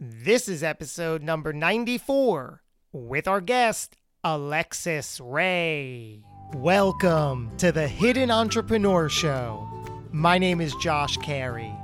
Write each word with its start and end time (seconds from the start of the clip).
This 0.00 0.48
is 0.48 0.62
episode 0.62 1.24
number 1.24 1.52
94 1.52 2.62
with 2.92 3.26
our 3.26 3.40
guest, 3.40 3.96
Alexis 4.22 5.18
Ray. 5.18 6.22
Welcome 6.54 7.50
to 7.56 7.72
the 7.72 7.88
Hidden 7.88 8.30
Entrepreneur 8.30 9.08
Show. 9.08 9.68
My 10.12 10.38
name 10.38 10.60
is 10.60 10.72
Josh 10.76 11.16
Carey. 11.16 11.74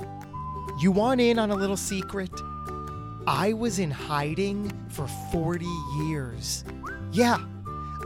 You 0.78 0.92
want 0.92 1.20
in 1.20 1.40
on 1.40 1.50
a 1.50 1.56
little 1.56 1.76
secret? 1.76 2.30
I 3.26 3.52
was 3.52 3.80
in 3.80 3.90
hiding 3.90 4.70
for 4.90 5.08
40 5.32 5.66
years. 6.04 6.64
Yeah, 7.10 7.44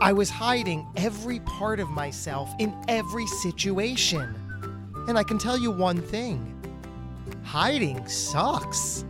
I 0.01 0.11
was 0.11 0.31
hiding 0.31 0.87
every 0.95 1.39
part 1.41 1.79
of 1.79 1.87
myself 1.91 2.49
in 2.57 2.75
every 2.87 3.27
situation. 3.27 4.33
And 5.07 5.19
I 5.19 5.23
can 5.23 5.37
tell 5.37 5.59
you 5.59 5.69
one 5.69 6.01
thing 6.01 6.55
hiding 7.43 8.07
sucks. 8.07 9.05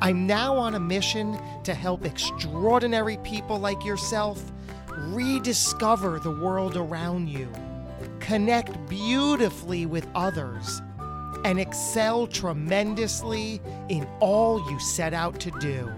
I'm 0.00 0.26
now 0.26 0.56
on 0.56 0.74
a 0.74 0.80
mission 0.80 1.38
to 1.64 1.74
help 1.74 2.04
extraordinary 2.04 3.16
people 3.18 3.58
like 3.58 3.84
yourself 3.84 4.42
rediscover 4.88 6.18
the 6.18 6.30
world 6.30 6.76
around 6.76 7.28
you, 7.28 7.48
connect 8.20 8.88
beautifully 8.88 9.86
with 9.86 10.06
others, 10.14 10.82
and 11.44 11.58
excel 11.60 12.26
tremendously 12.26 13.60
in 13.88 14.06
all 14.20 14.70
you 14.70 14.78
set 14.80 15.14
out 15.14 15.38
to 15.40 15.50
do. 15.60 15.90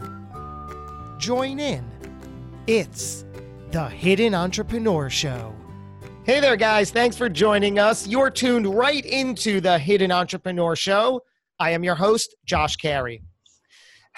Join 1.18 1.58
in. 1.58 1.84
It's 2.66 3.24
the 3.70 3.88
Hidden 3.88 4.34
Entrepreneur 4.34 5.10
Show. 5.10 5.54
Hey 6.24 6.40
there, 6.40 6.56
guys. 6.56 6.90
Thanks 6.90 7.16
for 7.16 7.28
joining 7.28 7.78
us. 7.78 8.06
You're 8.06 8.30
tuned 8.30 8.66
right 8.66 9.04
into 9.04 9.60
the 9.60 9.78
Hidden 9.78 10.12
Entrepreneur 10.12 10.76
Show. 10.76 11.22
I 11.58 11.70
am 11.70 11.82
your 11.82 11.94
host, 11.94 12.36
Josh 12.44 12.76
Carey. 12.76 13.22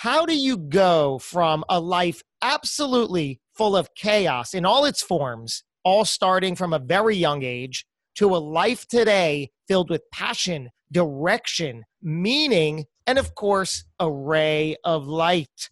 How 0.02 0.24
do 0.24 0.34
you 0.34 0.56
go 0.56 1.18
from 1.18 1.62
a 1.68 1.78
life 1.78 2.22
absolutely 2.40 3.38
full 3.54 3.76
of 3.76 3.94
chaos 3.94 4.54
in 4.54 4.64
all 4.64 4.86
its 4.86 5.02
forms, 5.02 5.62
all 5.84 6.06
starting 6.06 6.56
from 6.56 6.72
a 6.72 6.78
very 6.78 7.14
young 7.14 7.42
age, 7.42 7.84
to 8.14 8.34
a 8.34 8.38
life 8.38 8.88
today 8.88 9.50
filled 9.68 9.90
with 9.90 10.10
passion, 10.10 10.70
direction, 10.90 11.84
meaning, 12.00 12.86
and 13.06 13.18
of 13.18 13.34
course, 13.34 13.84
a 13.98 14.10
ray 14.10 14.74
of 14.84 15.06
light? 15.06 15.68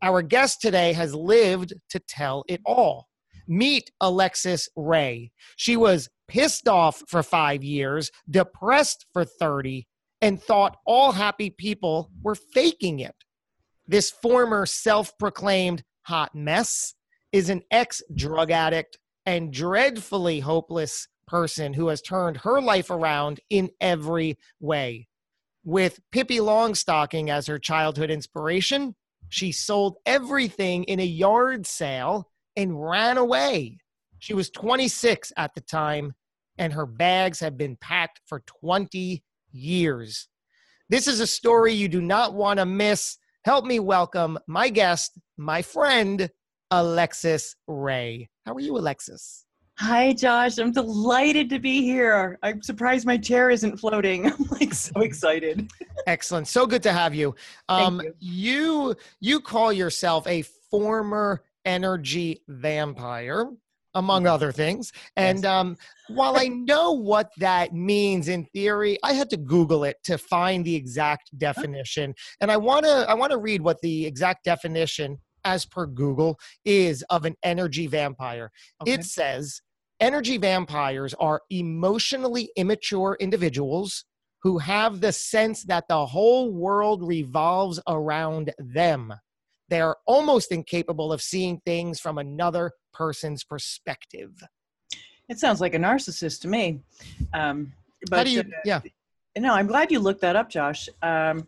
Our 0.00 0.22
guest 0.22 0.60
today 0.60 0.92
has 0.92 1.12
lived 1.12 1.72
to 1.90 1.98
tell 1.98 2.44
it 2.48 2.60
all. 2.64 3.08
Meet 3.48 3.90
Alexis 4.00 4.68
Ray. 4.76 5.32
She 5.56 5.76
was 5.76 6.08
pissed 6.28 6.68
off 6.68 7.02
for 7.08 7.24
five 7.24 7.64
years, 7.64 8.12
depressed 8.30 9.06
for 9.12 9.24
30, 9.24 9.88
and 10.22 10.40
thought 10.40 10.76
all 10.86 11.10
happy 11.10 11.50
people 11.50 12.12
were 12.22 12.36
faking 12.36 13.00
it. 13.00 13.16
This 13.86 14.10
former 14.10 14.66
self 14.66 15.16
proclaimed 15.18 15.84
hot 16.02 16.34
mess 16.34 16.94
is 17.32 17.50
an 17.50 17.62
ex 17.70 18.02
drug 18.14 18.50
addict 18.50 18.98
and 19.26 19.52
dreadfully 19.52 20.40
hopeless 20.40 21.08
person 21.26 21.72
who 21.72 21.88
has 21.88 22.02
turned 22.02 22.38
her 22.38 22.60
life 22.60 22.90
around 22.90 23.40
in 23.50 23.70
every 23.80 24.38
way. 24.60 25.08
With 25.64 26.00
Pippi 26.12 26.38
Longstocking 26.38 27.30
as 27.30 27.46
her 27.46 27.58
childhood 27.58 28.10
inspiration, 28.10 28.94
she 29.30 29.50
sold 29.50 29.96
everything 30.04 30.84
in 30.84 31.00
a 31.00 31.04
yard 31.04 31.66
sale 31.66 32.30
and 32.56 32.80
ran 32.80 33.16
away. 33.16 33.78
She 34.18 34.34
was 34.34 34.50
26 34.50 35.32
at 35.36 35.54
the 35.54 35.60
time, 35.60 36.14
and 36.58 36.72
her 36.72 36.86
bags 36.86 37.40
have 37.40 37.56
been 37.56 37.76
packed 37.76 38.20
for 38.26 38.40
20 38.40 39.22
years. 39.52 40.28
This 40.88 41.08
is 41.08 41.20
a 41.20 41.26
story 41.26 41.72
you 41.72 41.88
do 41.88 42.02
not 42.02 42.34
want 42.34 42.58
to 42.58 42.66
miss. 42.66 43.18
Help 43.44 43.66
me 43.66 43.78
welcome 43.78 44.38
my 44.46 44.70
guest, 44.70 45.18
my 45.36 45.60
friend, 45.60 46.30
Alexis 46.70 47.54
Ray. 47.68 48.30
How 48.46 48.54
are 48.54 48.60
you, 48.60 48.78
Alexis? 48.78 49.44
Hi, 49.76 50.14
Josh. 50.14 50.56
I'm 50.56 50.72
delighted 50.72 51.50
to 51.50 51.58
be 51.58 51.82
here. 51.82 52.38
I'm 52.42 52.62
surprised 52.62 53.06
my 53.06 53.18
chair 53.18 53.50
isn't 53.50 53.76
floating. 53.76 54.26
I'm 54.32 54.44
like 54.50 54.72
so 54.72 54.98
excited. 55.02 55.70
Excellent. 56.06 56.48
So 56.48 56.66
good 56.66 56.82
to 56.84 56.92
have 56.94 57.14
you. 57.14 57.34
Um, 57.68 58.00
you. 58.00 58.14
you 58.18 58.96
you 59.20 59.40
call 59.40 59.74
yourself 59.74 60.26
a 60.26 60.40
former 60.70 61.42
energy 61.66 62.40
vampire 62.48 63.50
among 63.94 64.26
other 64.26 64.52
things. 64.52 64.92
And 65.16 65.44
um, 65.44 65.76
while 66.08 66.36
I 66.36 66.48
know 66.48 66.92
what 66.92 67.30
that 67.38 67.72
means 67.72 68.28
in 68.28 68.44
theory, 68.46 68.98
I 69.02 69.12
had 69.12 69.30
to 69.30 69.36
Google 69.36 69.84
it 69.84 69.96
to 70.04 70.18
find 70.18 70.64
the 70.64 70.74
exact 70.74 71.36
definition. 71.38 72.14
And 72.40 72.50
I 72.50 72.56
want 72.56 72.84
to 72.84 73.06
I 73.08 73.14
want 73.14 73.32
to 73.32 73.38
read 73.38 73.62
what 73.62 73.80
the 73.80 74.06
exact 74.06 74.44
definition, 74.44 75.18
as 75.44 75.64
per 75.64 75.86
Google, 75.86 76.38
is 76.64 77.02
of 77.10 77.24
an 77.24 77.36
energy 77.42 77.86
vampire. 77.86 78.50
Okay. 78.82 78.92
It 78.92 79.04
says 79.04 79.60
energy 80.00 80.36
vampires 80.36 81.14
are 81.14 81.40
emotionally 81.50 82.50
immature 82.56 83.16
individuals 83.20 84.04
who 84.42 84.58
have 84.58 85.00
the 85.00 85.12
sense 85.12 85.64
that 85.64 85.88
the 85.88 86.04
whole 86.04 86.52
world 86.52 87.02
revolves 87.02 87.80
around 87.88 88.52
them. 88.58 89.14
They 89.70 89.80
are 89.80 89.96
almost 90.06 90.52
incapable 90.52 91.12
of 91.12 91.22
seeing 91.22 91.60
things 91.64 91.98
from 91.98 92.18
another 92.18 92.72
person's 92.94 93.44
perspective. 93.44 94.42
It 95.28 95.38
sounds 95.38 95.60
like 95.60 95.74
a 95.74 95.78
narcissist 95.78 96.40
to 96.42 96.48
me. 96.48 96.80
Um, 97.32 97.72
but 98.10 98.18
How 98.18 98.24
do 98.24 98.30
you, 98.30 98.40
uh, 98.40 98.60
yeah, 98.64 98.80
no, 99.38 99.54
I'm 99.54 99.66
glad 99.66 99.90
you 99.90 99.98
looked 99.98 100.20
that 100.20 100.36
up, 100.36 100.48
Josh. 100.48 100.88
Um, 101.02 101.46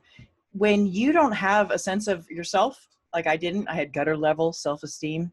when 0.52 0.86
you 0.86 1.12
don't 1.12 1.32
have 1.32 1.70
a 1.70 1.78
sense 1.78 2.08
of 2.08 2.28
yourself, 2.30 2.88
like 3.14 3.26
I 3.26 3.36
didn't, 3.36 3.68
I 3.68 3.74
had 3.74 3.92
gutter 3.92 4.16
level 4.16 4.52
self 4.52 4.82
esteem. 4.82 5.30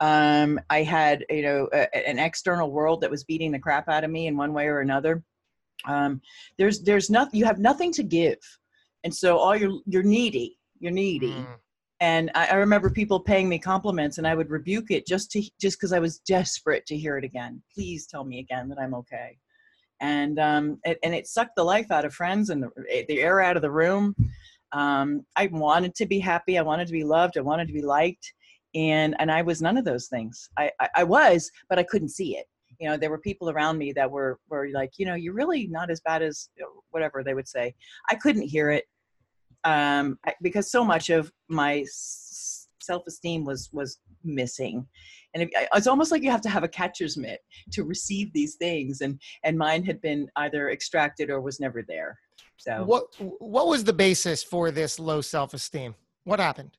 Um, 0.00 0.60
I 0.70 0.82
had, 0.82 1.24
you 1.28 1.42
know, 1.42 1.68
a, 1.72 2.08
an 2.08 2.18
external 2.18 2.70
world 2.70 3.00
that 3.00 3.10
was 3.10 3.24
beating 3.24 3.50
the 3.50 3.58
crap 3.58 3.88
out 3.88 4.04
of 4.04 4.10
me 4.10 4.28
in 4.28 4.36
one 4.36 4.52
way 4.52 4.66
or 4.66 4.80
another. 4.80 5.22
Um, 5.86 6.20
there's, 6.56 6.82
there's 6.82 7.10
nothing. 7.10 7.38
You 7.38 7.46
have 7.46 7.58
nothing 7.58 7.92
to 7.92 8.02
give, 8.02 8.38
and 9.04 9.14
so 9.14 9.38
all 9.38 9.56
you're, 9.56 9.80
you're 9.86 10.02
needy. 10.02 10.58
You're 10.78 10.92
needy. 10.92 11.32
Mm, 11.32 11.56
and 12.00 12.30
I, 12.34 12.48
I 12.48 12.54
remember 12.54 12.90
people 12.90 13.18
paying 13.20 13.48
me 13.48 13.58
compliments 13.58 14.18
and 14.18 14.26
i 14.26 14.34
would 14.34 14.50
rebuke 14.50 14.90
it 14.90 15.06
just 15.06 15.30
to 15.32 15.42
just 15.60 15.78
because 15.78 15.92
i 15.92 15.98
was 15.98 16.18
desperate 16.20 16.86
to 16.86 16.96
hear 16.96 17.18
it 17.18 17.24
again. 17.24 17.62
Please 17.74 18.06
tell 18.06 18.24
me 18.24 18.38
again 18.38 18.68
that 18.68 18.78
i'm 18.78 18.94
okay. 18.94 19.38
And 20.00 20.38
um 20.38 20.78
it, 20.84 20.98
and 21.02 21.14
it 21.14 21.26
sucked 21.26 21.56
the 21.56 21.64
life 21.64 21.90
out 21.90 22.04
of 22.04 22.14
friends 22.14 22.50
and 22.50 22.62
the, 22.62 22.70
the 23.08 23.20
air 23.20 23.40
out 23.40 23.56
of 23.56 23.62
the 23.62 23.70
room. 23.70 24.14
Um 24.72 25.24
i 25.36 25.48
wanted 25.52 25.94
to 25.96 26.06
be 26.06 26.18
happy 26.18 26.58
i 26.58 26.62
wanted 26.62 26.86
to 26.86 26.92
be 26.92 27.04
loved 27.04 27.38
i 27.38 27.42
wanted 27.42 27.66
to 27.68 27.74
be 27.74 27.82
liked 27.82 28.32
and 28.74 29.16
and 29.18 29.30
i 29.30 29.42
was 29.42 29.62
none 29.62 29.76
of 29.76 29.84
those 29.84 30.08
things. 30.08 30.48
I 30.58 30.70
i, 30.80 30.88
I 30.96 31.04
was 31.04 31.50
but 31.68 31.78
i 31.78 31.82
couldn't 31.82 32.10
see 32.10 32.36
it. 32.36 32.46
You 32.78 32.88
know 32.88 32.96
there 32.96 33.10
were 33.10 33.18
people 33.18 33.50
around 33.50 33.78
me 33.78 33.92
that 33.94 34.10
were 34.10 34.38
were 34.48 34.68
like 34.72 34.92
you 34.98 35.06
know 35.06 35.14
you're 35.14 35.34
really 35.34 35.66
not 35.66 35.90
as 35.90 36.00
bad 36.00 36.22
as 36.22 36.48
whatever 36.90 37.24
they 37.24 37.34
would 37.34 37.48
say. 37.48 37.74
I 38.08 38.14
couldn't 38.14 38.42
hear 38.42 38.70
it 38.70 38.84
um, 39.64 40.18
because 40.42 40.70
so 40.70 40.84
much 40.84 41.10
of 41.10 41.32
my 41.48 41.84
self-esteem 41.90 43.44
was 43.44 43.68
was 43.72 43.98
missing 44.24 44.86
and 45.34 45.42
it, 45.42 45.50
it's 45.74 45.86
almost 45.86 46.10
like 46.10 46.22
you 46.22 46.30
have 46.30 46.40
to 46.40 46.48
have 46.48 46.64
a 46.64 46.68
catcher's 46.68 47.16
mitt 47.16 47.40
to 47.70 47.84
receive 47.84 48.32
these 48.32 48.54
things 48.54 49.02
and 49.02 49.20
and 49.44 49.58
mine 49.58 49.84
had 49.84 50.00
been 50.00 50.26
either 50.36 50.70
extracted 50.70 51.28
or 51.28 51.40
was 51.40 51.60
never 51.60 51.82
there 51.82 52.18
so 52.58 52.84
what 52.84 53.04
what 53.38 53.68
was 53.68 53.84
the 53.84 53.92
basis 53.92 54.42
for 54.42 54.70
this 54.70 54.98
low 54.98 55.20
self-esteem? 55.20 55.94
What 56.24 56.40
happened? 56.40 56.76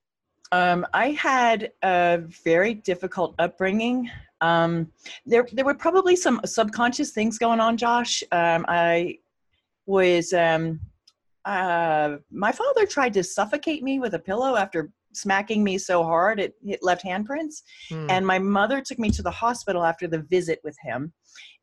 Um, 0.51 0.85
I 0.93 1.11
had 1.11 1.71
a 1.83 2.21
very 2.43 2.73
difficult 2.73 3.35
upbringing. 3.39 4.09
Um, 4.41 4.91
there, 5.25 5.47
there 5.51 5.65
were 5.65 5.75
probably 5.75 6.15
some 6.15 6.41
subconscious 6.45 7.11
things 7.11 7.37
going 7.37 7.59
on, 7.59 7.77
Josh. 7.77 8.23
Um, 8.31 8.65
I 8.67 9.19
was, 9.85 10.33
um, 10.33 10.79
uh, 11.45 12.17
my 12.31 12.51
father 12.51 12.85
tried 12.85 13.13
to 13.13 13.23
suffocate 13.23 13.83
me 13.83 13.99
with 13.99 14.13
a 14.13 14.19
pillow 14.19 14.55
after 14.55 14.91
smacking 15.13 15.63
me 15.63 15.77
so 15.77 16.03
hard 16.03 16.39
it 16.39 16.53
hit 16.63 16.79
left 16.83 17.03
handprints. 17.03 17.63
Hmm. 17.89 18.07
And 18.09 18.27
my 18.27 18.37
mother 18.39 18.79
took 18.81 18.99
me 18.99 19.09
to 19.11 19.23
the 19.23 19.31
hospital 19.31 19.83
after 19.83 20.07
the 20.07 20.21
visit 20.29 20.59
with 20.63 20.77
him. 20.83 21.11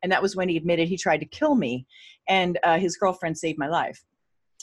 And 0.03 0.11
that 0.11 0.21
was 0.21 0.35
when 0.35 0.49
he 0.49 0.57
admitted 0.57 0.87
he 0.89 0.97
tried 0.97 1.19
to 1.19 1.25
kill 1.25 1.55
me. 1.55 1.85
And 2.27 2.59
uh, 2.63 2.77
his 2.77 2.97
girlfriend 2.97 3.37
saved 3.37 3.57
my 3.57 3.67
life. 3.69 4.03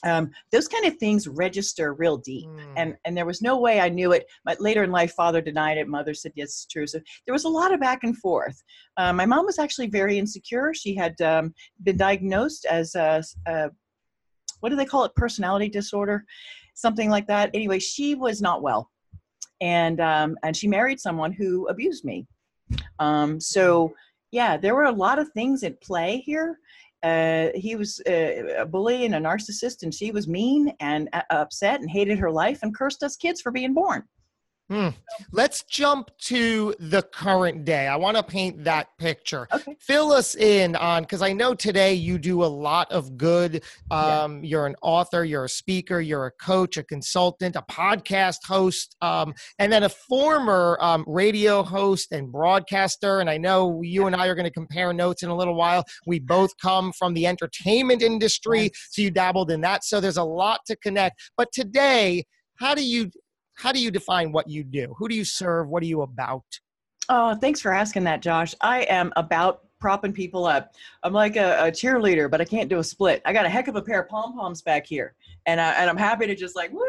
um, 0.05 0.31
those 0.53 0.69
kind 0.69 0.85
of 0.85 0.97
things 0.99 1.27
register 1.29 1.95
real 1.95 2.19
deep 2.19 2.49
Mm. 2.49 2.73
and 2.77 2.95
and 3.05 3.17
there 3.17 3.25
was 3.33 3.41
no 3.41 3.55
way 3.67 3.81
i 3.81 3.89
knew 3.89 4.11
it 4.17 4.25
but 4.45 4.61
later 4.61 4.83
in 4.87 4.91
life 4.91 5.13
father 5.21 5.41
denied 5.41 5.79
it 5.79 5.89
mother 5.89 6.15
said 6.15 6.33
yes 6.35 6.49
it's 6.49 6.67
true 6.67 6.87
so 6.87 6.99
there 7.25 7.33
was 7.33 7.45
a 7.45 7.49
lot 7.61 7.73
of 7.73 7.81
back 7.81 8.01
and 8.07 8.17
forth 8.19 8.59
um, 9.01 9.17
my 9.17 9.25
mom 9.33 9.45
was 9.47 9.59
actually 9.59 9.89
very 10.01 10.19
insecure 10.19 10.75
she 10.75 10.95
had 11.03 11.15
um, 11.23 11.55
been 11.87 11.97
diagnosed 11.97 12.67
as 12.79 12.95
a, 12.97 13.23
a 13.47 13.71
what 14.65 14.71
do 14.71 14.77
they 14.77 14.87
call 14.87 15.05
it? 15.05 15.15
Personality 15.15 15.69
disorder? 15.69 16.25
Something 16.73 17.11
like 17.11 17.27
that. 17.27 17.51
Anyway 17.53 17.79
she 17.79 18.15
was 18.15 18.41
not 18.41 18.63
well. 18.63 18.91
And 19.61 20.01
um, 20.01 20.39
and 20.43 20.57
she 20.57 20.67
married 20.67 20.99
someone 20.99 21.33
who 21.33 21.69
abused 21.69 22.03
me. 22.03 22.27
Um, 22.99 23.39
so 23.39 23.93
yeah 24.33 24.57
there 24.57 24.75
were 24.75 24.85
a 24.85 24.91
lot 24.91 25.19
of 25.19 25.29
things 25.33 25.63
at 25.65 25.83
play 25.83 26.23
here. 26.25 26.59
Uh, 27.03 27.49
he 27.55 27.77
was 27.77 28.01
uh, 28.09 28.61
a 28.61 28.65
bully 28.65 29.05
and 29.05 29.15
a 29.15 29.19
narcissist, 29.19 29.83
and 29.83 29.93
she 29.93 30.11
was 30.11 30.27
mean 30.27 30.73
and 30.81 31.11
uh, 31.13 31.21
upset 31.29 31.81
and 31.81 31.91
hated 31.91 32.19
her 32.19 32.31
life 32.31 32.61
and 32.63 32.75
cursed 32.75 33.03
us 33.03 33.17
kids 33.17 33.43
for 33.43 33.53
being 33.53 33.75
born. 33.75 34.03
Hmm. 34.71 34.89
Let's 35.31 35.63
jump 35.65 36.11
to 36.23 36.75
the 36.79 37.03
current 37.03 37.67
day. 37.67 37.87
I 37.87 37.97
want 37.97 38.17
to 38.17 38.23
paint 38.23 38.65
that 38.65 38.89
picture. 38.99 39.47
Okay. 39.53 39.77
Fill 39.79 40.11
us 40.11 40.35
in 40.37 40.75
on 40.77 41.03
because 41.03 41.21
I 41.21 41.35
know 41.35 41.55
today 41.55 41.93
you 41.93 42.17
do 42.19 42.43
a 42.43 42.47
lot 42.47 42.91
of 42.91 43.19
good. 43.19 43.63
Yeah. 43.91 44.23
Um, 44.23 44.43
You're 44.43 44.67
an 44.67 44.75
author, 44.81 45.23
you're 45.23 45.45
a 45.45 45.49
speaker, 45.51 46.01
you're 46.01 46.25
a 46.27 46.31
coach, 46.33 46.79
a 46.79 46.83
consultant, 46.83 47.57
a 47.57 47.63
podcast 47.63 48.39
host, 48.47 48.97
um, 49.03 49.35
and 49.59 49.71
then 49.71 49.83
a 49.83 49.89
former 49.91 50.79
um, 50.81 51.05
radio 51.07 51.63
host 51.63 52.13
and 52.13 52.33
broadcaster. 52.33 53.21
And 53.21 53.29
I 53.29 53.37
know 53.37 53.83
you 53.83 54.07
and 54.07 54.17
I 54.17 54.27
are 54.29 54.35
going 54.35 54.45
to 54.47 54.51
compare 54.51 54.95
notes 54.95 55.23
in 55.23 55.29
a 55.29 55.37
little 55.37 55.55
while. 55.57 55.85
We 56.07 56.21
both 56.21 56.57
come 56.57 56.91
from 56.93 57.13
the 57.13 57.27
entertainment 57.27 58.01
industry, 58.03 58.63
Yes. 58.63 58.71
so 58.91 59.03
you 59.03 59.11
dabbled 59.11 59.51
in 59.51 59.61
that. 59.61 59.85
So 59.85 60.01
there's 60.01 60.17
a 60.17 60.25
lot 60.25 60.61
to 60.69 60.77
connect. 60.77 61.21
But 61.37 61.53
today, 61.53 62.25
how 62.57 62.75
do 62.75 62.83
you 62.85 63.11
how 63.57 63.73
do 63.73 63.81
you 63.81 63.91
define 63.91 64.33
what 64.33 64.49
you 64.49 64.65
do? 64.65 64.95
Who 64.99 65.09
do 65.09 65.15
you 65.15 65.25
serve? 65.25 65.69
What 65.69 65.83
are 65.83 65.87
you 65.87 66.03
about? 66.03 66.45
Oh, 67.09 67.35
thanks 67.35 67.61
for 67.61 67.73
asking 67.73 68.05
that, 68.05 68.23
Josh. 68.23 68.55
I 68.61 68.83
am 68.83 69.13
about 69.17 69.61
propping 69.85 70.15
people 70.15 70.47
up. 70.47 70.73
I'm 71.03 71.13
like 71.13 71.37
a, 71.37 71.67
a 71.67 71.71
cheerleader, 71.71 72.31
but 72.31 72.41
I 72.41 72.47
can't 72.47 72.71
do 72.71 72.79
a 72.79 72.85
split. 72.85 73.21
I 73.27 73.35
got 73.35 73.45
a 73.45 73.51
heck 73.51 73.69
of 73.69 73.77
a 73.77 73.83
pair 73.83 74.01
of 74.01 74.09
pom 74.09 74.33
poms 74.33 74.63
back 74.63 74.87
here, 74.87 75.15
and 75.45 75.61
I, 75.61 75.73
and 75.73 75.91
I'm 75.91 75.99
happy 75.99 76.27
to 76.27 76.35
just 76.35 76.57
like 76.57 76.73
woo. 76.73 76.81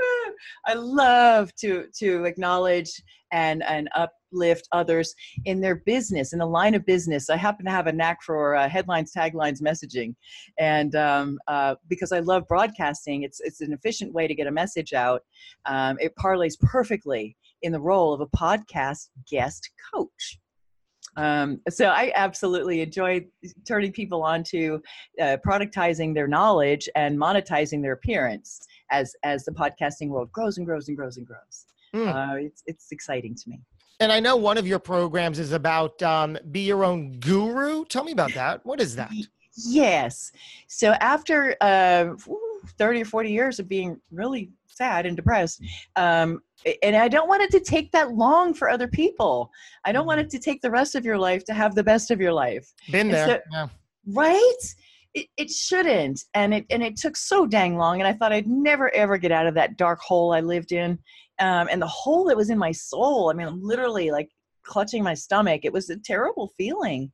I 0.66 0.76
love 0.76 1.54
to 1.56 1.88
to 2.00 2.24
acknowledge 2.24 2.90
and 3.34 3.64
and 3.64 3.90
uplift 3.96 4.70
others 4.72 5.14
in 5.44 5.60
their 5.60 5.76
business 5.76 6.32
in 6.32 6.40
the 6.40 6.46
line 6.46 6.74
of 6.74 6.86
business. 6.86 7.30
I 7.30 7.36
happen 7.36 7.66
to 7.66 7.72
have 7.72 7.88
a 7.88 7.92
knack 7.92 8.24
for 8.24 8.56
uh, 8.56 8.70
headlines, 8.70 9.12
taglines, 9.12 9.62
messaging, 9.62 10.16
and 10.58 10.96
um, 10.96 11.38
uh, 11.50 11.76
because 11.90 12.14
I 12.14 12.20
love 12.20 12.48
broadcasting, 12.48 13.24
it's 13.24 13.42
it's 13.42 13.60
an 13.60 13.74
efficient 13.74 14.14
way 14.14 14.26
to 14.26 14.34
get 14.34 14.48
a 14.48 14.52
message 14.52 14.94
out. 14.94 15.22
Um, 15.66 15.98
it 16.00 16.16
parlays 16.16 16.58
perfectly 16.58 17.36
in 17.62 17.74
the 17.74 17.82
role 17.82 18.14
of 18.14 18.22
a 18.22 18.28
podcast 18.28 19.10
guest 19.30 19.70
coach. 19.94 20.40
Um, 21.18 21.62
so 21.70 21.88
I 21.88 22.12
absolutely 22.16 22.82
enjoy 22.82 23.26
turning 23.68 23.92
people 23.92 24.24
on 24.24 24.44
to 24.46 24.82
uh, 25.22 25.38
productizing 25.46 26.14
their 26.14 26.28
knowledge 26.28 26.90
and 26.96 27.18
monetizing 27.18 27.82
their 27.82 27.94
appearance 27.94 28.60
as 28.92 29.16
as 29.24 29.46
the 29.46 29.52
podcasting 29.52 30.10
world 30.10 30.32
grows 30.32 30.58
and 30.58 30.66
grows 30.66 30.88
and 30.88 30.98
grows 30.98 31.18
and 31.18 31.26
grows. 31.26 31.66
Mm. 31.96 32.14
Uh, 32.14 32.36
it's 32.36 32.64
it's 32.66 32.92
exciting 32.92 33.36
to 33.36 33.50
me. 33.50 33.62
And 34.00 34.12
I 34.12 34.20
know 34.20 34.36
one 34.36 34.58
of 34.58 34.68
your 34.68 34.80
programs 34.80 35.40
is 35.40 35.54
about 35.54 36.02
um, 36.04 36.38
be 36.52 36.62
your 36.62 36.84
own 36.84 37.20
guru. 37.20 37.86
Tell 37.86 38.04
me 38.04 38.12
about 38.12 38.34
that. 38.34 38.66
What 38.66 38.82
is 38.82 38.96
that? 38.98 39.12
Yes. 39.56 40.34
So 40.68 40.92
after 41.00 41.56
uh, 41.62 42.16
30 42.78 43.02
or 43.02 43.06
40 43.06 43.32
years 43.32 43.60
of 43.60 43.70
being 43.70 44.00
really 44.12 44.52
sad 44.76 45.06
and 45.06 45.16
depressed, 45.16 45.62
um, 45.96 46.42
and 46.84 46.96
I 46.96 47.08
don't 47.08 47.28
want 47.28 47.44
it 47.44 47.52
to 47.52 47.60
take 47.60 47.92
that 47.92 48.12
long 48.14 48.54
for 48.54 48.70
other 48.70 48.88
people. 48.88 49.52
I 49.86 49.92
don't 49.92 50.06
want 50.06 50.20
it 50.20 50.30
to 50.32 50.40
take 50.40 50.62
the 50.62 50.72
rest 50.72 50.96
of 50.96 51.06
your 51.06 51.18
life 51.18 51.44
to 51.46 51.54
have 51.54 51.76
the 51.76 51.84
best 51.84 52.12
of 52.12 52.20
your 52.20 52.34
life. 52.34 52.72
Been 52.92 53.10
there. 53.10 53.28
so- 53.28 53.40
yeah. 53.52 53.68
right 54.08 54.76
it, 55.16 55.28
it 55.38 55.50
shouldn't 55.50 56.22
and 56.34 56.54
it 56.54 56.66
and 56.70 56.84
it 56.84 56.98
took 56.98 57.16
so 57.16 57.48
dang 57.48 57.78
long 57.78 58.00
and 58.00 58.08
i 58.08 58.14
thought 58.14 58.34
i'd 58.34 58.48
never 58.48 58.94
ever 58.94 59.18
get 59.18 59.32
out 59.32 59.48
of 59.48 59.56
that 59.56 59.78
dark 59.78 60.00
hole 60.00 60.34
i 60.34 60.42
lived 60.42 60.72
in 60.72 61.00
um, 61.40 61.68
and 61.72 61.82
the 61.82 61.88
hole 61.88 62.26
that 62.26 62.38
was 62.38 62.50
in 62.50 62.58
my 62.58 62.72
soul 62.72 63.30
i 63.30 63.34
mean 63.34 63.48
i'm 63.48 63.64
literally 63.64 64.12
like 64.12 64.30
clutching 64.64 65.02
my 65.04 65.14
stomach 65.14 65.62
it 65.64 65.74
was 65.74 65.90
a 65.90 65.98
terrible 65.98 66.52
feeling 66.58 67.12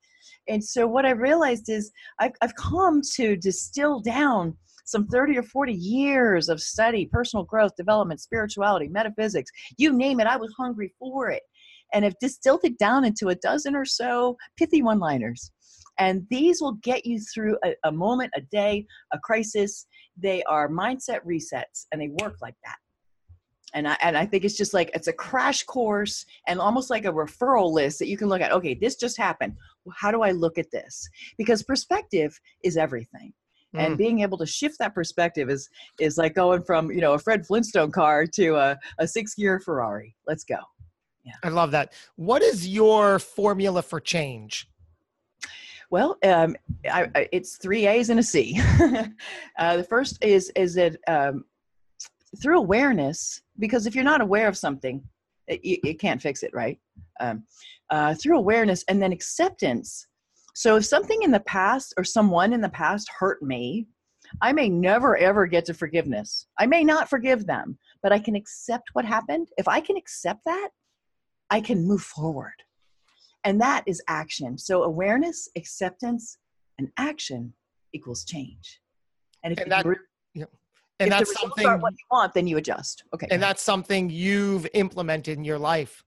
and 0.49 0.63
so 0.63 0.87
what 0.87 1.05
i 1.05 1.11
realized 1.11 1.69
is 1.69 1.91
i've, 2.19 2.33
I've 2.41 2.55
come 2.55 3.01
to 3.15 3.37
distill 3.37 3.99
down 3.99 4.57
some 4.86 5.07
30 5.07 5.38
or 5.38 5.44
40 5.44 5.74
years 5.74 6.50
of 6.50 6.62
study 6.62 7.06
personal 7.06 7.45
growth 7.45 7.75
development 7.75 8.19
spirituality 8.19 8.88
metaphysics 8.88 9.51
you 9.78 9.94
name 9.94 10.19
it 10.19 10.28
i 10.28 10.38
was 10.38 10.54
hungry 10.57 10.94
for 11.00 11.30
it 11.30 11.44
and 11.94 12.06
have 12.06 12.16
distilled 12.19 12.62
it 12.63 12.78
down 12.78 13.04
into 13.04 13.30
a 13.30 13.36
dozen 13.36 13.75
or 13.75 13.86
so 13.86 14.38
pithy 14.57 14.81
one 14.81 15.00
liners 15.00 15.51
and 16.01 16.25
these 16.30 16.62
will 16.62 16.74
get 16.81 17.06
you 17.06 17.19
through 17.19 17.57
a, 17.63 17.75
a 17.83 17.92
moment, 17.92 18.31
a 18.36 18.42
day, 18.42 18.86
a 19.13 19.19
crisis. 19.19 19.86
They 20.18 20.44
are 20.44 20.68
mindset 20.68 21.19
resets 21.28 21.86
and 21.92 22.01
they 22.01 22.10
work 22.24 22.38
like 22.42 22.56
that. 22.66 22.78
And 23.74 23.88
I, 23.88 23.98
and 24.01 24.18
I 24.18 24.25
think 24.25 24.44
it's 24.44 24.57
just 24.57 24.74
like 24.74 24.89
it's 24.94 25.07
a 25.07 25.13
crash 25.13 25.63
course 25.63 26.25
and 26.48 26.60
almost 26.60 26.89
like 26.89 27.06
a 27.06 27.13
referral 27.13 27.72
list 27.72 28.00
that 28.00 28.07
you 28.07 28.18
can 28.18 28.28
look 28.28 28.42
at. 28.42 28.51
Okay, 28.51 28.74
this 28.74 28.95
just 28.95 29.18
happened. 29.18 29.54
How 29.95 30.12
do 30.12 30.24
I 30.24 30.31
look 30.31 30.57
at 30.57 30.72
this? 30.72 31.07
Because 31.38 31.63
perspective 31.63 32.38
is 32.63 32.78
everything. 32.78 33.31
And 33.73 33.95
Mm. 33.95 33.97
being 33.97 34.19
able 34.21 34.38
to 34.38 34.45
shift 34.45 34.77
that 34.79 34.94
perspective 34.94 35.50
is 35.50 35.69
is 36.00 36.18
like 36.18 36.35
going 36.35 36.62
from 36.63 36.91
you 36.91 37.01
know 37.01 37.13
a 37.13 37.19
Fred 37.19 37.45
Flintstone 37.45 37.91
car 37.91 38.25
to 38.27 38.56
a, 38.56 38.77
a 39.00 39.07
six 39.07 39.33
gear 39.35 39.59
Ferrari. 39.59 40.15
Let's 40.27 40.44
go. 40.44 40.57
Yeah. 41.23 41.33
i 41.44 41.50
love 41.50 41.71
that. 41.71 41.94
What 42.15 42.41
is 42.41 42.68
your 42.68 43.19
formula 43.19 43.81
for 43.81 44.00
change? 44.00 44.68
Well, 45.91 46.18
um, 46.23 46.56
I, 46.91 47.09
I, 47.13 47.29
it's 47.31 47.57
three 47.57 47.85
A's 47.85 48.09
and 48.09 48.19
a 48.19 48.23
C. 48.23 48.59
uh, 49.59 49.77
the 49.77 49.83
first 49.83 50.23
is 50.23 50.51
is 50.56 50.73
that 50.75 50.97
um, 51.07 51.45
through 52.41 52.59
awareness, 52.59 53.41
because 53.59 53.85
if 53.85 53.94
you're 53.94 54.03
not 54.03 54.21
aware 54.21 54.47
of 54.47 54.57
something, 54.57 55.03
it, 55.47 55.63
you, 55.63 55.77
you 55.83 55.95
can't 55.95 56.21
fix 56.21 56.44
it, 56.44 56.53
right? 56.53 56.79
Um, 57.19 57.44
uh, 57.89 58.15
through 58.15 58.38
awareness 58.38 58.85
and 58.88 59.01
then 59.01 59.12
acceptance. 59.12 60.07
So 60.53 60.75
if 60.77 60.86
something 60.86 61.21
in 61.24 61.31
the 61.31 61.39
past 61.42 61.94
or 61.98 62.03
someone 62.03 62.53
in 62.53 62.62
the 62.62 62.69
past 62.69 63.09
hurt 63.19 63.42
me, 63.42 63.88
I 64.42 64.53
may 64.53 64.69
never 64.69 65.18
ever 65.18 65.45
get 65.48 65.65
to 65.65 65.74
forgiveness. 65.74 66.48
I 66.59 66.65
may 66.65 66.83
not 66.83 67.09
forgive 67.09 67.45
them, 67.45 67.77
but 68.01 68.12
I 68.12 68.19
can 68.19 68.36
accept 68.36 68.89
what 68.94 69.06
happened. 69.06 69.50
If 69.57 69.68
I 69.68 69.81
can 69.81 69.98
accept 69.98 70.42
that, 70.45 70.69
I 71.50 71.59
can 71.59 71.86
move 71.86 72.01
forward 72.01 72.53
and 73.44 73.59
that 73.61 73.83
is 73.87 74.02
action 74.07 74.57
so 74.57 74.83
awareness 74.83 75.49
acceptance 75.56 76.37
and 76.78 76.90
action 76.97 77.54
equals 77.94 78.23
change 78.25 78.80
and 79.44 79.54
if, 79.54 79.59
And 79.59 79.71
that- 79.71 79.85
re- 79.85 79.95
And 80.35 81.07
if 81.07 81.18
that's 81.18 81.42
something 81.42 81.66
aren't 81.66 81.81
what 81.81 81.94
you 81.94 82.06
want 82.11 82.33
then 82.33 82.47
you 82.47 82.57
adjust 82.57 83.04
okay 83.14 83.28
and 83.31 83.42
that's 83.42 83.61
something 83.64 84.09
you've 84.09 84.68
implemented 84.73 85.37
in 85.37 85.44
your 85.44 85.57
life. 85.59 86.04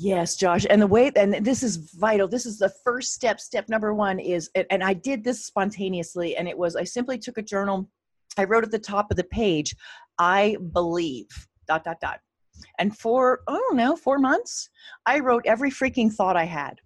Yes 0.00 0.36
josh 0.36 0.64
and 0.70 0.80
the 0.80 0.86
way 0.86 1.10
and 1.16 1.44
this 1.44 1.62
is 1.62 1.76
vital 1.98 2.28
this 2.28 2.46
is 2.46 2.58
the 2.58 2.72
first 2.84 3.12
step 3.12 3.40
step 3.40 3.68
number 3.68 3.92
one 3.92 4.20
is 4.20 4.48
and- 4.70 4.84
i 4.84 4.94
did 4.94 5.24
this 5.24 5.44
spontaneously 5.44 6.36
and 6.36 6.46
it 6.46 6.56
was 6.56 6.76
i 6.76 6.84
simply 6.84 7.18
took 7.18 7.36
a 7.36 7.42
journal 7.42 7.90
i 8.36 8.44
wrote 8.44 8.62
at 8.62 8.70
the 8.70 8.78
top 8.78 9.10
of 9.10 9.16
the 9.16 9.24
page 9.24 9.74
i 10.18 10.56
believe 10.72 11.26
dot 11.66 11.82
dot 11.84 12.00
dot. 12.00 12.20
And 12.78 12.96
for 12.96 13.40
i 13.48 13.52
don't 13.52 13.76
know 13.76 13.96
four 13.96 14.18
months 14.18 14.70
i 15.04 15.18
wrote 15.18 15.44
every 15.46 15.70
freaking 15.70 16.12
thought 16.12 16.36
i 16.36 16.44
had. 16.44 16.80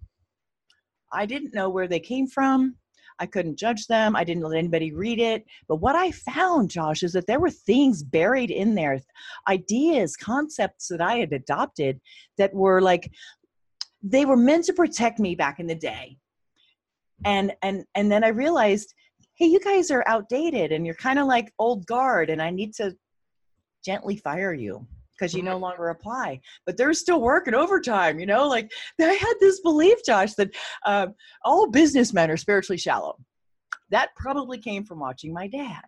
I 1.11 1.27
didn't 1.27 1.53
know 1.53 1.69
where 1.69 1.87
they 1.87 1.99
came 1.99 2.25
from 2.25 2.75
i 3.19 3.25
couldn't 3.25 3.57
judge 3.57 3.87
them 3.87 4.15
i 4.15 4.23
didn't 4.23 4.43
let 4.43 4.57
anybody 4.57 4.91
read 4.91 5.19
it 5.19 5.45
but 5.67 5.77
what 5.77 5.95
i 5.95 6.11
found 6.11 6.69
josh 6.69 7.03
is 7.03 7.13
that 7.13 7.27
there 7.27 7.39
were 7.39 7.49
things 7.49 8.03
buried 8.03 8.51
in 8.51 8.75
there 8.75 8.99
ideas 9.47 10.15
concepts 10.15 10.87
that 10.87 11.01
i 11.01 11.15
had 11.15 11.33
adopted 11.33 11.99
that 12.37 12.53
were 12.53 12.81
like 12.81 13.11
they 14.03 14.25
were 14.25 14.35
meant 14.35 14.65
to 14.65 14.73
protect 14.73 15.17
me 15.17 15.33
back 15.33 15.59
in 15.59 15.67
the 15.67 15.75
day. 15.75 16.17
And 17.25 17.53
and 17.61 17.85
and 17.95 18.11
then 18.11 18.21
i 18.25 18.27
realized 18.27 18.93
hey 19.35 19.45
you 19.45 19.59
guys 19.61 19.89
are 19.91 20.03
outdated 20.07 20.73
and 20.73 20.85
you're 20.85 20.95
kind 20.95 21.19
of 21.19 21.25
like 21.25 21.53
old 21.57 21.85
guard 21.85 22.29
and 22.29 22.41
i 22.41 22.49
need 22.49 22.73
to 22.73 22.93
gently 23.85 24.17
fire 24.17 24.53
you 24.53 24.85
because 25.17 25.33
you 25.33 25.41
no 25.43 25.57
longer 25.57 25.89
apply 25.89 26.39
but 26.65 26.77
they're 26.77 26.93
still 26.93 27.21
working 27.21 27.53
overtime 27.53 28.19
you 28.19 28.25
know 28.25 28.47
like 28.47 28.71
i 28.99 29.05
had 29.05 29.33
this 29.39 29.59
belief 29.61 29.97
josh 30.05 30.33
that 30.33 30.49
um, 30.85 31.13
all 31.43 31.69
businessmen 31.69 32.29
are 32.31 32.37
spiritually 32.37 32.77
shallow. 32.77 33.17
That 33.89 34.09
probably 34.15 34.57
came 34.57 34.83
from 34.83 34.99
watching 34.99 35.33
my 35.33 35.47
dad. 35.47 35.81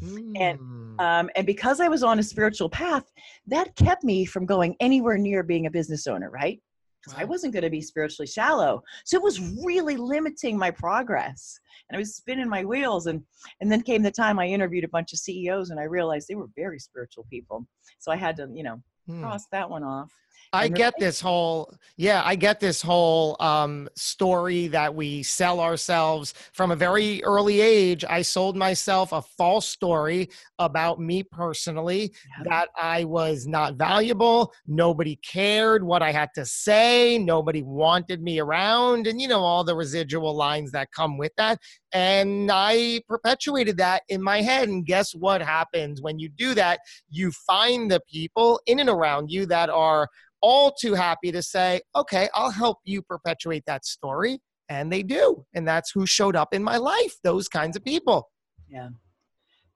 And, 0.00 0.58
Mm. 0.60 1.00
um, 1.00 1.30
and 1.34 1.44
because 1.44 1.80
i 1.80 1.88
was 1.88 2.02
on 2.04 2.20
a 2.20 2.22
spiritual 2.22 2.68
path 2.68 3.10
that 3.48 3.74
kept 3.74 4.04
me 4.04 4.24
from 4.24 4.46
going 4.46 4.76
anywhere 4.78 5.18
near 5.18 5.42
being 5.42 5.66
a 5.66 5.70
business 5.70 6.06
owner 6.06 6.30
right 6.30 6.60
because 7.00 7.16
wow. 7.16 7.22
I 7.22 7.24
wasn't 7.24 7.52
going 7.52 7.62
to 7.62 7.70
be 7.70 7.80
spiritually 7.80 8.26
shallow. 8.26 8.82
So 9.04 9.16
it 9.16 9.22
was 9.22 9.40
really 9.64 9.96
limiting 9.96 10.58
my 10.58 10.70
progress. 10.70 11.58
And 11.88 11.96
I 11.96 11.98
was 11.98 12.16
spinning 12.16 12.48
my 12.48 12.64
wheels. 12.64 13.06
And, 13.06 13.22
and 13.60 13.70
then 13.70 13.82
came 13.82 14.02
the 14.02 14.10
time 14.10 14.38
I 14.38 14.46
interviewed 14.46 14.84
a 14.84 14.88
bunch 14.88 15.12
of 15.12 15.18
CEOs 15.18 15.70
and 15.70 15.80
I 15.80 15.84
realized 15.84 16.28
they 16.28 16.34
were 16.34 16.48
very 16.56 16.78
spiritual 16.78 17.26
people. 17.30 17.66
So 17.98 18.10
I 18.10 18.16
had 18.16 18.36
to, 18.36 18.48
you 18.52 18.62
know, 18.62 18.82
hmm. 19.08 19.22
cross 19.22 19.46
that 19.46 19.68
one 19.68 19.82
off. 19.82 20.12
I 20.52 20.68
get 20.68 20.94
this 20.98 21.20
whole 21.20 21.72
yeah, 21.96 22.22
I 22.24 22.36
get 22.36 22.60
this 22.60 22.80
whole 22.80 23.36
um, 23.40 23.88
story 23.96 24.68
that 24.68 24.94
we 24.94 25.22
sell 25.22 25.58
ourselves 25.60 26.32
from 26.52 26.70
a 26.70 26.76
very 26.76 27.22
early 27.24 27.60
age. 27.60 28.04
I 28.08 28.22
sold 28.22 28.56
myself 28.56 29.12
a 29.12 29.20
false 29.20 29.68
story 29.68 30.30
about 30.60 31.00
me 31.00 31.24
personally 31.24 32.12
that 32.44 32.68
I 32.80 33.04
was 33.04 33.46
not 33.46 33.74
valuable, 33.74 34.52
nobody 34.66 35.16
cared 35.16 35.82
what 35.82 36.02
I 36.02 36.12
had 36.12 36.30
to 36.36 36.46
say, 36.46 37.18
nobody 37.18 37.62
wanted 37.62 38.22
me 38.22 38.38
around, 38.38 39.06
and 39.06 39.20
you 39.20 39.28
know 39.28 39.40
all 39.40 39.64
the 39.64 39.74
residual 39.74 40.34
lines 40.34 40.70
that 40.72 40.92
come 40.92 41.18
with 41.18 41.32
that. 41.36 41.58
And 41.92 42.50
I 42.52 43.00
perpetuated 43.08 43.78
that 43.78 44.02
in 44.08 44.22
my 44.22 44.42
head. 44.42 44.68
And 44.68 44.84
guess 44.84 45.14
what 45.14 45.40
happens 45.40 46.02
when 46.02 46.18
you 46.18 46.28
do 46.28 46.54
that? 46.54 46.80
You 47.10 47.32
find 47.46 47.90
the 47.90 48.00
people 48.12 48.60
in 48.66 48.78
and 48.78 48.88
around 48.90 48.97
you 49.30 49.46
that 49.46 49.70
are 49.70 50.08
all 50.40 50.72
too 50.72 50.94
happy 50.94 51.32
to 51.32 51.42
say, 51.42 51.80
okay, 51.94 52.28
I'll 52.34 52.50
help 52.50 52.78
you 52.84 53.02
perpetuate 53.02 53.64
that 53.66 53.84
story. 53.84 54.40
And 54.68 54.92
they 54.92 55.02
do. 55.02 55.44
And 55.54 55.66
that's 55.66 55.90
who 55.90 56.06
showed 56.06 56.36
up 56.36 56.52
in 56.52 56.62
my 56.62 56.76
life, 56.76 57.16
those 57.24 57.48
kinds 57.48 57.76
of 57.76 57.84
people. 57.84 58.28
Yeah. 58.68 58.90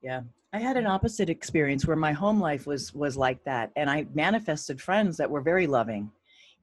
Yeah. 0.02 0.22
I 0.52 0.58
had 0.58 0.76
an 0.76 0.86
opposite 0.86 1.30
experience 1.30 1.86
where 1.86 1.96
my 1.96 2.12
home 2.12 2.38
life 2.38 2.66
was 2.66 2.94
was 2.94 3.16
like 3.16 3.42
that. 3.44 3.70
And 3.74 3.88
I 3.88 4.06
manifested 4.14 4.80
friends 4.80 5.16
that 5.16 5.30
were 5.30 5.40
very 5.40 5.66
loving. 5.66 6.10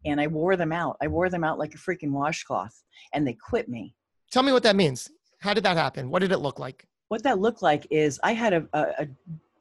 And 0.06 0.22
I 0.22 0.28
wore 0.28 0.56
them 0.56 0.72
out. 0.72 0.96
I 1.02 1.08
wore 1.08 1.30
them 1.30 1.44
out 1.44 1.58
like 1.58 1.74
a 1.74 1.78
freaking 1.78 2.12
washcloth. 2.12 2.84
And 3.14 3.28
they 3.28 3.34
quit 3.34 3.68
me. 3.68 3.96
Tell 4.32 4.44
me 4.44 4.52
what 4.52 4.64
that 4.64 4.76
means. 4.76 5.10
How 5.40 5.54
did 5.54 5.64
that 5.64 5.76
happen? 5.76 6.10
What 6.12 6.20
did 6.20 6.32
it 6.32 6.38
look 6.38 6.60
like? 6.60 6.86
What 7.08 7.24
that 7.24 7.40
looked 7.40 7.64
like 7.64 7.88
is 7.90 8.20
I 8.24 8.34
had 8.34 8.54
a, 8.54 8.68
a, 8.74 8.82
a 9.00 9.08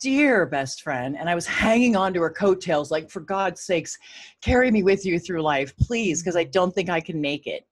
dear 0.01 0.47
best 0.47 0.83
friend 0.83 1.17
and 1.19 1.29
i 1.29 1.35
was 1.35 1.47
hanging 1.47 1.97
on 1.97 2.15
to 2.15 2.21
her 2.21 2.31
coattails 2.31 2.91
like 2.91 3.11
for 3.11 3.21
god's 3.21 3.63
sakes 3.63 3.97
carry 4.43 4.71
me 4.71 4.83
with 4.83 5.05
you 5.05 5.19
through 5.19 5.43
life 5.43 5.77
please 5.77 6.23
because 6.23 6.37
i 6.37 6.45
don't 6.45 6.75
think 6.75 6.89
i 6.89 7.01
can 7.01 7.21
make 7.21 7.47
it. 7.47 7.65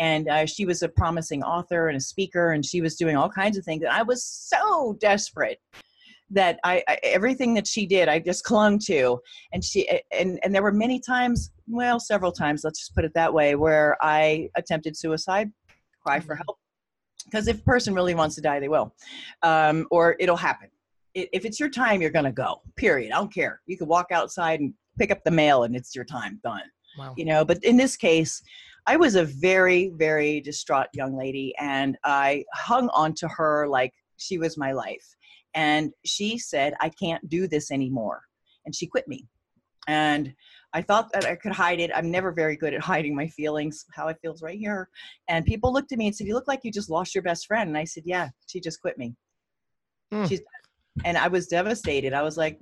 And 0.00 0.28
uh, 0.28 0.44
she 0.44 0.66
was 0.66 0.82
a 0.82 0.88
promising 0.88 1.44
author 1.44 1.86
and 1.86 1.96
a 1.96 2.00
speaker 2.00 2.50
and 2.50 2.66
she 2.66 2.80
was 2.80 2.96
doing 2.96 3.16
all 3.16 3.28
kinds 3.28 3.56
of 3.56 3.64
things 3.64 3.82
and 3.82 3.92
i 3.92 4.02
was 4.02 4.24
so 4.24 4.96
desperate 5.00 5.60
that 6.30 6.58
I, 6.64 6.82
I, 6.88 6.98
everything 7.02 7.54
that 7.54 7.66
she 7.66 7.86
did 7.86 8.08
i 8.08 8.18
just 8.18 8.44
clung 8.44 8.78
to. 8.86 9.20
And 9.52 9.62
she 9.62 9.88
and 10.10 10.40
and 10.42 10.54
there 10.54 10.62
were 10.62 10.72
many 10.72 10.98
times 10.98 11.52
well 11.68 12.00
several 12.00 12.32
times 12.32 12.62
let's 12.64 12.80
just 12.80 12.94
put 12.94 13.04
it 13.04 13.14
that 13.14 13.32
way 13.32 13.54
where 13.54 13.96
i 14.00 14.48
attempted 14.56 14.96
suicide 14.96 15.50
cry 16.02 16.20
for 16.20 16.34
mm-hmm. 16.34 16.42
help 16.46 16.58
because 17.24 17.48
if 17.48 17.58
a 17.60 17.62
person 17.62 17.94
really 17.94 18.14
wants 18.14 18.34
to 18.34 18.40
die 18.40 18.60
they 18.60 18.68
will 18.68 18.94
um, 19.42 19.86
or 19.90 20.16
it'll 20.18 20.36
happen 20.36 20.68
if 21.14 21.44
it's 21.44 21.60
your 21.60 21.70
time, 21.70 22.00
you're 22.00 22.10
going 22.10 22.24
to 22.24 22.32
go, 22.32 22.60
period. 22.76 23.12
I 23.12 23.16
don't 23.16 23.32
care. 23.32 23.60
You 23.66 23.78
can 23.78 23.86
walk 23.86 24.06
outside 24.10 24.60
and 24.60 24.74
pick 24.98 25.10
up 25.10 25.22
the 25.24 25.30
mail 25.30 25.64
and 25.64 25.74
it's 25.76 25.94
your 25.94 26.04
time 26.04 26.40
done. 26.42 26.62
Wow. 26.98 27.14
You 27.16 27.24
know, 27.24 27.44
but 27.44 27.62
in 27.64 27.76
this 27.76 27.96
case, 27.96 28.42
I 28.86 28.96
was 28.96 29.14
a 29.14 29.24
very, 29.24 29.90
very 29.96 30.40
distraught 30.40 30.88
young 30.92 31.16
lady 31.16 31.54
and 31.58 31.96
I 32.04 32.44
hung 32.52 32.88
on 32.90 33.14
to 33.14 33.28
her 33.28 33.66
like 33.68 33.92
she 34.16 34.38
was 34.38 34.58
my 34.58 34.72
life. 34.72 35.04
And 35.54 35.92
she 36.04 36.38
said, 36.38 36.74
I 36.80 36.90
can't 36.90 37.26
do 37.28 37.46
this 37.46 37.70
anymore. 37.70 38.22
And 38.66 38.74
she 38.74 38.86
quit 38.86 39.06
me. 39.08 39.26
And 39.86 40.34
I 40.72 40.82
thought 40.82 41.12
that 41.12 41.24
I 41.24 41.36
could 41.36 41.52
hide 41.52 41.78
it. 41.78 41.92
I'm 41.94 42.10
never 42.10 42.32
very 42.32 42.56
good 42.56 42.74
at 42.74 42.80
hiding 42.80 43.14
my 43.14 43.28
feelings, 43.28 43.84
how 43.92 44.08
I 44.08 44.14
feels 44.14 44.42
right 44.42 44.58
here. 44.58 44.88
And 45.28 45.44
people 45.44 45.72
looked 45.72 45.92
at 45.92 45.98
me 45.98 46.08
and 46.08 46.16
said, 46.16 46.26
You 46.26 46.34
look 46.34 46.48
like 46.48 46.60
you 46.64 46.72
just 46.72 46.90
lost 46.90 47.14
your 47.14 47.22
best 47.22 47.46
friend. 47.46 47.68
And 47.68 47.78
I 47.78 47.84
said, 47.84 48.02
Yeah, 48.04 48.30
she 48.46 48.60
just 48.60 48.80
quit 48.80 48.98
me. 48.98 49.14
Mm. 50.12 50.28
She's 50.28 50.40
and 51.04 51.16
I 51.16 51.28
was 51.28 51.46
devastated. 51.48 52.12
I 52.12 52.22
was 52.22 52.36
like, 52.36 52.60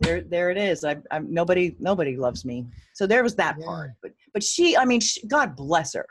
there, 0.00 0.20
there 0.20 0.50
it 0.50 0.58
is. 0.58 0.84
I, 0.84 0.96
I'm 1.10 1.32
nobody, 1.32 1.74
nobody 1.80 2.16
loves 2.16 2.44
me. 2.44 2.66
So 2.94 3.06
there 3.06 3.22
was 3.22 3.34
that 3.36 3.56
yeah. 3.58 3.66
part. 3.66 3.90
But, 4.02 4.12
but 4.32 4.42
she, 4.42 4.76
I 4.76 4.84
mean, 4.84 5.00
she, 5.00 5.26
God 5.26 5.56
bless 5.56 5.94
her. 5.94 6.06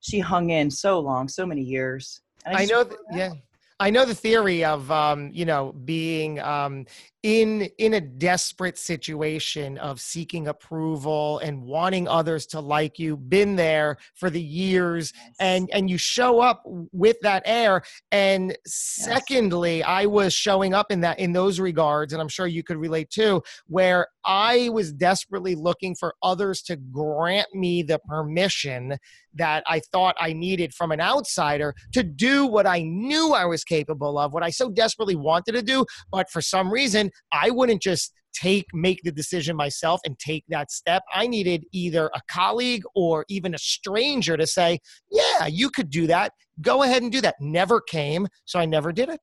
She 0.00 0.20
hung 0.20 0.50
in 0.50 0.70
so 0.70 1.00
long, 1.00 1.28
so 1.28 1.44
many 1.44 1.62
years. 1.62 2.20
I, 2.46 2.62
I, 2.62 2.64
know. 2.66 2.84
That, 2.84 2.98
yeah. 3.12 3.32
I 3.80 3.90
know 3.90 4.04
the 4.04 4.14
theory 4.14 4.64
of 4.64 4.90
um, 4.90 5.30
you 5.32 5.44
know 5.44 5.72
being 5.72 6.40
um, 6.40 6.86
in 7.24 7.62
in 7.78 7.94
a 7.94 8.00
desperate 8.00 8.78
situation 8.78 9.78
of 9.78 10.00
seeking 10.00 10.46
approval 10.46 11.38
and 11.38 11.62
wanting 11.62 12.06
others 12.06 12.46
to 12.46 12.60
like 12.60 12.98
you. 12.98 13.16
Been 13.16 13.56
there 13.56 13.96
for 14.14 14.30
the 14.30 14.40
years, 14.40 15.12
yes. 15.16 15.34
and 15.40 15.70
and 15.72 15.90
you 15.90 15.98
show 15.98 16.40
up 16.40 16.62
with 16.92 17.16
that 17.22 17.42
air. 17.46 17.82
And 18.12 18.56
secondly, 18.66 19.78
yes. 19.78 19.86
I 19.88 20.06
was 20.06 20.34
showing 20.34 20.72
up 20.74 20.92
in 20.92 21.00
that 21.00 21.18
in 21.18 21.32
those 21.32 21.58
regards, 21.58 22.12
and 22.12 22.22
I'm 22.22 22.28
sure 22.28 22.46
you 22.46 22.62
could 22.62 22.76
relate 22.76 23.10
too, 23.10 23.42
where 23.66 24.06
I 24.24 24.68
was 24.68 24.92
desperately 24.92 25.54
looking 25.54 25.94
for 25.94 26.14
others 26.22 26.62
to 26.62 26.76
grant 26.76 27.48
me 27.54 27.82
the 27.82 27.98
permission 27.98 28.98
that 29.34 29.64
I 29.66 29.80
thought 29.80 30.14
I 30.20 30.32
needed 30.32 30.74
from 30.74 30.92
an 30.92 31.00
outsider 31.00 31.74
to 31.92 32.02
do 32.02 32.46
what 32.46 32.66
I 32.66 32.82
knew 32.82 33.32
I 33.32 33.46
was 33.46 33.63
capable 33.64 34.18
of, 34.18 34.32
what 34.32 34.42
I 34.42 34.50
so 34.50 34.70
desperately 34.70 35.16
wanted 35.16 35.52
to 35.52 35.62
do. 35.62 35.84
But 36.10 36.30
for 36.30 36.40
some 36.40 36.70
reason, 36.70 37.10
I 37.32 37.50
wouldn't 37.50 37.82
just 37.82 38.12
take 38.34 38.66
make 38.74 39.00
the 39.04 39.12
decision 39.12 39.56
myself 39.56 40.00
and 40.04 40.18
take 40.18 40.42
that 40.48 40.68
step 40.68 41.04
i 41.14 41.24
needed 41.24 41.64
either 41.72 42.10
a 42.14 42.20
colleague 42.28 42.82
or 42.96 43.24
even 43.28 43.54
a 43.54 43.58
stranger 43.58 44.36
to 44.36 44.44
say 44.44 44.76
yeah 45.08 45.46
you 45.46 45.70
could 45.70 45.88
do 45.88 46.08
that 46.08 46.32
go 46.60 46.82
ahead 46.82 47.00
and 47.00 47.12
do 47.12 47.20
that 47.20 47.36
never 47.38 47.80
came 47.80 48.26
so 48.44 48.58
i 48.58 48.64
never 48.64 48.90
did 48.90 49.08
it 49.08 49.20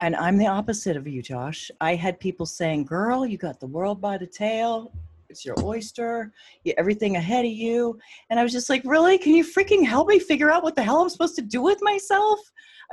and 0.00 0.16
I'm 0.16 0.36
the 0.36 0.48
opposite 0.48 0.96
of 0.96 1.06
you, 1.06 1.22
Josh. 1.22 1.70
I 1.80 1.94
had 1.94 2.18
people 2.18 2.46
saying, 2.46 2.84
Girl, 2.84 3.24
you 3.24 3.38
got 3.38 3.60
the 3.60 3.66
world 3.66 4.00
by 4.00 4.18
the 4.18 4.26
tail. 4.26 4.92
It's 5.28 5.44
your 5.44 5.56
oyster. 5.62 6.32
You, 6.64 6.74
everything 6.78 7.16
ahead 7.16 7.44
of 7.44 7.50
you. 7.50 7.98
And 8.30 8.38
I 8.38 8.42
was 8.42 8.52
just 8.52 8.70
like, 8.70 8.82
Really? 8.84 9.18
Can 9.18 9.34
you 9.34 9.44
freaking 9.44 9.84
help 9.84 10.08
me 10.08 10.18
figure 10.18 10.50
out 10.50 10.62
what 10.62 10.76
the 10.76 10.82
hell 10.82 11.00
I'm 11.00 11.08
supposed 11.08 11.36
to 11.36 11.42
do 11.42 11.62
with 11.62 11.78
myself? 11.82 12.38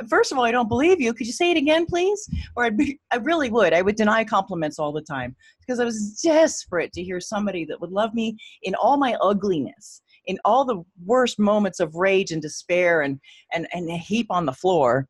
First 0.10 0.32
of 0.32 0.38
all, 0.38 0.46
I 0.46 0.52
don't 0.52 0.70
believe 0.70 1.02
you. 1.02 1.14
Could 1.14 1.28
you 1.28 1.34
say 1.34 1.52
it 1.52 1.58
again, 1.58 1.86
please? 1.86 2.28
Or 2.56 2.64
I'd 2.64 2.78
be, 2.78 3.00
I 3.12 3.18
really 3.18 3.50
would. 3.50 3.74
I 3.74 3.82
would 3.82 3.98
deny 3.98 4.24
compliments 4.24 4.80
all 4.80 4.94
the 4.94 5.02
time 5.02 5.36
because 5.60 5.80
I 5.80 5.86
was 5.86 6.22
desperate 6.22 6.94
to 6.94 7.04
hear 7.04 7.20
somebody 7.20 7.66
that 7.66 7.80
would 7.82 7.92
love 7.92 8.14
me 8.14 8.38
in 8.64 8.74
all 8.76 8.98
my 8.98 9.16
ugliness 9.22 10.02
in 10.26 10.38
all 10.46 10.66
the 10.66 10.84
worst 11.06 11.40
moments 11.40 11.80
of 11.80 11.96
rage 11.96 12.32
and 12.32 12.42
despair 12.42 13.02
and 13.02 13.20
and 13.54 13.68
and 13.74 13.90
a 13.90 13.98
heap 13.98 14.28
on 14.30 14.46
the 14.46 14.54
floor 14.54 15.08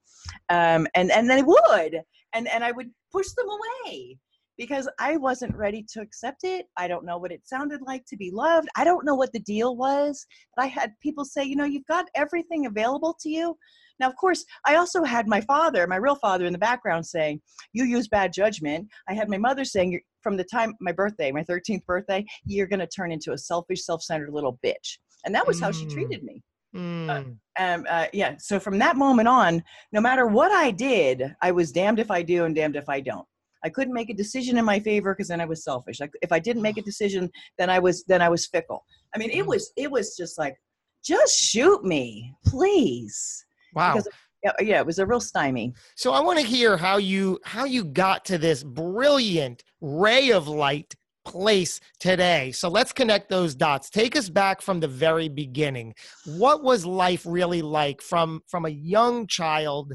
um, 0.50 0.88
and 0.96 1.12
and 1.12 1.30
they 1.30 1.44
would 1.44 2.02
and 2.34 2.48
and 2.48 2.64
i 2.64 2.72
would 2.72 2.90
push 3.12 3.28
them 3.32 3.48
away 3.50 4.18
because 4.58 4.90
i 5.00 5.18
wasn't 5.18 5.56
ready 5.56 5.86
to 5.92 6.02
accept 6.02 6.44
it 6.44 6.66
i 6.78 6.88
don't 6.88 7.06
know 7.06 7.18
what 7.18 7.32
it 7.32 7.42
sounded 7.48 7.82
like 7.82 8.06
to 8.06 8.18
be 8.18 8.32
loved 8.32 8.68
i 8.76 8.84
don't 8.84 9.06
know 9.06 9.16
what 9.16 9.32
the 9.34 9.40
deal 9.40 9.76
was 9.76 10.26
but 10.56 10.64
i 10.64 10.68
had 10.68 10.92
people 11.02 11.26
say 11.26 11.44
you 11.44 11.56
know 11.56 11.66
you've 11.66 11.86
got 11.88 12.06
everything 12.16 12.66
available 12.66 13.16
to 13.20 13.30
you 13.30 13.56
now, 14.02 14.10
of 14.10 14.16
course, 14.16 14.44
I 14.66 14.76
also 14.78 15.04
had 15.04 15.28
my 15.28 15.42
father, 15.42 15.86
my 15.86 15.98
real 15.98 16.16
father, 16.16 16.46
in 16.46 16.54
the 16.54 16.60
background 16.60 17.06
saying, 17.06 17.40
You 17.72 17.84
use 17.84 18.08
bad 18.08 18.34
judgment. 18.34 18.88
I 19.08 19.14
had 19.14 19.30
my 19.30 19.38
mother 19.38 19.64
saying, 19.64 20.02
From 20.22 20.38
the 20.38 20.44
time 20.44 20.74
my 20.82 20.92
birthday, 20.92 21.32
my 21.32 21.44
13th 21.44 21.86
birthday, 21.86 22.26
you're 22.44 22.66
going 22.66 22.80
to 22.80 22.88
turn 22.88 23.12
into 23.12 23.32
a 23.32 23.38
selfish, 23.38 23.86
self 23.86 24.02
centered 24.02 24.34
little 24.34 24.58
bitch. 24.66 24.98
And 25.24 25.36
that 25.36 25.46
was 25.46 25.60
mm. 25.60 25.64
how 25.66 25.72
she 25.72 25.86
mm. 25.86 25.94
treated 25.94 26.24
me. 26.24 26.42
Mm. 26.76 27.10
Uh, 27.10 27.62
um, 27.62 27.86
uh, 27.88 28.08
yeah. 28.12 28.36
So 28.40 28.60
from 28.60 28.80
that 28.80 28.98
moment 28.98 29.28
on, 29.28 29.64
no 29.92 30.02
matter 30.02 30.26
what 30.26 30.52
I 30.52 30.72
did, 30.72 31.36
I 31.44 31.52
was 31.52 31.72
damned 31.72 32.00
if 32.00 32.10
I 32.10 32.24
do 32.24 32.46
and 32.46 32.56
damned 32.56 32.78
if 32.78 32.90
I 32.90 33.02
don't. 33.02 33.28
I 33.64 33.70
couldn't 33.70 33.94
make 33.94 34.10
a 34.10 34.14
decision 34.14 34.58
in 34.58 34.66
my 34.66 34.80
favor 34.80 35.14
because 35.14 35.28
then 35.28 35.42
I 35.42 35.46
was 35.46 35.64
selfish. 35.64 36.00
Like 36.00 36.12
if 36.22 36.32
I 36.32 36.40
didn't 36.40 36.62
make 36.62 36.78
a 36.78 36.82
decision, 36.82 37.30
then 37.58 37.70
I 37.70 37.80
was 37.80 38.04
then 38.06 38.22
I 38.22 38.30
was 38.30 38.48
fickle. 38.48 38.86
I 39.16 39.20
mean, 39.20 39.30
it 39.30 39.46
mm. 39.46 39.48
was 39.48 39.72
it 39.78 39.92
was 39.92 40.16
just 40.16 40.38
like, 40.38 40.56
just 41.04 41.40
shoot 41.40 41.84
me, 41.84 42.34
please. 42.46 43.46
Wow. 43.74 43.94
Because, 43.94 44.08
yeah, 44.44 44.52
yeah, 44.60 44.80
it 44.80 44.86
was 44.86 45.00
a 45.00 45.06
real 45.06 45.20
stymie. 45.20 45.74
So 45.96 46.14
I 46.14 46.22
want 46.22 46.40
to 46.40 46.46
hear 46.46 46.78
how 46.78 46.98
you 46.98 47.40
how 47.44 47.66
you 47.66 47.86
got 47.86 48.26
to 48.26 48.38
this 48.38 48.64
brilliant 48.64 49.64
ray 49.82 50.32
of 50.32 50.48
light 50.48 50.96
place 51.24 51.80
today. 52.00 52.52
So 52.52 52.68
let's 52.68 52.92
connect 52.92 53.30
those 53.30 53.54
dots. 53.54 53.90
Take 53.90 54.16
us 54.16 54.30
back 54.30 54.62
from 54.62 54.80
the 54.80 54.88
very 54.88 55.30
beginning. 55.30 55.94
What 56.26 56.64
was 56.64 56.86
life 56.86 57.24
really 57.26 57.62
like 57.62 58.02
from 58.02 58.42
from 58.48 58.66
a 58.66 58.70
young 58.70 59.28
child 59.28 59.94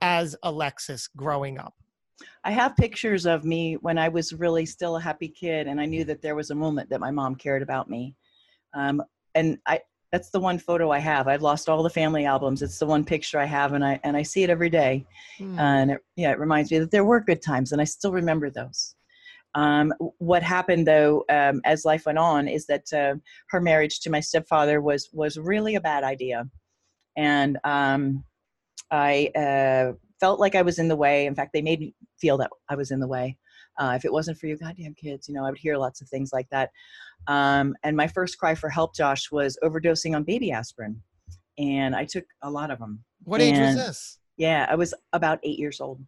as 0.00 0.36
Alexis 0.42 1.08
growing 1.16 1.58
up? 1.58 1.74
I 2.44 2.50
have 2.50 2.76
pictures 2.76 3.26
of 3.26 3.44
me 3.44 3.74
when 3.76 3.98
I 3.98 4.08
was 4.08 4.32
really 4.32 4.66
still 4.66 4.96
a 4.96 5.00
happy 5.00 5.28
kid, 5.28 5.66
and 5.66 5.80
I 5.80 5.86
knew 5.86 6.04
that 6.04 6.22
there 6.22 6.34
was 6.34 6.50
a 6.50 6.54
moment 6.54 6.90
that 6.90 7.00
my 7.00 7.10
mom 7.10 7.34
cared 7.34 7.62
about 7.62 7.88
me. 7.88 8.14
Um, 8.74 9.02
and 9.34 9.58
I, 9.66 9.80
that's 10.12 10.30
the 10.30 10.40
one 10.40 10.58
photo 10.58 10.90
I 10.90 10.98
have. 10.98 11.26
I've 11.26 11.42
lost 11.42 11.68
all 11.68 11.82
the 11.82 11.90
family 11.90 12.26
albums. 12.26 12.62
It's 12.62 12.78
the 12.78 12.86
one 12.86 13.04
picture 13.04 13.38
I 13.38 13.46
have, 13.46 13.72
and 13.72 13.84
I 13.84 13.98
and 14.04 14.16
I 14.16 14.22
see 14.22 14.42
it 14.42 14.50
every 14.50 14.70
day. 14.70 15.06
Mm. 15.38 15.58
And 15.58 15.90
it, 15.92 16.00
yeah, 16.16 16.32
it 16.32 16.38
reminds 16.38 16.70
me 16.70 16.78
that 16.78 16.90
there 16.90 17.04
were 17.04 17.20
good 17.20 17.42
times, 17.42 17.72
and 17.72 17.80
I 17.80 17.84
still 17.84 18.12
remember 18.12 18.50
those. 18.50 18.94
Um, 19.54 19.92
what 20.18 20.42
happened 20.42 20.86
though, 20.86 21.24
um, 21.28 21.60
as 21.64 21.84
life 21.84 22.06
went 22.06 22.18
on, 22.18 22.48
is 22.48 22.66
that 22.66 22.92
uh, 22.92 23.14
her 23.48 23.60
marriage 23.60 24.00
to 24.00 24.10
my 24.10 24.20
stepfather 24.20 24.80
was 24.80 25.08
was 25.12 25.38
really 25.38 25.76
a 25.76 25.80
bad 25.80 26.04
idea, 26.04 26.46
and 27.16 27.58
um, 27.64 28.24
I 28.90 29.30
uh, 29.34 29.92
felt 30.22 30.38
like 30.38 30.54
I 30.54 30.62
was 30.62 30.78
in 30.78 30.86
the 30.86 30.94
way. 30.94 31.26
In 31.26 31.34
fact, 31.34 31.52
they 31.52 31.62
made 31.62 31.80
me 31.80 31.94
feel 32.16 32.38
that 32.38 32.50
I 32.68 32.76
was 32.76 32.92
in 32.92 33.00
the 33.00 33.08
way. 33.08 33.36
Uh, 33.76 33.94
if 33.96 34.04
it 34.04 34.12
wasn't 34.12 34.38
for 34.38 34.46
you 34.46 34.56
goddamn 34.56 34.94
kids, 34.94 35.28
you 35.28 35.34
know, 35.34 35.44
I 35.44 35.50
would 35.50 35.58
hear 35.58 35.76
lots 35.76 36.00
of 36.00 36.08
things 36.08 36.30
like 36.32 36.48
that. 36.50 36.70
Um, 37.26 37.74
and 37.82 37.96
my 37.96 38.06
first 38.06 38.38
cry 38.38 38.54
for 38.54 38.68
help, 38.68 38.94
Josh, 38.94 39.32
was 39.32 39.58
overdosing 39.64 40.14
on 40.14 40.22
baby 40.22 40.52
aspirin. 40.52 41.02
And 41.58 41.96
I 41.96 42.04
took 42.04 42.24
a 42.42 42.48
lot 42.48 42.70
of 42.70 42.78
them. 42.78 43.02
What 43.24 43.40
age 43.40 43.58
was 43.58 43.74
this? 43.74 44.18
Yeah, 44.36 44.64
I 44.70 44.76
was 44.76 44.94
about 45.12 45.40
eight 45.42 45.58
years 45.58 45.80
old. 45.80 46.00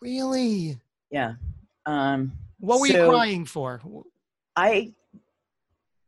Really? 0.00 0.78
Yeah. 1.10 1.34
Um, 1.84 2.32
What 2.60 2.80
were 2.80 2.86
you 2.86 3.08
crying 3.10 3.44
for? 3.44 3.82
I 4.56 4.94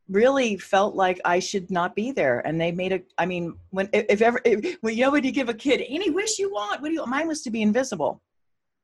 really 0.09 0.59
felt 0.59 0.95
like 0.95 1.21
I 1.25 1.39
should 1.39 1.71
not 1.71 1.95
be 1.95 2.13
there. 2.13 2.41
And 2.41 2.61
they 2.61 2.73
made 2.73 2.93
a, 2.93 3.01
I 3.19 3.27
mean, 3.27 3.55
when, 3.71 3.89
if 3.93 4.07
if 4.09 4.23
ever, 4.23 4.41
if, 4.45 4.79
when 4.81 4.95
you 4.95 5.05
know, 5.05 5.11
when 5.11 5.25
you 5.25 5.33
give 5.33 5.49
a 5.49 5.55
kid 5.55 5.83
any 5.89 6.11
wish 6.11 6.39
you 6.39 6.51
want, 6.51 6.83
what 6.83 6.89
do 6.89 6.95
you, 6.95 7.07
mine 7.07 7.29
was 7.29 7.43
to 7.43 7.51
be 7.51 7.63
invisible. 7.63 8.21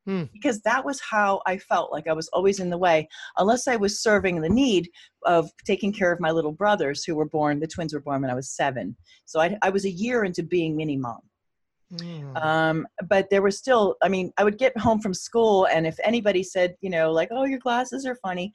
Hmm. 0.07 0.25
Because 0.33 0.61
that 0.63 0.85
was 0.87 1.01
how 1.01 1.43
I 1.45 1.59
felt 1.59 1.93
like 1.93 2.09
I 2.09 2.15
was 2.15 2.29
always 2.29 2.61
in 2.61 2.71
the 2.71 2.79
way, 2.79 3.09
unless 3.37 3.69
I 3.69 3.77
was 3.77 4.01
serving 4.01 4.41
the 4.41 4.49
need 4.49 4.89
of 5.27 5.51
taking 5.67 5.93
care 5.93 6.11
of 6.13 6.21
my 6.21 6.31
little 6.31 6.53
brothers 6.53 7.05
who 7.05 7.15
were 7.15 7.29
born, 7.29 7.61
the 7.61 7.67
twins 7.67 7.93
were 7.93 8.01
born 8.01 8.23
when 8.23 8.31
I 8.31 8.35
was 8.35 8.49
seven. 8.51 8.97
So 9.27 9.39
I, 9.41 9.59
I 9.61 9.69
was 9.69 9.85
a 9.85 9.91
year 9.91 10.25
into 10.25 10.43
being 10.43 10.77
mini 10.77 10.97
mom. 10.97 11.21
Hmm. 11.97 12.37
Um, 12.37 12.87
but 13.09 13.31
there 13.31 13.41
was 13.41 13.57
still, 13.57 13.97
I 14.03 14.09
mean, 14.09 14.33
I 14.37 14.45
would 14.45 14.59
get 14.59 14.77
home 14.77 15.01
from 15.01 15.15
school, 15.15 15.67
and 15.73 15.87
if 15.87 15.97
anybody 16.05 16.43
said, 16.43 16.77
you 16.81 16.91
know, 16.91 17.13
like, 17.13 17.29
oh, 17.31 17.45
your 17.45 17.59
glasses 17.59 18.05
are 18.05 18.17
funny, 18.17 18.53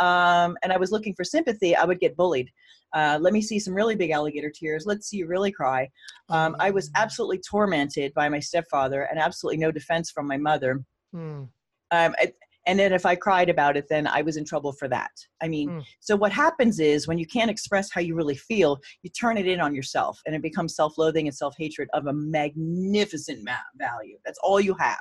um, 0.00 0.56
and 0.62 0.72
I 0.72 0.76
was 0.76 0.90
looking 0.90 1.14
for 1.14 1.22
sympathy, 1.24 1.76
I 1.76 1.84
would 1.84 2.00
get 2.00 2.16
bullied. 2.16 2.50
Uh, 2.92 3.18
let 3.20 3.32
me 3.32 3.40
see 3.40 3.58
some 3.58 3.72
really 3.72 3.94
big 3.94 4.10
alligator 4.10 4.50
tears. 4.50 4.84
Let's 4.84 5.08
see 5.08 5.18
you 5.18 5.26
really 5.26 5.52
cry. 5.52 5.88
Um, 6.28 6.56
I 6.58 6.70
was 6.70 6.88
Oh. 6.88 7.00
absolutely 7.00 7.38
tormented 7.38 8.12
by 8.14 8.28
my 8.28 8.38
stepfather 8.40 9.02
and 9.04 9.18
absolutely 9.18 9.58
no 9.58 9.70
defense 9.70 10.10
from 10.10 10.26
my 10.26 10.36
mother. 10.36 10.84
Hmm. 11.12 11.44
Um, 11.90 12.14
I- 12.18 12.32
and 12.66 12.78
then 12.78 12.92
if 12.92 13.04
I 13.04 13.14
cried 13.16 13.48
about 13.48 13.76
it, 13.76 13.86
then 13.88 14.06
I 14.06 14.22
was 14.22 14.36
in 14.36 14.44
trouble 14.44 14.72
for 14.72 14.88
that. 14.88 15.10
I 15.42 15.48
mean, 15.48 15.68
Mm. 15.68 15.84
so 16.00 16.14
what 16.16 16.32
happens 16.32 16.78
is 16.78 17.08
when 17.08 17.18
you 17.18 17.26
can't 17.26 17.50
express 17.50 17.90
how 17.92 18.00
you 18.00 18.14
really 18.14 18.36
feel, 18.36 18.80
you 19.02 19.10
turn 19.10 19.36
it 19.36 19.46
in 19.46 19.60
on 19.60 19.74
yourself 19.74 20.20
and 20.26 20.34
it 20.34 20.42
becomes 20.42 20.76
self 20.76 20.96
loathing 20.98 21.26
and 21.26 21.36
self 21.36 21.54
hatred 21.58 21.88
of 21.92 22.06
a 22.06 22.12
magnificent 22.12 23.42
ma- 23.44 23.56
value. 23.76 24.16
That's 24.24 24.38
all 24.42 24.60
you 24.60 24.74
have. 24.74 25.00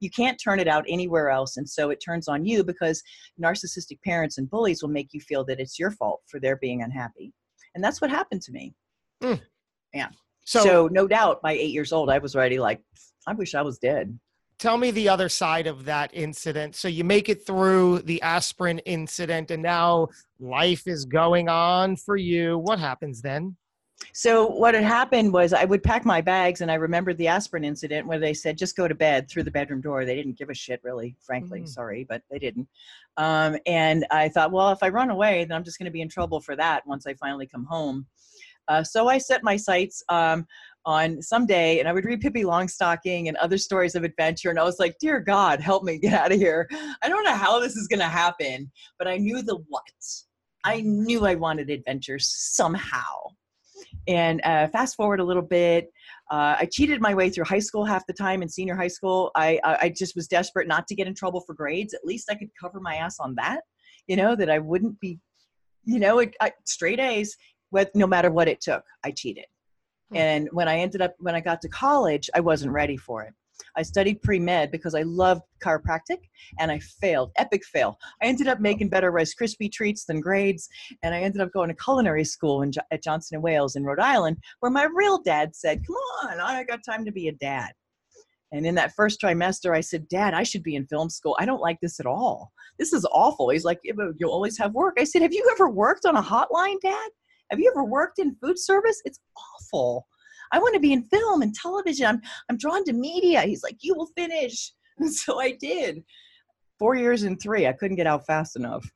You 0.00 0.10
can't 0.10 0.40
turn 0.42 0.60
it 0.60 0.68
out 0.68 0.84
anywhere 0.88 1.30
else. 1.30 1.56
And 1.56 1.68
so 1.68 1.90
it 1.90 2.00
turns 2.04 2.28
on 2.28 2.44
you 2.44 2.62
because 2.64 3.02
narcissistic 3.40 4.00
parents 4.02 4.38
and 4.38 4.48
bullies 4.48 4.82
will 4.82 4.90
make 4.90 5.12
you 5.12 5.20
feel 5.20 5.44
that 5.46 5.60
it's 5.60 5.78
your 5.78 5.90
fault 5.90 6.22
for 6.26 6.38
their 6.40 6.56
being 6.56 6.82
unhappy. 6.82 7.32
And 7.74 7.82
that's 7.84 8.00
what 8.00 8.10
happened 8.10 8.42
to 8.42 8.52
me. 8.52 8.74
So, 10.44 10.60
so 10.62 10.88
no 10.92 11.08
doubt 11.08 11.42
by 11.42 11.52
eight 11.52 11.72
years 11.72 11.92
old, 11.92 12.08
I 12.08 12.18
was 12.18 12.36
already 12.36 12.58
like, 12.58 12.80
I 13.26 13.32
wish 13.34 13.54
I 13.54 13.62
was 13.62 13.78
dead. 13.78 14.16
Tell 14.58 14.76
me 14.76 14.90
the 14.90 15.08
other 15.08 15.28
side 15.28 15.66
of 15.66 15.84
that 15.84 16.10
incident. 16.12 16.74
So 16.74 16.88
you 16.88 17.04
make 17.04 17.28
it 17.28 17.46
through 17.46 18.00
the 18.00 18.20
aspirin 18.22 18.78
incident, 18.80 19.50
and 19.50 19.62
now 19.62 20.08
life 20.40 20.86
is 20.86 21.04
going 21.04 21.48
on 21.48 21.96
for 21.96 22.16
you. 22.16 22.58
What 22.58 22.78
happens 22.78 23.22
then? 23.22 23.56
So 24.12 24.46
what 24.46 24.74
had 24.74 24.84
happened 24.84 25.32
was 25.32 25.54
I 25.54 25.64
would 25.64 25.82
pack 25.82 26.04
my 26.04 26.20
bags, 26.20 26.60
and 26.60 26.70
I 26.70 26.74
remembered 26.74 27.16
the 27.16 27.28
aspirin 27.28 27.64
incident 27.64 28.06
where 28.06 28.18
they 28.18 28.34
said 28.34 28.58
just 28.58 28.76
go 28.76 28.86
to 28.86 28.94
bed 28.94 29.28
through 29.28 29.44
the 29.44 29.50
bedroom 29.50 29.80
door. 29.80 30.04
They 30.04 30.14
didn't 30.14 30.38
give 30.38 30.50
a 30.50 30.54
shit, 30.54 30.80
really, 30.82 31.16
frankly. 31.20 31.62
Mm. 31.62 31.68
Sorry, 31.68 32.04
but 32.04 32.22
they 32.30 32.38
didn't. 32.38 32.68
Um, 33.16 33.56
and 33.66 34.06
I 34.10 34.28
thought, 34.28 34.52
well, 34.52 34.70
if 34.70 34.82
I 34.82 34.88
run 34.88 35.10
away, 35.10 35.44
then 35.44 35.56
I'm 35.56 35.64
just 35.64 35.78
going 35.78 35.86
to 35.86 35.92
be 35.92 36.02
in 36.02 36.08
trouble 36.08 36.40
for 36.40 36.56
that 36.56 36.86
once 36.86 37.06
I 37.06 37.14
finally 37.14 37.46
come 37.46 37.64
home. 37.64 38.06
Uh, 38.68 38.82
so 38.82 39.08
I 39.08 39.18
set 39.18 39.42
my 39.42 39.56
sights 39.56 40.02
um, 40.08 40.46
on 40.86 41.20
someday, 41.20 41.80
and 41.80 41.88
I 41.88 41.92
would 41.92 42.04
read 42.04 42.20
Pippi 42.20 42.44
Longstocking 42.44 43.28
and 43.28 43.36
other 43.36 43.58
stories 43.58 43.96
of 43.96 44.04
adventure, 44.04 44.50
and 44.50 44.58
I 44.58 44.62
was 44.62 44.78
like, 44.78 44.96
dear 45.00 45.20
God, 45.20 45.60
help 45.60 45.82
me 45.82 45.98
get 45.98 46.14
out 46.14 46.32
of 46.32 46.38
here. 46.38 46.68
I 47.02 47.08
don't 47.08 47.24
know 47.24 47.34
how 47.34 47.58
this 47.60 47.76
is 47.76 47.88
going 47.88 48.00
to 48.00 48.06
happen, 48.06 48.70
but 48.98 49.08
I 49.08 49.18
knew 49.18 49.42
the 49.42 49.58
what. 49.68 49.82
I 50.64 50.80
knew 50.80 51.26
I 51.26 51.34
wanted 51.34 51.70
adventure 51.70 52.18
somehow. 52.20 53.02
And 54.08 54.40
uh, 54.44 54.68
fast 54.68 54.96
forward 54.96 55.20
a 55.20 55.24
little 55.24 55.42
bit, 55.42 55.90
uh, 56.30 56.56
I 56.58 56.68
cheated 56.70 57.00
my 57.00 57.14
way 57.14 57.30
through 57.30 57.44
high 57.44 57.58
school 57.58 57.84
half 57.84 58.06
the 58.06 58.12
time 58.12 58.40
in 58.40 58.48
senior 58.48 58.76
high 58.76 58.88
school. 58.88 59.32
I, 59.34 59.60
I 59.64 59.88
just 59.88 60.14
was 60.14 60.28
desperate 60.28 60.68
not 60.68 60.86
to 60.86 60.94
get 60.94 61.08
in 61.08 61.14
trouble 61.14 61.40
for 61.40 61.54
grades. 61.54 61.94
At 61.94 62.04
least 62.04 62.30
I 62.30 62.36
could 62.36 62.50
cover 62.60 62.80
my 62.80 62.96
ass 62.96 63.18
on 63.20 63.34
that, 63.36 63.62
you 64.06 64.16
know, 64.16 64.36
that 64.36 64.50
I 64.50 64.60
wouldn't 64.60 64.98
be, 65.00 65.18
you 65.84 65.98
know, 65.98 66.20
it, 66.20 66.34
I, 66.40 66.52
straight 66.64 67.00
A's. 67.00 67.36
With 67.72 67.90
no 67.96 68.06
matter 68.06 68.30
what 68.30 68.46
it 68.46 68.60
took, 68.60 68.84
I 69.04 69.10
cheated. 69.10 69.46
And 70.14 70.48
when 70.52 70.68
I 70.68 70.78
ended 70.78 71.02
up 71.02 71.14
when 71.18 71.34
I 71.34 71.40
got 71.40 71.60
to 71.62 71.68
college, 71.68 72.30
I 72.34 72.40
wasn't 72.40 72.72
ready 72.72 72.96
for 72.96 73.22
it. 73.22 73.34
I 73.76 73.82
studied 73.82 74.22
pre 74.22 74.38
med 74.38 74.70
because 74.70 74.94
I 74.94 75.02
loved 75.02 75.42
chiropractic, 75.64 76.18
and 76.58 76.70
I 76.70 76.78
failed, 76.78 77.32
epic 77.36 77.64
fail. 77.64 77.98
I 78.22 78.26
ended 78.26 78.48
up 78.48 78.60
making 78.60 78.88
better 78.88 79.10
Rice 79.10 79.34
Krispie 79.34 79.72
treats 79.72 80.04
than 80.04 80.20
grades, 80.20 80.68
and 81.02 81.14
I 81.14 81.20
ended 81.20 81.40
up 81.40 81.52
going 81.52 81.68
to 81.68 81.74
culinary 81.74 82.24
school 82.24 82.62
in, 82.62 82.72
at 82.90 83.02
Johnson 83.02 83.36
and 83.36 83.42
Wales 83.42 83.76
in 83.76 83.84
Rhode 83.84 83.98
Island, 84.00 84.38
where 84.60 84.70
my 84.70 84.88
real 84.94 85.18
dad 85.22 85.56
said, 85.56 85.84
"Come 85.86 85.96
on, 86.24 86.40
I 86.40 86.64
got 86.64 86.80
time 86.84 87.04
to 87.04 87.12
be 87.12 87.28
a 87.28 87.32
dad." 87.32 87.72
And 88.52 88.64
in 88.64 88.76
that 88.76 88.94
first 88.94 89.20
trimester, 89.20 89.74
I 89.74 89.80
said, 89.80 90.08
"Dad, 90.08 90.32
I 90.32 90.42
should 90.42 90.62
be 90.62 90.76
in 90.76 90.86
film 90.86 91.10
school. 91.10 91.36
I 91.38 91.46
don't 91.46 91.60
like 91.60 91.80
this 91.80 91.98
at 91.98 92.06
all. 92.06 92.52
This 92.78 92.92
is 92.92 93.06
awful." 93.10 93.50
He's 93.50 93.64
like, 93.64 93.80
"You'll 93.82 94.30
always 94.30 94.58
have 94.58 94.72
work." 94.72 94.94
I 94.98 95.04
said, 95.04 95.22
"Have 95.22 95.34
you 95.34 95.48
ever 95.52 95.68
worked 95.68 96.06
on 96.06 96.16
a 96.16 96.22
hotline, 96.22 96.80
Dad? 96.80 97.10
Have 97.50 97.60
you 97.60 97.70
ever 97.74 97.84
worked 97.84 98.18
in 98.18 98.36
food 98.36 98.58
service? 98.58 99.00
It's 99.04 99.20
awful." 99.36 100.06
I 100.52 100.58
want 100.58 100.74
to 100.74 100.80
be 100.80 100.92
in 100.92 101.02
film 101.04 101.42
and 101.42 101.54
television. 101.54 102.06
I'm 102.06 102.20
I'm 102.48 102.56
drawn 102.56 102.84
to 102.84 102.92
media. 102.92 103.42
He's 103.42 103.62
like, 103.62 103.78
you 103.80 103.94
will 103.94 104.10
finish. 104.16 104.72
And 104.98 105.12
so 105.12 105.38
I 105.38 105.52
did. 105.52 106.02
Four 106.78 106.94
years 106.96 107.24
and 107.24 107.38
three. 107.38 107.66
I 107.66 107.74
couldn't 107.74 107.98
get 107.98 108.06
out 108.06 108.24
fast 108.24 108.56
enough. 108.56 108.90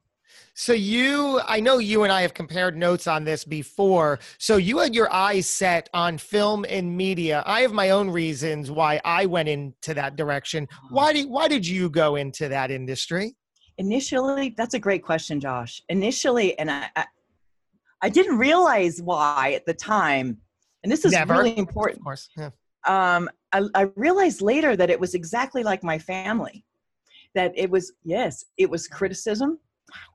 So 0.55 0.73
you, 0.73 1.43
I 1.47 1.61
know 1.61 1.77
you 1.77 2.05
and 2.05 2.11
I 2.11 2.23
have 2.23 2.33
compared 2.33 2.75
notes 2.75 3.07
on 3.07 3.25
this 3.25 3.45
before. 3.45 4.19
So 4.39 4.57
you 4.57 4.79
had 4.79 4.95
your 4.95 5.13
eyes 5.13 5.47
set 5.47 5.91
on 5.93 6.17
film 6.17 6.65
and 6.71 6.97
media. 6.97 7.43
I 7.45 7.61
have 7.61 7.75
my 7.75 7.91
own 7.91 8.09
reasons 8.09 8.71
why 8.71 8.99
I 9.05 9.27
went 9.27 9.51
into 9.51 9.93
that 9.93 10.17
direction. 10.17 10.67
Uh-huh. 10.71 10.89
Why 10.91 11.13
did 11.13 11.29
why 11.29 11.49
did 11.49 11.67
you 11.67 11.91
go 11.91 12.17
into 12.17 12.49
that 12.49 12.71
industry? 12.71 13.37
Initially, 13.77 14.55
that's 14.57 14.73
a 14.73 14.79
great 14.79 15.03
question, 15.03 15.39
Josh. 15.39 15.83
Initially, 15.91 16.59
and 16.59 16.71
I, 16.71 16.89
I, 16.97 17.05
I 18.03 18.09
didn't 18.09 18.39
realize 18.39 19.01
why 19.03 19.53
at 19.55 19.67
the 19.67 19.75
time. 19.75 20.39
And 20.83 20.91
this 20.91 21.05
is 21.05 21.13
Never. 21.13 21.35
really 21.35 21.59
important. 21.59 21.99
Of 21.99 22.05
course. 22.05 22.29
Yeah. 22.37 22.51
um, 22.87 23.29
I, 23.53 23.63
I 23.75 23.83
realized 23.97 24.41
later 24.41 24.77
that 24.77 24.91
it 24.91 24.99
was 24.99 25.15
exactly 25.15 25.63
like 25.63 25.83
my 25.83 25.99
family. 25.99 26.65
That 27.35 27.53
it 27.55 27.71
was, 27.71 27.93
yes, 28.05 28.45
it 28.57 28.69
was 28.69 28.89
criticism. 28.89 29.59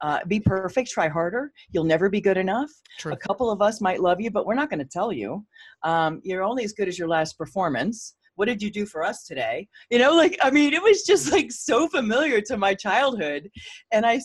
Uh, 0.01 0.19
be 0.27 0.39
perfect, 0.39 0.89
try 0.89 1.07
harder. 1.07 1.51
You'll 1.71 1.83
never 1.83 2.09
be 2.09 2.21
good 2.21 2.37
enough. 2.37 2.71
True. 2.97 3.13
A 3.13 3.17
couple 3.17 3.51
of 3.51 3.61
us 3.61 3.81
might 3.81 4.01
love 4.01 4.21
you, 4.21 4.31
but 4.31 4.45
we're 4.45 4.55
not 4.55 4.69
going 4.69 4.79
to 4.79 4.85
tell 4.85 5.11
you. 5.11 5.45
Um, 5.83 6.21
you're 6.23 6.43
only 6.43 6.63
as 6.63 6.73
good 6.73 6.87
as 6.87 6.97
your 6.97 7.07
last 7.07 7.37
performance. 7.37 8.15
What 8.35 8.47
did 8.47 8.61
you 8.61 8.69
do 8.71 8.85
for 8.85 9.03
us 9.03 9.25
today? 9.25 9.67
You 9.89 9.99
know, 9.99 10.15
like, 10.15 10.37
I 10.41 10.49
mean, 10.49 10.73
it 10.73 10.81
was 10.81 11.03
just 11.03 11.31
like 11.31 11.51
so 11.51 11.87
familiar 11.87 12.41
to 12.41 12.57
my 12.57 12.73
childhood. 12.73 13.49
And 13.91 14.05
i 14.05 14.19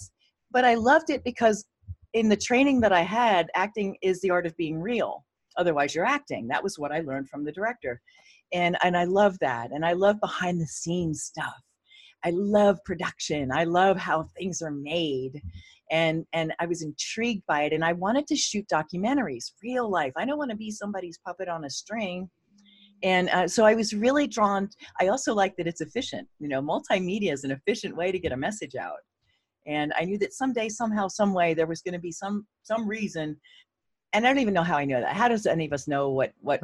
but 0.52 0.64
I 0.64 0.74
loved 0.74 1.10
it 1.10 1.22
because 1.22 1.64
in 2.14 2.28
the 2.28 2.36
training 2.36 2.80
that 2.80 2.92
I 2.92 3.02
had, 3.02 3.48
acting 3.54 3.96
is 4.02 4.20
the 4.20 4.30
art 4.30 4.46
of 4.46 4.56
being 4.56 4.80
real. 4.80 5.24
Otherwise, 5.56 5.94
you're 5.94 6.06
acting. 6.06 6.48
That 6.48 6.62
was 6.62 6.78
what 6.78 6.92
I 6.92 7.00
learned 7.00 7.28
from 7.28 7.44
the 7.44 7.52
director. 7.52 8.00
And, 8.52 8.76
and 8.82 8.96
I 8.96 9.04
love 9.04 9.38
that. 9.40 9.70
And 9.72 9.84
I 9.84 9.92
love 9.92 10.20
behind 10.20 10.60
the 10.60 10.66
scenes 10.66 11.22
stuff. 11.22 11.60
I 12.24 12.30
love 12.30 12.78
production. 12.84 13.50
I 13.52 13.64
love 13.64 13.96
how 13.96 14.26
things 14.38 14.60
are 14.62 14.70
made. 14.70 15.40
And, 15.90 16.24
and 16.32 16.52
I 16.60 16.66
was 16.66 16.82
intrigued 16.82 17.44
by 17.46 17.62
it. 17.62 17.72
And 17.72 17.84
I 17.84 17.92
wanted 17.92 18.26
to 18.28 18.36
shoot 18.36 18.66
documentaries, 18.72 19.52
real 19.62 19.90
life. 19.90 20.12
I 20.16 20.24
don't 20.24 20.38
want 20.38 20.50
to 20.50 20.56
be 20.56 20.70
somebody's 20.70 21.18
puppet 21.24 21.48
on 21.48 21.64
a 21.64 21.70
string. 21.70 22.28
And 23.02 23.30
uh, 23.30 23.48
so 23.48 23.64
I 23.64 23.74
was 23.74 23.94
really 23.94 24.26
drawn. 24.26 24.68
I 25.00 25.08
also 25.08 25.34
like 25.34 25.56
that 25.56 25.66
it's 25.66 25.80
efficient. 25.80 26.28
You 26.38 26.48
know, 26.48 26.60
multimedia 26.60 27.32
is 27.32 27.44
an 27.44 27.50
efficient 27.50 27.96
way 27.96 28.12
to 28.12 28.18
get 28.18 28.32
a 28.32 28.36
message 28.36 28.74
out. 28.74 28.98
And 29.70 29.92
I 29.96 30.04
knew 30.04 30.18
that 30.18 30.34
someday, 30.34 30.68
somehow, 30.68 31.06
some 31.06 31.32
way, 31.32 31.54
there 31.54 31.68
was 31.68 31.80
going 31.80 31.94
to 31.94 32.00
be 32.00 32.10
some 32.10 32.44
some 32.64 32.88
reason. 32.88 33.36
And 34.12 34.26
I 34.26 34.30
don't 34.30 34.40
even 34.40 34.54
know 34.54 34.64
how 34.64 34.76
I 34.76 34.84
know 34.84 35.00
that. 35.00 35.14
How 35.14 35.28
does 35.28 35.46
any 35.46 35.64
of 35.64 35.72
us 35.72 35.86
know 35.86 36.10
what 36.10 36.32
what 36.40 36.60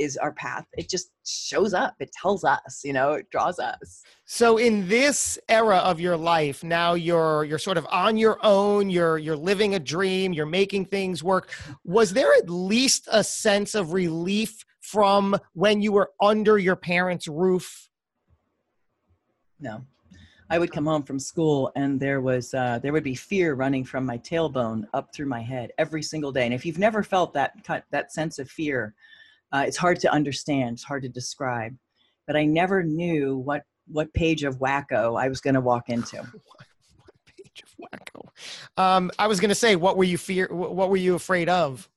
is 0.00 0.16
our 0.16 0.32
path? 0.32 0.66
It 0.76 0.88
just 0.88 1.12
shows 1.24 1.74
up. 1.74 1.94
It 2.00 2.10
tells 2.10 2.42
us. 2.42 2.80
You 2.82 2.92
know, 2.92 3.12
it 3.12 3.30
draws 3.30 3.60
us. 3.60 4.02
So 4.24 4.56
in 4.56 4.88
this 4.88 5.38
era 5.48 5.76
of 5.76 6.00
your 6.00 6.16
life, 6.16 6.64
now 6.64 6.94
you're 6.94 7.44
you're 7.44 7.58
sort 7.58 7.78
of 7.78 7.86
on 7.88 8.16
your 8.16 8.36
own, 8.42 8.90
you're 8.90 9.16
you're 9.16 9.36
living 9.36 9.76
a 9.76 9.78
dream, 9.78 10.32
you're 10.32 10.44
making 10.44 10.86
things 10.86 11.22
work. 11.22 11.50
Was 11.84 12.12
there 12.12 12.34
at 12.34 12.50
least 12.50 13.06
a 13.12 13.22
sense 13.22 13.76
of 13.76 13.92
relief 13.92 14.64
from 14.80 15.38
when 15.52 15.82
you 15.82 15.92
were 15.92 16.10
under 16.20 16.58
your 16.58 16.76
parents' 16.76 17.28
roof? 17.28 17.88
No. 19.60 19.84
I 20.50 20.58
would 20.58 20.72
come 20.72 20.86
home 20.86 21.04
from 21.04 21.20
school 21.20 21.70
and 21.76 22.00
there 22.00 22.20
was 22.20 22.52
uh, 22.54 22.80
there 22.82 22.92
would 22.92 23.04
be 23.04 23.14
fear 23.14 23.54
running 23.54 23.84
from 23.84 24.04
my 24.04 24.18
tailbone 24.18 24.82
up 24.92 25.14
through 25.14 25.26
my 25.26 25.40
head 25.40 25.70
every 25.78 26.02
single 26.02 26.32
day. 26.32 26.44
And 26.44 26.52
if 26.52 26.66
you've 26.66 26.78
never 26.78 27.04
felt 27.04 27.32
that 27.34 27.52
cut 27.64 27.84
that 27.92 28.12
sense 28.12 28.40
of 28.40 28.50
fear, 28.50 28.94
uh, 29.52 29.64
it's 29.66 29.76
hard 29.76 30.00
to 30.00 30.12
understand. 30.12 30.74
It's 30.74 30.82
hard 30.82 31.02
to 31.04 31.08
describe. 31.08 31.76
But 32.26 32.36
I 32.36 32.44
never 32.44 32.82
knew 32.82 33.38
what 33.38 33.62
what 33.86 34.12
page 34.12 34.42
of 34.42 34.58
wacko 34.58 35.20
I 35.20 35.28
was 35.28 35.40
going 35.40 35.54
to 35.54 35.60
walk 35.60 35.88
into. 35.88 36.16
what 36.96 37.06
page 37.36 37.62
of 37.62 37.74
wacko? 37.78 38.28
Um, 38.76 39.10
I 39.20 39.28
was 39.28 39.38
going 39.38 39.50
to 39.50 39.54
say, 39.54 39.76
what 39.76 39.96
were 39.96 40.04
you 40.04 40.18
fear? 40.18 40.48
What 40.50 40.90
were 40.90 40.96
you 40.96 41.14
afraid 41.14 41.48
of? 41.48 41.88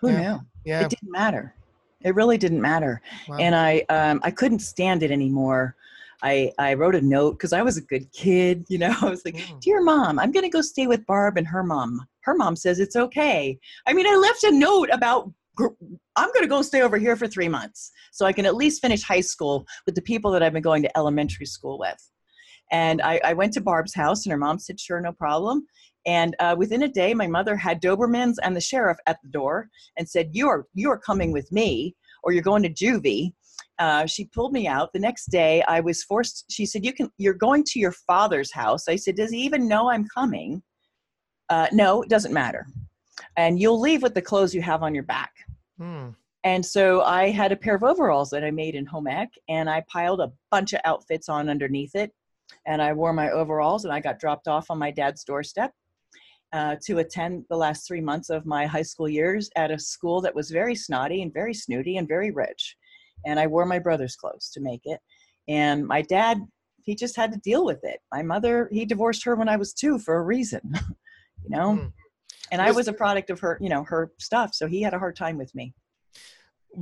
Who 0.00 0.10
yeah. 0.10 0.20
knew? 0.20 0.40
Yeah, 0.64 0.80
it 0.82 0.90
didn't 0.90 1.10
matter. 1.10 1.54
It 2.00 2.14
really 2.14 2.38
didn't 2.38 2.60
matter, 2.60 3.02
wow. 3.28 3.38
and 3.38 3.54
I 3.54 3.84
um, 3.88 4.20
I 4.22 4.30
couldn't 4.30 4.60
stand 4.60 5.02
it 5.02 5.10
anymore. 5.10 5.74
I, 6.22 6.52
I 6.58 6.74
wrote 6.74 6.94
a 6.94 7.00
note 7.00 7.32
because 7.32 7.52
I 7.52 7.62
was 7.62 7.76
a 7.76 7.82
good 7.82 8.10
kid, 8.12 8.64
you 8.68 8.78
know. 8.78 8.94
I 9.02 9.08
was 9.08 9.24
like, 9.24 9.36
mm. 9.36 9.60
Dear 9.60 9.82
mom, 9.82 10.18
I'm 10.18 10.32
going 10.32 10.44
to 10.44 10.50
go 10.50 10.60
stay 10.60 10.86
with 10.86 11.06
Barb 11.06 11.36
and 11.36 11.46
her 11.46 11.62
mom. 11.62 12.06
Her 12.22 12.34
mom 12.34 12.56
says 12.56 12.80
it's 12.80 12.96
okay. 12.96 13.58
I 13.86 13.92
mean, 13.92 14.06
I 14.06 14.16
left 14.16 14.44
a 14.44 14.50
note 14.50 14.90
about 14.92 15.30
I'm 15.60 16.28
going 16.28 16.42
to 16.42 16.46
go 16.46 16.62
stay 16.62 16.82
over 16.82 16.98
here 16.98 17.16
for 17.16 17.26
three 17.26 17.48
months 17.48 17.90
so 18.12 18.24
I 18.24 18.32
can 18.32 18.46
at 18.46 18.54
least 18.54 18.80
finish 18.80 19.02
high 19.02 19.20
school 19.20 19.66
with 19.86 19.96
the 19.96 20.02
people 20.02 20.30
that 20.30 20.42
I've 20.42 20.52
been 20.52 20.62
going 20.62 20.82
to 20.82 20.98
elementary 20.98 21.46
school 21.46 21.78
with. 21.78 21.96
And 22.70 23.00
I, 23.02 23.20
I 23.24 23.32
went 23.32 23.54
to 23.54 23.60
Barb's 23.60 23.94
house, 23.94 24.24
and 24.24 24.30
her 24.30 24.38
mom 24.38 24.58
said, 24.58 24.78
Sure, 24.78 25.00
no 25.00 25.12
problem. 25.12 25.66
And 26.06 26.36
uh, 26.38 26.54
within 26.56 26.82
a 26.82 26.88
day, 26.88 27.12
my 27.12 27.26
mother 27.26 27.56
had 27.56 27.82
Dobermans 27.82 28.36
and 28.42 28.54
the 28.54 28.60
sheriff 28.60 28.98
at 29.06 29.18
the 29.22 29.30
door 29.30 29.68
and 29.96 30.08
said, 30.08 30.30
You 30.32 30.48
are, 30.48 30.66
you 30.74 30.90
are 30.90 30.98
coming 30.98 31.32
with 31.32 31.50
me, 31.50 31.96
or 32.22 32.32
you're 32.32 32.42
going 32.42 32.62
to 32.62 32.72
juvie. 32.72 33.32
Uh, 33.78 34.06
she 34.06 34.24
pulled 34.26 34.52
me 34.52 34.66
out. 34.66 34.92
The 34.92 34.98
next 34.98 35.26
day 35.26 35.62
i 35.68 35.80
was 35.80 36.02
forced 36.02 36.44
she 36.50 36.66
said 36.66 36.84
you 36.84 36.92
can 36.92 37.10
you're 37.18 37.34
going 37.34 37.64
to 37.64 37.78
your 37.78 37.92
father's 37.92 38.52
house. 38.52 38.88
I 38.88 38.96
said 38.96 39.16
does 39.16 39.30
he 39.30 39.40
even 39.40 39.68
know 39.68 39.90
i'm 39.90 40.06
coming? 40.12 40.62
Uh, 41.48 41.68
no 41.72 42.02
it 42.02 42.08
doesn't 42.08 42.32
matter. 42.32 42.66
And 43.36 43.60
you'll 43.60 43.80
leave 43.80 44.02
with 44.02 44.14
the 44.14 44.22
clothes 44.22 44.54
you 44.54 44.62
have 44.62 44.82
on 44.82 44.94
your 44.94 45.04
back. 45.04 45.32
Hmm. 45.78 46.08
and 46.44 46.64
so 46.64 47.02
i 47.02 47.30
had 47.30 47.52
a 47.52 47.56
pair 47.56 47.76
of 47.76 47.84
overalls 47.84 48.30
that 48.30 48.44
i 48.44 48.50
made 48.50 48.74
in 48.74 48.86
home 48.86 49.06
ec 49.06 49.28
and 49.48 49.70
i 49.70 49.80
piled 49.88 50.20
a 50.20 50.32
bunch 50.50 50.72
of 50.72 50.80
outfits 50.84 51.28
on 51.28 51.48
underneath 51.48 51.94
it 51.94 52.12
and 52.66 52.82
i 52.82 52.92
wore 52.92 53.12
my 53.12 53.30
overalls 53.30 53.84
and 53.84 53.92
i 53.92 54.00
got 54.00 54.18
dropped 54.18 54.48
off 54.48 54.70
on 54.70 54.78
my 54.78 54.90
dad's 54.90 55.22
doorstep 55.24 55.72
uh, 56.52 56.76
to 56.82 56.98
attend 56.98 57.44
the 57.50 57.56
last 57.56 57.86
three 57.86 58.00
months 58.00 58.30
of 58.30 58.46
my 58.46 58.66
high 58.66 58.82
school 58.82 59.08
years 59.08 59.50
at 59.56 59.70
a 59.70 59.78
school 59.78 60.20
that 60.20 60.34
was 60.34 60.50
very 60.50 60.74
snotty 60.74 61.22
and 61.22 61.32
very 61.32 61.54
snooty 61.54 61.98
and 61.98 62.08
very 62.08 62.30
rich 62.30 62.76
and 63.26 63.38
I 63.38 63.46
wore 63.46 63.66
my 63.66 63.78
brother's 63.78 64.16
clothes 64.16 64.50
to 64.54 64.60
make 64.60 64.82
it. 64.84 65.00
And 65.48 65.86
my 65.86 66.02
dad, 66.02 66.38
he 66.82 66.94
just 66.94 67.16
had 67.16 67.32
to 67.32 67.38
deal 67.38 67.64
with 67.64 67.80
it. 67.82 68.00
My 68.12 68.22
mother, 68.22 68.68
he 68.72 68.84
divorced 68.84 69.24
her 69.24 69.34
when 69.34 69.48
I 69.48 69.56
was 69.56 69.72
two 69.72 69.98
for 69.98 70.16
a 70.16 70.22
reason, 70.22 70.60
you 71.44 71.50
know. 71.50 71.76
Mm. 71.76 71.92
And 72.50 72.62
I 72.62 72.70
was 72.70 72.88
a 72.88 72.92
product 72.92 73.30
of 73.30 73.40
her, 73.40 73.58
you 73.60 73.68
know, 73.68 73.84
her 73.84 74.12
stuff. 74.18 74.54
So 74.54 74.66
he 74.66 74.80
had 74.80 74.94
a 74.94 74.98
hard 74.98 75.16
time 75.16 75.36
with 75.36 75.54
me. 75.54 75.74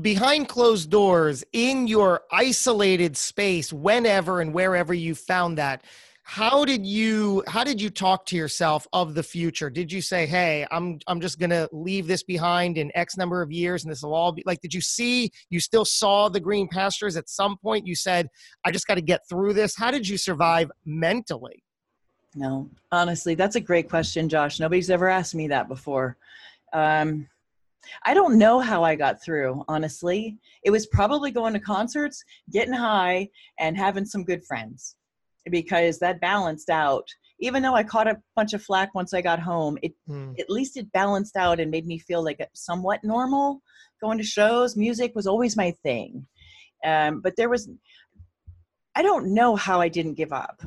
Behind 0.01 0.49
closed 0.49 0.91
doors, 0.91 1.45
in 1.53 1.87
your 1.87 2.23
isolated 2.31 3.17
space, 3.17 3.73
whenever 3.73 4.41
and 4.41 4.53
wherever 4.53 4.93
you 4.93 5.15
found 5.15 5.59
that, 5.59 5.83
how 6.29 6.65
did 6.65 6.85
you 6.85 7.41
how 7.47 7.63
did 7.63 7.81
you 7.81 7.89
talk 7.89 8.27
to 8.27 8.35
yourself 8.35 8.85
of 8.93 9.15
the 9.15 9.23
future? 9.23 9.71
Did 9.71 9.93
you 9.93 10.03
say 10.03 10.27
hey 10.27 10.67
i'm 10.73 10.99
i'm 11.07 11.21
just 11.21 11.39
to 11.39 11.69
leave 11.71 12.09
this 12.09 12.25
behind 12.25 12.79
in 12.79 12.91
x 12.97 13.17
number 13.17 13.43
of 13.43 13.53
years 13.53 13.85
and 13.85 13.93
this 13.93 14.03
will 14.03 14.13
all 14.13 14.33
be 14.33 14.43
like 14.45 14.61
did 14.61 14.75
you 14.75 14.81
see 14.81 15.31
you 15.51 15.61
still 15.61 15.85
saw 15.85 16.29
the 16.29 16.41
green 16.41 16.67
pastures 16.67 17.17
at 17.17 17.29
some 17.29 17.57
point? 17.57 17.87
You 17.87 17.95
said 17.95 18.29
i 18.65 18.73
just 18.73 18.89
got 18.89 18.97
to 18.97 19.03
get 19.03 19.21
through 19.29 19.53
this. 19.53 19.77
How 19.77 19.93
did 19.93 20.07
you 20.07 20.19
survive 20.19 20.69
mentally? 20.85 21.63
No 22.35 22.69
honestly 22.91 23.37
that's 23.37 23.55
a 23.55 23.61
great 23.61 23.89
question 23.89 24.29
josh. 24.29 24.59
Nobody's 24.59 24.91
ever 24.91 25.09
asked 25.09 25.37
me 25.37 25.47
that 25.47 25.69
before. 25.69 26.17
Um, 26.73 27.29
I 28.05 28.15
don't 28.15 28.37
know 28.37 28.59
how 28.59 28.83
I 28.83 28.97
got 28.97 29.23
through, 29.23 29.65
honestly. 29.69 30.37
It 30.65 30.73
was 30.73 30.87
probably 30.87 31.31
going 31.31 31.53
to 31.53 31.61
concerts, 31.61 32.25
getting 32.51 32.75
high, 32.75 33.29
and 33.61 33.77
having 33.77 34.05
some 34.05 34.25
good 34.25 34.45
friends 34.45 34.97
because 35.51 35.99
that 35.99 36.21
balanced 36.21 36.71
out 36.71 37.07
even 37.41 37.63
though 37.63 37.75
i 37.75 37.83
caught 37.83 38.09
a 38.09 38.21
bunch 38.35 38.53
of 38.53 38.63
flack 38.63 38.95
once 38.95 39.15
i 39.15 39.21
got 39.21 39.39
home 39.39 39.79
it 39.83 39.93
mm. 40.09 40.39
at 40.39 40.51
least 40.51 40.77
it 40.77 40.91
balanced 40.93 41.37
out 41.37 41.61
and 41.61 41.71
made 41.71 41.87
me 41.87 41.99
feel 41.99 42.23
like 42.23 42.47
somewhat 42.55 43.01
normal 43.03 43.61
going 44.03 44.19
to 44.19 44.25
shows 44.25 44.77
music 44.77 45.13
was 45.15 45.27
always 45.27 45.57
my 45.57 45.71
thing 45.83 46.27
um, 46.85 47.21
but 47.21 47.35
there 47.37 47.49
was 47.49 47.69
i 48.95 49.03
don't 49.03 49.33
know 49.33 49.57
how 49.57 49.81
i 49.81 49.89
didn't 49.89 50.15
give 50.15 50.33
up 50.33 50.63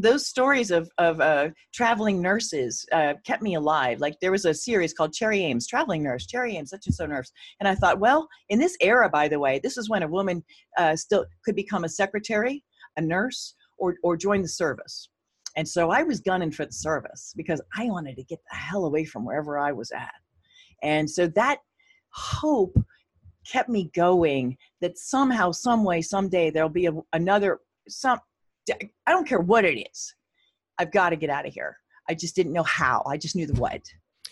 those 0.00 0.26
stories 0.26 0.70
of, 0.70 0.90
of 0.98 1.20
uh, 1.20 1.48
traveling 1.74 2.22
nurses 2.22 2.86
uh, 2.92 3.14
kept 3.26 3.42
me 3.42 3.56
alive. 3.56 3.98
Like 3.98 4.14
there 4.20 4.30
was 4.30 4.44
a 4.44 4.54
series 4.54 4.94
called 4.94 5.12
Cherry 5.12 5.40
Ames, 5.40 5.66
Traveling 5.66 6.04
Nurse, 6.04 6.26
Cherry 6.26 6.56
Ames, 6.56 6.70
such 6.70 6.86
and 6.86 6.94
so 6.94 7.04
nurse. 7.04 7.32
And 7.58 7.68
I 7.68 7.74
thought, 7.74 7.98
well, 7.98 8.28
in 8.48 8.60
this 8.60 8.76
era, 8.80 9.10
by 9.10 9.26
the 9.26 9.40
way, 9.40 9.58
this 9.58 9.76
is 9.76 9.90
when 9.90 10.04
a 10.04 10.08
woman 10.08 10.44
uh, 10.78 10.94
still 10.94 11.26
could 11.44 11.56
become 11.56 11.84
a 11.84 11.88
secretary, 11.88 12.62
a 12.96 13.00
nurse, 13.00 13.54
or, 13.78 13.96
or 14.02 14.16
join 14.16 14.42
the 14.42 14.48
service. 14.48 15.08
And 15.56 15.66
so 15.66 15.90
I 15.90 16.02
was 16.02 16.20
gunning 16.20 16.52
for 16.52 16.66
the 16.66 16.72
service 16.72 17.32
because 17.36 17.60
I 17.76 17.86
wanted 17.86 18.16
to 18.16 18.22
get 18.22 18.38
the 18.50 18.56
hell 18.56 18.84
away 18.84 19.04
from 19.04 19.24
wherever 19.24 19.58
I 19.58 19.72
was 19.72 19.90
at. 19.90 20.12
And 20.82 21.10
so 21.10 21.26
that 21.28 21.58
hope 22.10 22.76
kept 23.50 23.68
me 23.68 23.90
going 23.94 24.56
that 24.80 24.98
somehow, 24.98 25.50
some 25.50 25.82
way, 25.84 26.02
someday 26.02 26.50
there'll 26.50 26.68
be 26.68 26.86
a, 26.86 26.92
another, 27.12 27.60
some, 27.88 28.20
I 28.70 29.10
don't 29.10 29.26
care 29.26 29.40
what 29.40 29.64
it 29.64 29.88
is. 29.90 30.14
I've 30.78 30.92
got 30.92 31.10
to 31.10 31.16
get 31.16 31.30
out 31.30 31.46
of 31.46 31.52
here. 31.52 31.76
I 32.08 32.14
just 32.14 32.36
didn't 32.36 32.52
know 32.52 32.62
how. 32.62 33.02
I 33.06 33.16
just 33.16 33.34
knew 33.34 33.46
the 33.46 33.58
what. 33.60 33.82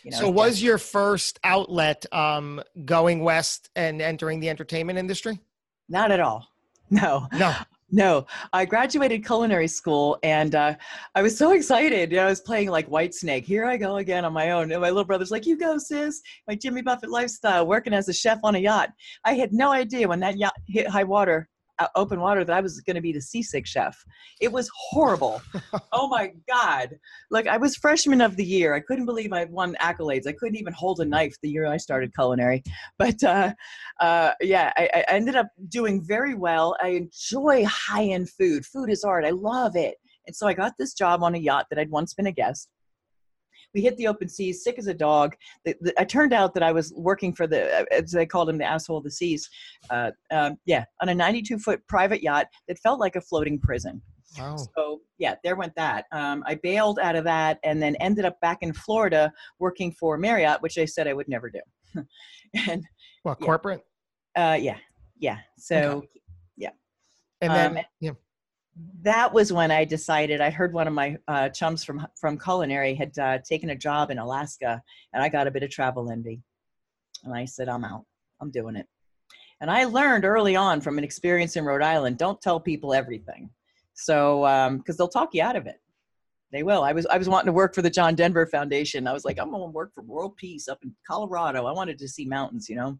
You 0.04 0.12
know, 0.12 0.18
so 0.18 0.30
was 0.30 0.62
your 0.62 0.78
first 0.78 1.40
outlet 1.42 2.06
um, 2.12 2.62
going 2.84 3.24
west 3.24 3.70
and 3.74 4.00
entering 4.00 4.38
the 4.38 4.48
entertainment 4.48 4.98
industry? 4.98 5.40
Not 5.88 6.12
at 6.12 6.20
all. 6.20 6.46
No. 6.90 7.26
No. 7.32 7.54
No, 7.90 8.26
I 8.52 8.64
graduated 8.64 9.24
culinary 9.24 9.68
school 9.68 10.18
and 10.24 10.56
uh, 10.56 10.74
I 11.14 11.22
was 11.22 11.38
so 11.38 11.52
excited. 11.52 12.10
You 12.10 12.16
know, 12.16 12.26
I 12.26 12.30
was 12.30 12.40
playing 12.40 12.68
like 12.68 12.88
Whitesnake. 12.88 13.44
Here 13.44 13.64
I 13.64 13.76
go 13.76 13.98
again 13.98 14.24
on 14.24 14.32
my 14.32 14.50
own. 14.50 14.72
And 14.72 14.82
my 14.82 14.88
little 14.88 15.04
brother's 15.04 15.30
like, 15.30 15.46
You 15.46 15.56
go, 15.56 15.78
sis. 15.78 16.20
My 16.48 16.56
Jimmy 16.56 16.82
Buffett 16.82 17.10
lifestyle, 17.10 17.66
working 17.66 17.94
as 17.94 18.08
a 18.08 18.12
chef 18.12 18.40
on 18.42 18.56
a 18.56 18.58
yacht. 18.58 18.90
I 19.24 19.34
had 19.34 19.52
no 19.52 19.70
idea 19.70 20.08
when 20.08 20.20
that 20.20 20.36
yacht 20.36 20.54
hit 20.66 20.88
high 20.88 21.04
water 21.04 21.48
open 21.94 22.20
water 22.20 22.44
that 22.44 22.56
I 22.56 22.60
was 22.60 22.80
going 22.80 22.96
to 22.96 23.02
be 23.02 23.12
the 23.12 23.20
seasick 23.20 23.66
chef. 23.66 24.04
It 24.40 24.50
was 24.50 24.70
horrible. 24.74 25.42
oh 25.92 26.08
my 26.08 26.32
God. 26.48 26.96
Like 27.30 27.46
I 27.46 27.56
was 27.56 27.76
freshman 27.76 28.20
of 28.20 28.36
the 28.36 28.44
year. 28.44 28.74
I 28.74 28.80
couldn't 28.80 29.06
believe 29.06 29.32
I 29.32 29.44
won 29.44 29.76
accolades. 29.80 30.26
I 30.26 30.32
couldn't 30.32 30.56
even 30.56 30.72
hold 30.72 31.00
a 31.00 31.04
knife 31.04 31.36
the 31.42 31.50
year 31.50 31.66
I 31.66 31.76
started 31.76 32.14
culinary. 32.14 32.62
But 32.98 33.22
uh, 33.22 33.52
uh, 34.00 34.32
yeah, 34.40 34.72
I, 34.76 34.88
I 34.94 35.04
ended 35.08 35.36
up 35.36 35.48
doing 35.68 36.02
very 36.02 36.34
well. 36.34 36.76
I 36.82 36.88
enjoy 36.88 37.64
high 37.66 38.04
end 38.04 38.30
food. 38.30 38.64
Food 38.64 38.90
is 38.90 39.04
art. 39.04 39.24
I 39.24 39.30
love 39.30 39.76
it. 39.76 39.96
And 40.26 40.34
so 40.34 40.46
I 40.46 40.54
got 40.54 40.72
this 40.78 40.94
job 40.94 41.22
on 41.22 41.34
a 41.34 41.38
yacht 41.38 41.66
that 41.70 41.78
I'd 41.78 41.90
once 41.90 42.14
been 42.14 42.26
a 42.26 42.32
guest 42.32 42.68
we 43.76 43.82
hit 43.82 43.96
the 43.98 44.06
open 44.06 44.26
seas, 44.26 44.64
sick 44.64 44.78
as 44.78 44.86
a 44.86 44.94
dog. 44.94 45.36
The, 45.66 45.76
the, 45.82 46.00
I 46.00 46.04
turned 46.04 46.32
out 46.32 46.54
that 46.54 46.62
I 46.62 46.72
was 46.72 46.94
working 46.96 47.34
for 47.34 47.46
the, 47.46 47.80
uh, 47.80 47.84
as 47.90 48.10
they 48.10 48.24
called 48.24 48.48
him, 48.48 48.56
the 48.56 48.64
asshole 48.64 48.96
of 48.96 49.04
the 49.04 49.10
seas. 49.10 49.50
Uh, 49.90 50.12
um, 50.30 50.56
yeah, 50.64 50.86
on 51.02 51.10
a 51.10 51.14
92 51.14 51.58
foot 51.58 51.86
private 51.86 52.22
yacht 52.22 52.46
that 52.68 52.78
felt 52.78 52.98
like 52.98 53.16
a 53.16 53.20
floating 53.20 53.58
prison. 53.60 54.00
Wow. 54.38 54.56
So 54.56 55.02
yeah, 55.18 55.34
there 55.44 55.56
went 55.56 55.74
that. 55.76 56.06
Um, 56.10 56.42
I 56.46 56.54
bailed 56.54 56.98
out 56.98 57.16
of 57.16 57.24
that 57.24 57.58
and 57.64 57.82
then 57.82 57.96
ended 57.96 58.24
up 58.24 58.40
back 58.40 58.58
in 58.62 58.72
Florida 58.72 59.30
working 59.58 59.92
for 59.92 60.16
Marriott, 60.16 60.62
which 60.62 60.78
I 60.78 60.86
said 60.86 61.06
I 61.06 61.12
would 61.12 61.28
never 61.28 61.50
do. 61.50 61.60
and 62.68 62.82
yeah. 63.26 63.34
corporate? 63.34 63.82
Uh, 64.34 64.56
yeah, 64.58 64.78
yeah. 65.18 65.36
So 65.58 65.76
okay. 65.76 66.08
yeah. 66.56 66.70
And 67.42 67.52
then 67.52 67.76
um, 67.76 67.84
yeah 68.00 68.12
that 69.02 69.32
was 69.32 69.52
when 69.52 69.70
I 69.70 69.84
decided. 69.84 70.40
I 70.40 70.50
heard 70.50 70.72
one 70.72 70.86
of 70.86 70.92
my 70.92 71.16
uh, 71.28 71.48
chums 71.48 71.84
from 71.84 72.06
from 72.18 72.38
culinary 72.38 72.94
had 72.94 73.18
uh, 73.18 73.38
taken 73.38 73.70
a 73.70 73.76
job 73.76 74.10
in 74.10 74.18
Alaska, 74.18 74.82
and 75.12 75.22
I 75.22 75.28
got 75.28 75.46
a 75.46 75.50
bit 75.50 75.62
of 75.62 75.70
travel 75.70 76.10
envy, 76.10 76.42
and 77.24 77.34
I 77.34 77.44
said, 77.44 77.68
"I'm 77.68 77.84
out. 77.84 78.04
I'm 78.40 78.50
doing 78.50 78.76
it." 78.76 78.86
And 79.60 79.70
I 79.70 79.84
learned 79.84 80.24
early 80.24 80.56
on 80.56 80.80
from 80.80 80.98
an 80.98 81.04
experience 81.04 81.56
in 81.56 81.64
Rhode 81.64 81.82
Island: 81.82 82.18
don't 82.18 82.40
tell 82.40 82.60
people 82.60 82.92
everything, 82.92 83.50
so 83.94 84.40
because 84.76 84.94
um, 84.94 84.96
they'll 84.98 85.08
talk 85.08 85.32
you 85.32 85.42
out 85.42 85.56
of 85.56 85.66
it. 85.66 85.80
They 86.52 86.62
will. 86.62 86.82
I 86.82 86.92
was 86.92 87.06
I 87.06 87.16
was 87.16 87.28
wanting 87.28 87.46
to 87.46 87.52
work 87.52 87.74
for 87.74 87.82
the 87.82 87.90
John 87.90 88.14
Denver 88.14 88.46
Foundation. 88.46 89.06
I 89.06 89.12
was 89.12 89.24
like, 89.24 89.38
I'm 89.38 89.50
going 89.50 89.62
to 89.62 89.70
work 89.70 89.94
for 89.94 90.02
World 90.02 90.36
Peace 90.36 90.68
up 90.68 90.78
in 90.82 90.94
Colorado. 91.06 91.66
I 91.66 91.72
wanted 91.72 91.98
to 91.98 92.08
see 92.08 92.26
mountains, 92.26 92.68
you 92.68 92.76
know 92.76 92.98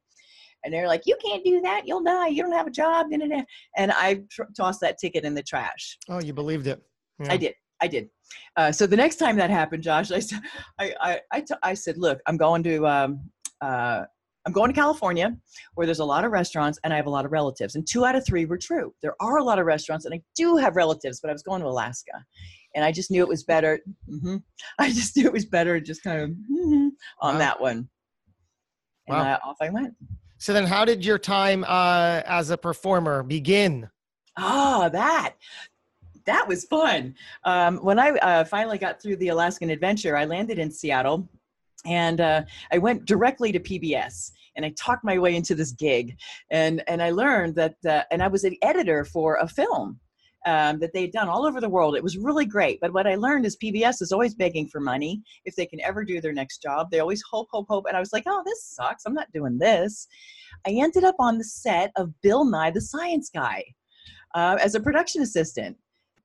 and 0.66 0.74
they're 0.74 0.86
like, 0.86 1.02
"You 1.06 1.16
can't 1.24 1.42
do 1.42 1.62
that. 1.62 1.86
You'll 1.86 2.02
die. 2.02 2.28
You 2.28 2.42
don't 2.42 2.52
have 2.52 2.66
a 2.66 2.70
job." 2.70 3.06
And 3.12 3.92
I 3.92 4.22
tr- 4.30 4.42
tossed 4.54 4.82
that 4.82 4.98
ticket 4.98 5.24
in 5.24 5.34
the 5.34 5.42
trash. 5.42 5.96
Oh, 6.10 6.20
you 6.20 6.34
believed 6.34 6.66
it? 6.66 6.82
Yeah. 7.18 7.32
I 7.32 7.36
did. 7.38 7.54
I 7.80 7.88
did. 7.88 8.08
Uh, 8.56 8.72
so 8.72 8.86
the 8.86 8.96
next 8.96 9.16
time 9.16 9.36
that 9.36 9.50
happened, 9.50 9.82
Josh, 9.82 10.10
I, 10.10 10.20
I, 10.78 10.94
I, 11.00 11.20
I, 11.32 11.40
t- 11.40 11.54
I 11.62 11.74
said, 11.74 11.96
"Look, 11.96 12.20
I'm 12.26 12.36
going 12.36 12.62
to 12.64 12.86
um, 12.86 13.30
uh, 13.62 14.02
I'm 14.46 14.52
going 14.52 14.72
to 14.72 14.80
California 14.80 15.36
where 15.74 15.86
there's 15.86 15.98
a 15.98 16.04
lot 16.04 16.24
of 16.24 16.30
restaurants 16.30 16.78
and 16.84 16.92
I 16.92 16.96
have 16.96 17.06
a 17.06 17.10
lot 17.10 17.24
of 17.24 17.32
relatives. 17.32 17.74
And 17.74 17.84
two 17.84 18.04
out 18.04 18.14
of 18.14 18.24
three 18.24 18.44
were 18.44 18.56
true. 18.56 18.94
There 19.02 19.16
are 19.20 19.38
a 19.38 19.44
lot 19.44 19.58
of 19.58 19.66
restaurants 19.66 20.04
and 20.04 20.14
I 20.14 20.22
do 20.36 20.56
have 20.56 20.76
relatives, 20.76 21.20
but 21.20 21.30
I 21.30 21.32
was 21.32 21.42
going 21.42 21.60
to 21.62 21.66
Alaska. 21.66 22.12
And 22.76 22.84
I 22.84 22.92
just 22.92 23.10
knew 23.10 23.22
it 23.22 23.28
was 23.28 23.42
better. 23.42 23.80
Mm-hmm, 24.08 24.36
I 24.78 24.92
just 24.92 25.16
knew 25.16 25.26
it 25.26 25.32
was 25.32 25.46
better 25.46 25.80
just 25.80 26.04
kind 26.04 26.22
of 26.22 26.30
mm-hmm, 26.30 26.88
on 27.20 27.34
wow. 27.34 27.38
that 27.38 27.60
one. 27.60 27.88
And 29.08 29.18
wow. 29.18 29.40
off 29.44 29.56
I 29.60 29.70
went. 29.70 29.94
So 30.38 30.52
then, 30.52 30.66
how 30.66 30.84
did 30.84 31.04
your 31.04 31.18
time 31.18 31.64
uh, 31.66 32.22
as 32.26 32.50
a 32.50 32.58
performer 32.58 33.22
begin? 33.22 33.88
Oh, 34.36 34.88
that 34.90 35.34
that 36.26 36.46
was 36.46 36.64
fun. 36.64 37.14
Um, 37.44 37.78
when 37.78 37.98
I 37.98 38.10
uh, 38.10 38.44
finally 38.44 38.78
got 38.78 39.00
through 39.00 39.16
the 39.16 39.28
Alaskan 39.28 39.70
adventure, 39.70 40.16
I 40.16 40.24
landed 40.24 40.58
in 40.58 40.70
Seattle 40.70 41.28
and 41.86 42.20
uh, 42.20 42.42
I 42.72 42.78
went 42.78 43.06
directly 43.06 43.52
to 43.52 43.60
PBS 43.60 44.32
and 44.56 44.66
I 44.66 44.74
talked 44.76 45.04
my 45.04 45.18
way 45.18 45.36
into 45.36 45.54
this 45.54 45.72
gig. 45.72 46.18
And, 46.50 46.82
and 46.88 47.02
I 47.02 47.10
learned 47.10 47.54
that, 47.56 47.76
uh, 47.86 48.02
and 48.10 48.22
I 48.22 48.28
was 48.28 48.44
an 48.44 48.56
editor 48.62 49.04
for 49.04 49.36
a 49.36 49.48
film 49.48 50.00
um, 50.46 50.78
that 50.78 50.92
they 50.92 51.02
had 51.02 51.12
done 51.12 51.28
all 51.28 51.44
over 51.44 51.60
the 51.60 51.68
world. 51.68 51.96
It 51.96 52.02
was 52.02 52.16
really 52.16 52.46
great. 52.46 52.78
But 52.80 52.94
what 52.94 53.06
I 53.06 53.16
learned 53.16 53.44
is 53.44 53.56
PBS 53.56 54.00
is 54.00 54.12
always 54.12 54.34
begging 54.34 54.68
for 54.68 54.80
money 54.80 55.20
if 55.44 55.56
they 55.56 55.66
can 55.66 55.80
ever 55.80 56.04
do 56.04 56.20
their 56.20 56.32
next 56.32 56.62
job. 56.62 56.88
They 56.90 57.00
always 57.00 57.22
hope, 57.30 57.48
hope, 57.50 57.66
hope. 57.68 57.86
And 57.88 57.96
I 57.96 58.00
was 58.00 58.12
like, 58.12 58.24
oh, 58.26 58.42
this 58.46 58.64
sucks. 58.64 59.04
I'm 59.04 59.14
not 59.14 59.30
doing 59.32 59.58
this. 59.58 60.06
I 60.66 60.70
ended 60.70 61.04
up 61.04 61.16
on 61.18 61.38
the 61.38 61.44
set 61.44 61.90
of 61.96 62.12
Bill 62.22 62.44
Nye 62.44 62.70
the 62.70 62.80
Science 62.80 63.28
Guy 63.34 63.64
uh, 64.34 64.56
as 64.62 64.74
a 64.74 64.80
production 64.80 65.22
assistant. 65.22 65.76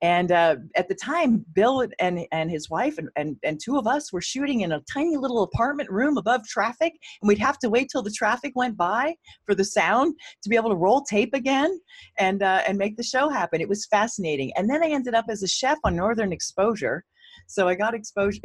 And 0.02 0.32
uh, 0.32 0.56
at 0.76 0.88
the 0.88 0.96
time, 0.96 1.46
Bill 1.54 1.88
and, 2.00 2.26
and 2.32 2.50
his 2.50 2.70
wife 2.70 2.98
and, 2.98 3.10
and, 3.16 3.38
and 3.44 3.60
two 3.64 3.78
of 3.78 3.86
us 3.86 4.12
were 4.12 4.22
shooting 4.22 4.62
in 4.62 4.72
a 4.72 4.82
tiny 4.92 5.16
little 5.16 5.44
apartment 5.44 5.92
room 5.92 6.18
above 6.18 6.46
traffic. 6.48 6.94
And 7.22 7.28
we'd 7.28 7.38
have 7.38 7.60
to 7.60 7.70
wait 7.70 7.90
till 7.92 8.02
the 8.02 8.12
traffic 8.12 8.54
went 8.56 8.76
by 8.76 9.16
for 9.46 9.54
the 9.54 9.64
sound 9.64 10.16
to 10.42 10.50
be 10.50 10.56
able 10.56 10.72
to 10.72 10.76
roll 10.76 11.02
tape 11.02 11.34
again 11.34 11.80
and, 12.18 12.42
uh, 12.42 12.64
and 12.68 12.78
make 12.78 12.98
the 12.98 13.04
show 13.04 13.30
happen. 13.30 13.62
It 13.62 13.70
was 13.70 13.86
fascinating. 13.86 14.52
And 14.56 14.70
then 14.70 14.84
I 14.84 14.90
ended 14.90 15.14
up 15.14 15.26
as 15.30 15.44
a 15.44 15.48
chef 15.48 15.78
on 15.84 15.96
Northern 15.96 16.34
Exposure. 16.34 17.06
So 17.48 17.68
I 17.68 17.76
got 17.76 17.94
exposure. 17.94 18.42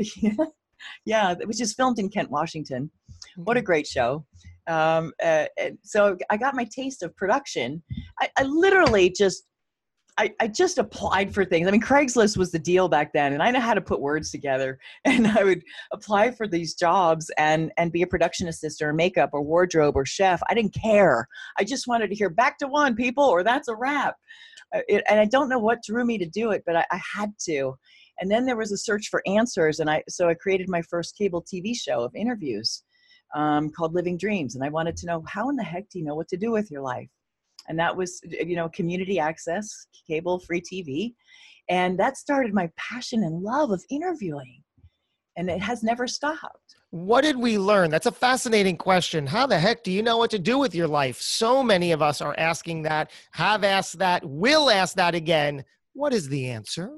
yeah, 1.06 1.34
which 1.44 1.60
is 1.60 1.74
filmed 1.74 1.98
in 1.98 2.10
Kent, 2.10 2.30
Washington. 2.30 2.90
What 3.36 3.56
a 3.56 3.62
great 3.62 3.86
show. 3.86 4.26
Um, 4.66 5.12
uh, 5.22 5.46
so 5.82 6.18
I 6.28 6.36
got 6.36 6.54
my 6.54 6.64
taste 6.64 7.02
of 7.02 7.16
production. 7.16 7.82
I, 8.20 8.28
I 8.36 8.42
literally 8.42 9.10
just 9.10 9.44
I, 10.18 10.34
I 10.40 10.48
just 10.48 10.78
applied 10.78 11.34
for 11.34 11.44
things. 11.44 11.68
I 11.68 11.70
mean, 11.70 11.82
Craigslist 11.82 12.38
was 12.38 12.50
the 12.50 12.58
deal 12.58 12.88
back 12.88 13.12
then, 13.12 13.34
and 13.34 13.42
I 13.42 13.50
know 13.50 13.60
how 13.60 13.74
to 13.74 13.82
put 13.82 14.00
words 14.00 14.30
together. 14.30 14.78
And 15.04 15.26
I 15.26 15.44
would 15.44 15.62
apply 15.92 16.30
for 16.32 16.46
these 16.48 16.74
jobs 16.74 17.30
and 17.38 17.72
and 17.76 17.92
be 17.92 18.02
a 18.02 18.06
production 18.06 18.48
assistant 18.48 18.88
or 18.88 18.92
makeup 18.92 19.30
or 19.32 19.42
wardrobe 19.42 19.96
or 19.96 20.04
chef. 20.04 20.40
I 20.50 20.54
didn't 20.54 20.74
care. 20.74 21.26
I 21.58 21.64
just 21.64 21.86
wanted 21.86 22.08
to 22.08 22.16
hear 22.16 22.28
back 22.28 22.58
to 22.58 22.66
one 22.66 22.94
people 22.94 23.24
or 23.24 23.42
that's 23.42 23.68
a 23.68 23.74
wrap. 23.74 24.16
Uh, 24.74 24.80
it, 24.88 25.04
and 25.08 25.20
I 25.20 25.26
don't 25.26 25.48
know 25.48 25.58
what 25.58 25.82
drew 25.82 26.04
me 26.04 26.18
to 26.18 26.26
do 26.26 26.50
it, 26.50 26.64
but 26.66 26.76
I, 26.76 26.84
I 26.90 27.00
had 27.14 27.32
to. 27.44 27.76
And 28.20 28.30
then 28.30 28.46
there 28.46 28.56
was 28.56 28.72
a 28.72 28.78
search 28.78 29.08
for 29.08 29.22
answers, 29.26 29.80
and 29.80 29.90
I 29.90 30.02
so 30.08 30.28
I 30.28 30.34
created 30.34 30.68
my 30.68 30.82
first 30.82 31.16
cable 31.16 31.42
TV 31.42 31.74
show 31.76 32.02
of 32.02 32.14
interviews 32.14 32.82
um, 33.34 33.70
called 33.70 33.94
Living 33.94 34.16
Dreams, 34.16 34.54
and 34.54 34.64
I 34.64 34.68
wanted 34.70 34.96
to 34.98 35.06
know 35.06 35.22
how 35.26 35.50
in 35.50 35.56
the 35.56 35.64
heck 35.64 35.88
do 35.88 35.98
you 35.98 36.04
know 36.04 36.14
what 36.14 36.28
to 36.28 36.36
do 36.36 36.50
with 36.50 36.70
your 36.70 36.82
life? 36.82 37.08
And 37.68 37.78
that 37.78 37.96
was 37.96 38.20
you 38.24 38.56
know 38.56 38.68
community 38.70 39.18
access 39.18 39.86
cable 40.08 40.38
free 40.38 40.60
tv 40.60 41.14
and 41.68 41.98
that 41.98 42.16
started 42.16 42.54
my 42.54 42.70
passion 42.76 43.24
and 43.24 43.42
love 43.42 43.70
of 43.70 43.82
interviewing 43.90 44.62
and 45.36 45.50
it 45.50 45.60
has 45.60 45.82
never 45.82 46.06
stopped. 46.06 46.76
What 46.90 47.22
did 47.22 47.36
we 47.36 47.58
learn? 47.58 47.90
That's 47.90 48.06
a 48.06 48.12
fascinating 48.12 48.76
question. 48.76 49.26
How 49.26 49.46
the 49.46 49.58
heck 49.58 49.84
do 49.84 49.92
you 49.92 50.02
know 50.02 50.16
what 50.16 50.30
to 50.30 50.38
do 50.38 50.58
with 50.58 50.74
your 50.74 50.88
life? 50.88 51.20
So 51.20 51.62
many 51.62 51.92
of 51.92 52.00
us 52.00 52.20
are 52.20 52.34
asking 52.38 52.82
that 52.82 53.10
have 53.32 53.64
asked 53.64 53.98
that 53.98 54.24
will 54.24 54.70
ask 54.70 54.96
that 54.96 55.14
again. 55.14 55.64
What 55.92 56.14
is 56.14 56.28
the 56.28 56.48
answer? 56.48 56.90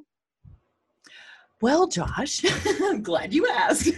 Well, 1.61 1.89
Josh, 1.89 2.45
I'm 2.83 3.03
glad 3.03 3.35
you 3.35 3.49
asked. 3.49 3.91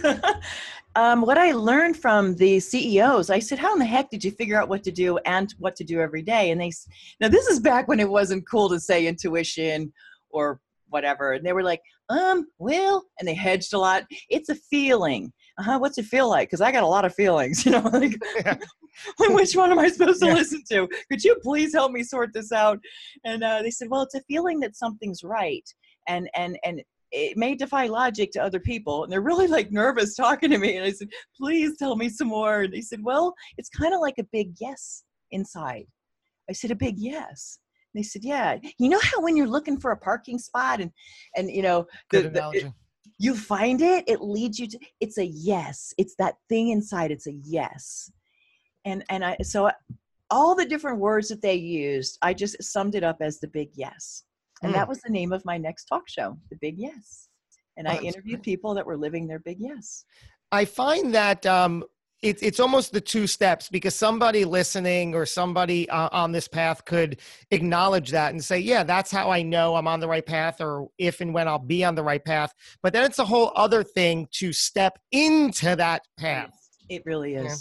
um, 0.95 1.21
what 1.21 1.37
I 1.37 1.51
learned 1.53 1.97
from 1.97 2.35
the 2.35 2.59
CEOs, 2.59 3.29
I 3.29 3.39
said, 3.39 3.59
"How 3.59 3.73
in 3.73 3.79
the 3.79 3.85
heck 3.85 4.09
did 4.09 4.23
you 4.23 4.31
figure 4.31 4.59
out 4.59 4.69
what 4.69 4.83
to 4.83 4.91
do 4.91 5.17
and 5.19 5.53
what 5.57 5.75
to 5.77 5.83
do 5.83 6.01
every 6.01 6.21
day?" 6.21 6.51
And 6.51 6.59
they, 6.59 6.71
now 7.19 7.29
this 7.29 7.47
is 7.47 7.59
back 7.59 7.87
when 7.87 7.99
it 7.99 8.09
wasn't 8.09 8.47
cool 8.49 8.69
to 8.69 8.79
say 8.79 9.07
intuition 9.07 9.93
or 10.29 10.59
whatever, 10.89 11.33
and 11.33 11.45
they 11.45 11.53
were 11.53 11.63
like, 11.63 11.81
"Um, 12.09 12.47
well," 12.59 13.05
and 13.19 13.27
they 13.27 13.33
hedged 13.33 13.73
a 13.73 13.79
lot. 13.79 14.03
It's 14.29 14.49
a 14.49 14.55
feeling. 14.55 15.31
Uh 15.57 15.63
huh. 15.63 15.79
What's 15.79 15.97
it 15.97 16.05
feel 16.05 16.29
like? 16.29 16.49
Because 16.49 16.61
I 16.61 16.71
got 16.71 16.83
a 16.83 16.87
lot 16.87 17.05
of 17.05 17.15
feelings. 17.15 17.65
You 17.71 17.71
know, 17.71 17.89
like, 17.93 18.17
which 19.19 19.55
one 19.55 19.71
am 19.71 19.79
I 19.79 19.87
supposed 19.87 20.19
to 20.21 20.27
yeah. 20.27 20.33
listen 20.33 20.61
to? 20.71 20.89
Could 21.09 21.23
you 21.23 21.37
please 21.41 21.73
help 21.73 21.91
me 21.93 22.03
sort 22.03 22.33
this 22.33 22.51
out? 22.51 22.79
And 23.23 23.43
uh, 23.43 23.61
they 23.61 23.71
said, 23.71 23.89
"Well, 23.89 24.01
it's 24.01 24.15
a 24.15 24.21
feeling 24.23 24.59
that 24.59 24.75
something's 24.75 25.23
right." 25.23 25.67
And 26.07 26.29
and 26.35 26.57
and 26.65 26.81
it 27.11 27.37
may 27.37 27.55
defy 27.55 27.87
logic 27.87 28.31
to 28.31 28.41
other 28.41 28.59
people 28.59 29.03
and 29.03 29.11
they're 29.11 29.21
really 29.21 29.47
like 29.47 29.71
nervous 29.71 30.15
talking 30.15 30.49
to 30.49 30.57
me 30.57 30.77
and 30.77 30.85
i 30.85 30.91
said 30.91 31.09
please 31.35 31.77
tell 31.77 31.95
me 31.95 32.09
some 32.09 32.27
more. 32.27 32.61
And 32.61 32.73
they 32.73 32.81
said 32.81 33.03
well 33.03 33.33
it's 33.57 33.69
kind 33.69 33.93
of 33.93 34.01
like 34.01 34.17
a 34.19 34.27
big 34.31 34.53
yes 34.59 35.03
inside. 35.31 35.85
I 36.49 36.53
said 36.53 36.71
a 36.71 36.75
big 36.75 36.95
yes. 36.97 37.59
And 37.93 37.99
they 37.99 38.05
said 38.05 38.23
yeah. 38.23 38.57
You 38.77 38.89
know 38.89 38.99
how 39.03 39.21
when 39.21 39.35
you're 39.35 39.47
looking 39.47 39.79
for 39.79 39.91
a 39.91 39.97
parking 39.97 40.39
spot 40.39 40.81
and 40.81 40.91
and 41.35 41.49
you 41.49 41.61
know 41.61 41.87
the, 42.11 42.23
the 42.23 42.49
it, 42.53 42.73
you 43.17 43.35
find 43.35 43.81
it 43.81 44.03
it 44.07 44.21
leads 44.21 44.59
you 44.59 44.67
to 44.67 44.79
it's 44.99 45.17
a 45.17 45.25
yes. 45.25 45.93
It's 45.97 46.15
that 46.19 46.35
thing 46.49 46.69
inside 46.69 47.11
it's 47.11 47.27
a 47.27 47.33
yes. 47.43 48.11
And 48.85 49.03
and 49.09 49.23
i 49.23 49.37
so 49.41 49.71
all 50.29 50.55
the 50.55 50.65
different 50.65 50.99
words 50.99 51.27
that 51.27 51.41
they 51.41 51.55
used 51.55 52.17
i 52.21 52.33
just 52.33 52.63
summed 52.63 52.95
it 52.95 53.03
up 53.03 53.17
as 53.19 53.39
the 53.39 53.47
big 53.49 53.69
yes 53.75 54.23
and 54.61 54.71
mm. 54.71 54.75
that 54.75 54.87
was 54.87 54.99
the 55.01 55.11
name 55.11 55.33
of 55.33 55.43
my 55.45 55.57
next 55.57 55.85
talk 55.85 56.07
show, 56.07 56.37
The 56.49 56.57
Big 56.57 56.77
Yes. 56.77 57.29
And 57.77 57.87
oh, 57.87 57.91
I 57.91 57.97
interviewed 57.99 58.39
great. 58.39 58.43
people 58.43 58.73
that 58.75 58.85
were 58.85 58.97
living 58.97 59.27
their 59.27 59.39
big 59.39 59.57
yes. 59.59 60.05
I 60.51 60.65
find 60.65 61.15
that 61.15 61.45
um, 61.45 61.85
it's 62.21 62.43
it's 62.43 62.59
almost 62.59 62.91
the 62.91 63.01
two 63.01 63.25
steps 63.27 63.69
because 63.69 63.95
somebody 63.95 64.45
listening 64.45 65.15
or 65.15 65.25
somebody 65.25 65.89
uh, 65.89 66.09
on 66.11 66.31
this 66.31 66.47
path 66.47 66.83
could 66.85 67.19
acknowledge 67.51 68.11
that 68.11 68.33
and 68.33 68.43
say, 68.43 68.59
"Yeah, 68.59 68.83
that's 68.83 69.09
how 69.09 69.31
I 69.31 69.41
know 69.41 69.75
I'm 69.75 69.87
on 69.87 69.99
the 70.01 70.07
right 70.07 70.25
path," 70.25 70.59
or 70.59 70.89
if 70.97 71.21
and 71.21 71.33
when 71.33 71.47
I'll 71.47 71.59
be 71.59 71.83
on 71.83 71.95
the 71.95 72.03
right 72.03 72.23
path. 72.23 72.53
But 72.83 72.93
then 72.93 73.05
it's 73.05 73.19
a 73.19 73.25
whole 73.25 73.51
other 73.55 73.83
thing 73.83 74.27
to 74.33 74.51
step 74.51 74.99
into 75.11 75.75
that 75.77 76.03
path. 76.17 76.51
It 76.89 77.03
really 77.05 77.35
is. 77.35 77.45
Yeah. 77.45 77.53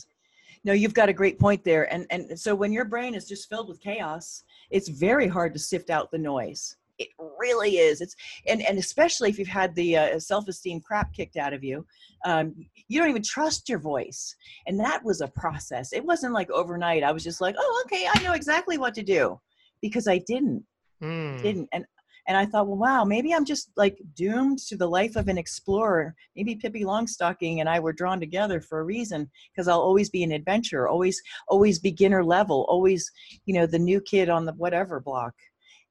No, 0.62 0.72
you've 0.74 0.92
got 0.92 1.08
a 1.08 1.14
great 1.14 1.38
point 1.38 1.64
there, 1.64 1.90
and 1.92 2.06
and 2.10 2.38
so 2.38 2.54
when 2.54 2.72
your 2.72 2.84
brain 2.84 3.14
is 3.14 3.26
just 3.26 3.48
filled 3.48 3.68
with 3.68 3.80
chaos, 3.80 4.42
it's 4.70 4.88
very 4.88 5.28
hard 5.28 5.54
to 5.54 5.60
sift 5.60 5.88
out 5.88 6.10
the 6.10 6.18
noise 6.18 6.76
it 7.00 7.08
really 7.38 7.78
is. 7.78 8.00
It's 8.00 8.14
and 8.46 8.62
and 8.62 8.78
especially 8.78 9.30
if 9.30 9.38
you've 9.38 9.48
had 9.48 9.74
the 9.74 9.96
uh, 9.96 10.18
self-esteem 10.20 10.80
crap 10.80 11.12
kicked 11.12 11.36
out 11.36 11.52
of 11.52 11.64
you 11.64 11.84
um, 12.24 12.54
you 12.88 13.00
don't 13.00 13.10
even 13.10 13.22
trust 13.22 13.68
your 13.68 13.78
voice. 13.78 14.34
And 14.66 14.78
that 14.80 15.04
was 15.04 15.20
a 15.20 15.28
process. 15.28 15.92
It 15.92 16.04
wasn't 16.04 16.34
like 16.34 16.50
overnight. 16.50 17.02
I 17.02 17.12
was 17.12 17.24
just 17.24 17.40
like 17.40 17.56
oh 17.58 17.82
okay 17.86 18.06
i 18.12 18.22
know 18.22 18.32
exactly 18.32 18.78
what 18.78 18.94
to 18.94 19.02
do 19.02 19.40
because 19.82 20.06
i 20.06 20.18
didn't. 20.18 20.64
Mm. 21.02 21.42
didn't. 21.42 21.68
And 21.72 21.84
and 22.28 22.36
I 22.36 22.46
thought, 22.46 22.68
well, 22.68 22.76
wow, 22.76 23.04
maybe 23.04 23.34
I'm 23.34 23.44
just 23.44 23.70
like 23.76 23.98
doomed 24.14 24.58
to 24.68 24.76
the 24.76 24.86
life 24.86 25.16
of 25.16 25.26
an 25.26 25.38
explorer. 25.38 26.14
Maybe 26.36 26.54
Pippi 26.54 26.84
Longstocking 26.84 27.58
and 27.58 27.68
I 27.68 27.80
were 27.80 27.92
drawn 27.92 28.20
together 28.20 28.60
for 28.60 28.78
a 28.78 28.84
reason 28.84 29.28
because 29.50 29.66
I'll 29.66 29.80
always 29.80 30.10
be 30.10 30.22
an 30.22 30.30
adventurer, 30.30 30.88
always, 30.88 31.20
always 31.48 31.78
beginner 31.80 32.22
level, 32.22 32.66
always, 32.68 33.10
you 33.46 33.54
know, 33.54 33.66
the 33.66 33.78
new 33.78 34.00
kid 34.00 34.28
on 34.28 34.44
the 34.44 34.52
whatever 34.52 35.00
block 35.00 35.32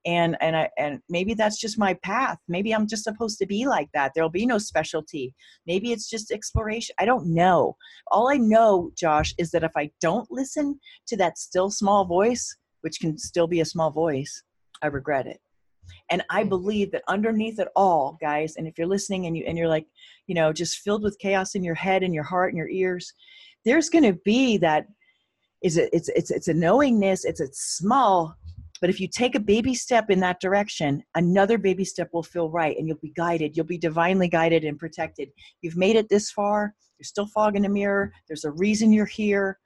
and 0.06 0.38
and 0.42 0.56
I, 0.56 0.70
and 0.78 1.00
maybe 1.10 1.34
that's 1.34 1.60
just 1.60 1.78
my 1.78 1.94
path. 2.04 2.38
Maybe 2.48 2.74
i'm 2.74 2.88
just 2.88 3.04
supposed 3.04 3.38
to 3.40 3.46
be 3.46 3.68
like 3.68 3.90
that. 3.94 4.12
There'll 4.14 4.30
be 4.30 4.46
no 4.46 4.58
specialty. 4.58 5.36
Maybe 5.68 5.92
it's 5.92 6.10
just 6.10 6.32
exploration. 6.32 6.96
I 7.00 7.06
don't 7.06 7.28
know. 7.28 7.76
All 8.08 8.30
i 8.30 8.38
know 8.38 8.92
josh 8.98 9.34
is 9.38 9.52
that 9.52 9.64
if 9.64 9.72
i 9.76 9.90
don't 10.02 10.30
listen 10.32 10.80
to 11.08 11.18
that 11.18 11.38
still 11.38 11.70
small 11.70 12.06
voice 12.06 12.56
which 12.82 13.00
can 13.00 13.18
still 13.18 13.48
be 13.48 13.60
a 13.60 13.66
small 13.66 13.92
voice 13.92 14.44
i 14.82 14.88
regret 14.88 15.28
it. 15.28 15.40
And 16.10 16.24
i 16.30 16.44
hmm. 16.44 16.50
believe 16.50 16.92
that 16.92 17.04
underneath 17.08 17.60
it 17.60 17.68
all 17.76 18.18
guys 18.22 18.56
and 18.56 18.68
if 18.68 18.78
you're 18.78 18.88
listening 18.88 19.26
and 19.26 19.36
you 19.36 19.44
and 19.46 19.58
you're 19.58 19.68
like 19.68 19.88
you 20.28 20.36
know 20.36 20.54
just 20.54 20.80
filled 20.80 21.04
with 21.04 21.20
chaos 21.20 21.56
in 21.56 21.64
your 21.64 21.76
head 21.76 22.04
and 22.04 22.14
your 22.14 22.24
heart 22.24 22.50
and 22.50 22.58
your 22.58 22.70
ears 22.70 23.14
there's 23.66 23.90
going 23.90 24.04
to 24.06 24.20
be 24.24 24.58
that 24.58 24.86
is 25.62 25.78
it 25.78 25.90
it's 25.92 26.10
it's 26.10 26.32
it's 26.32 26.48
a 26.48 26.54
knowingness 26.54 27.26
it's 27.26 27.42
a 27.42 27.50
small 27.52 28.36
but 28.82 28.90
if 28.90 29.00
you 29.00 29.08
take 29.08 29.36
a 29.36 29.40
baby 29.40 29.74
step 29.74 30.10
in 30.10 30.20
that 30.22 30.40
direction, 30.40 31.04
another 31.16 31.58
baby 31.58 31.86
step 31.86 32.10
will 32.14 32.24
feel 32.24 32.50
right 32.50 32.78
and 32.78 32.88
you'll 32.88 32.98
be 32.98 33.14
guided. 33.16 33.56
You'll 33.56 33.66
be 33.66 33.78
divinely 33.78 34.28
guided 34.28 34.64
and 34.64 34.78
protected. 34.78 35.30
You've 35.62 35.78
made 35.78 35.96
it 35.96 36.10
this 36.10 36.32
far. 36.32 36.74
You're 36.98 37.06
still 37.06 37.28
fog 37.28 37.56
in 37.56 37.64
the 37.64 37.70
mirror. 37.70 38.12
There's 38.28 38.46
a 38.46 38.52
reason 38.52 38.92
you're 38.92 39.06
here. 39.06 39.60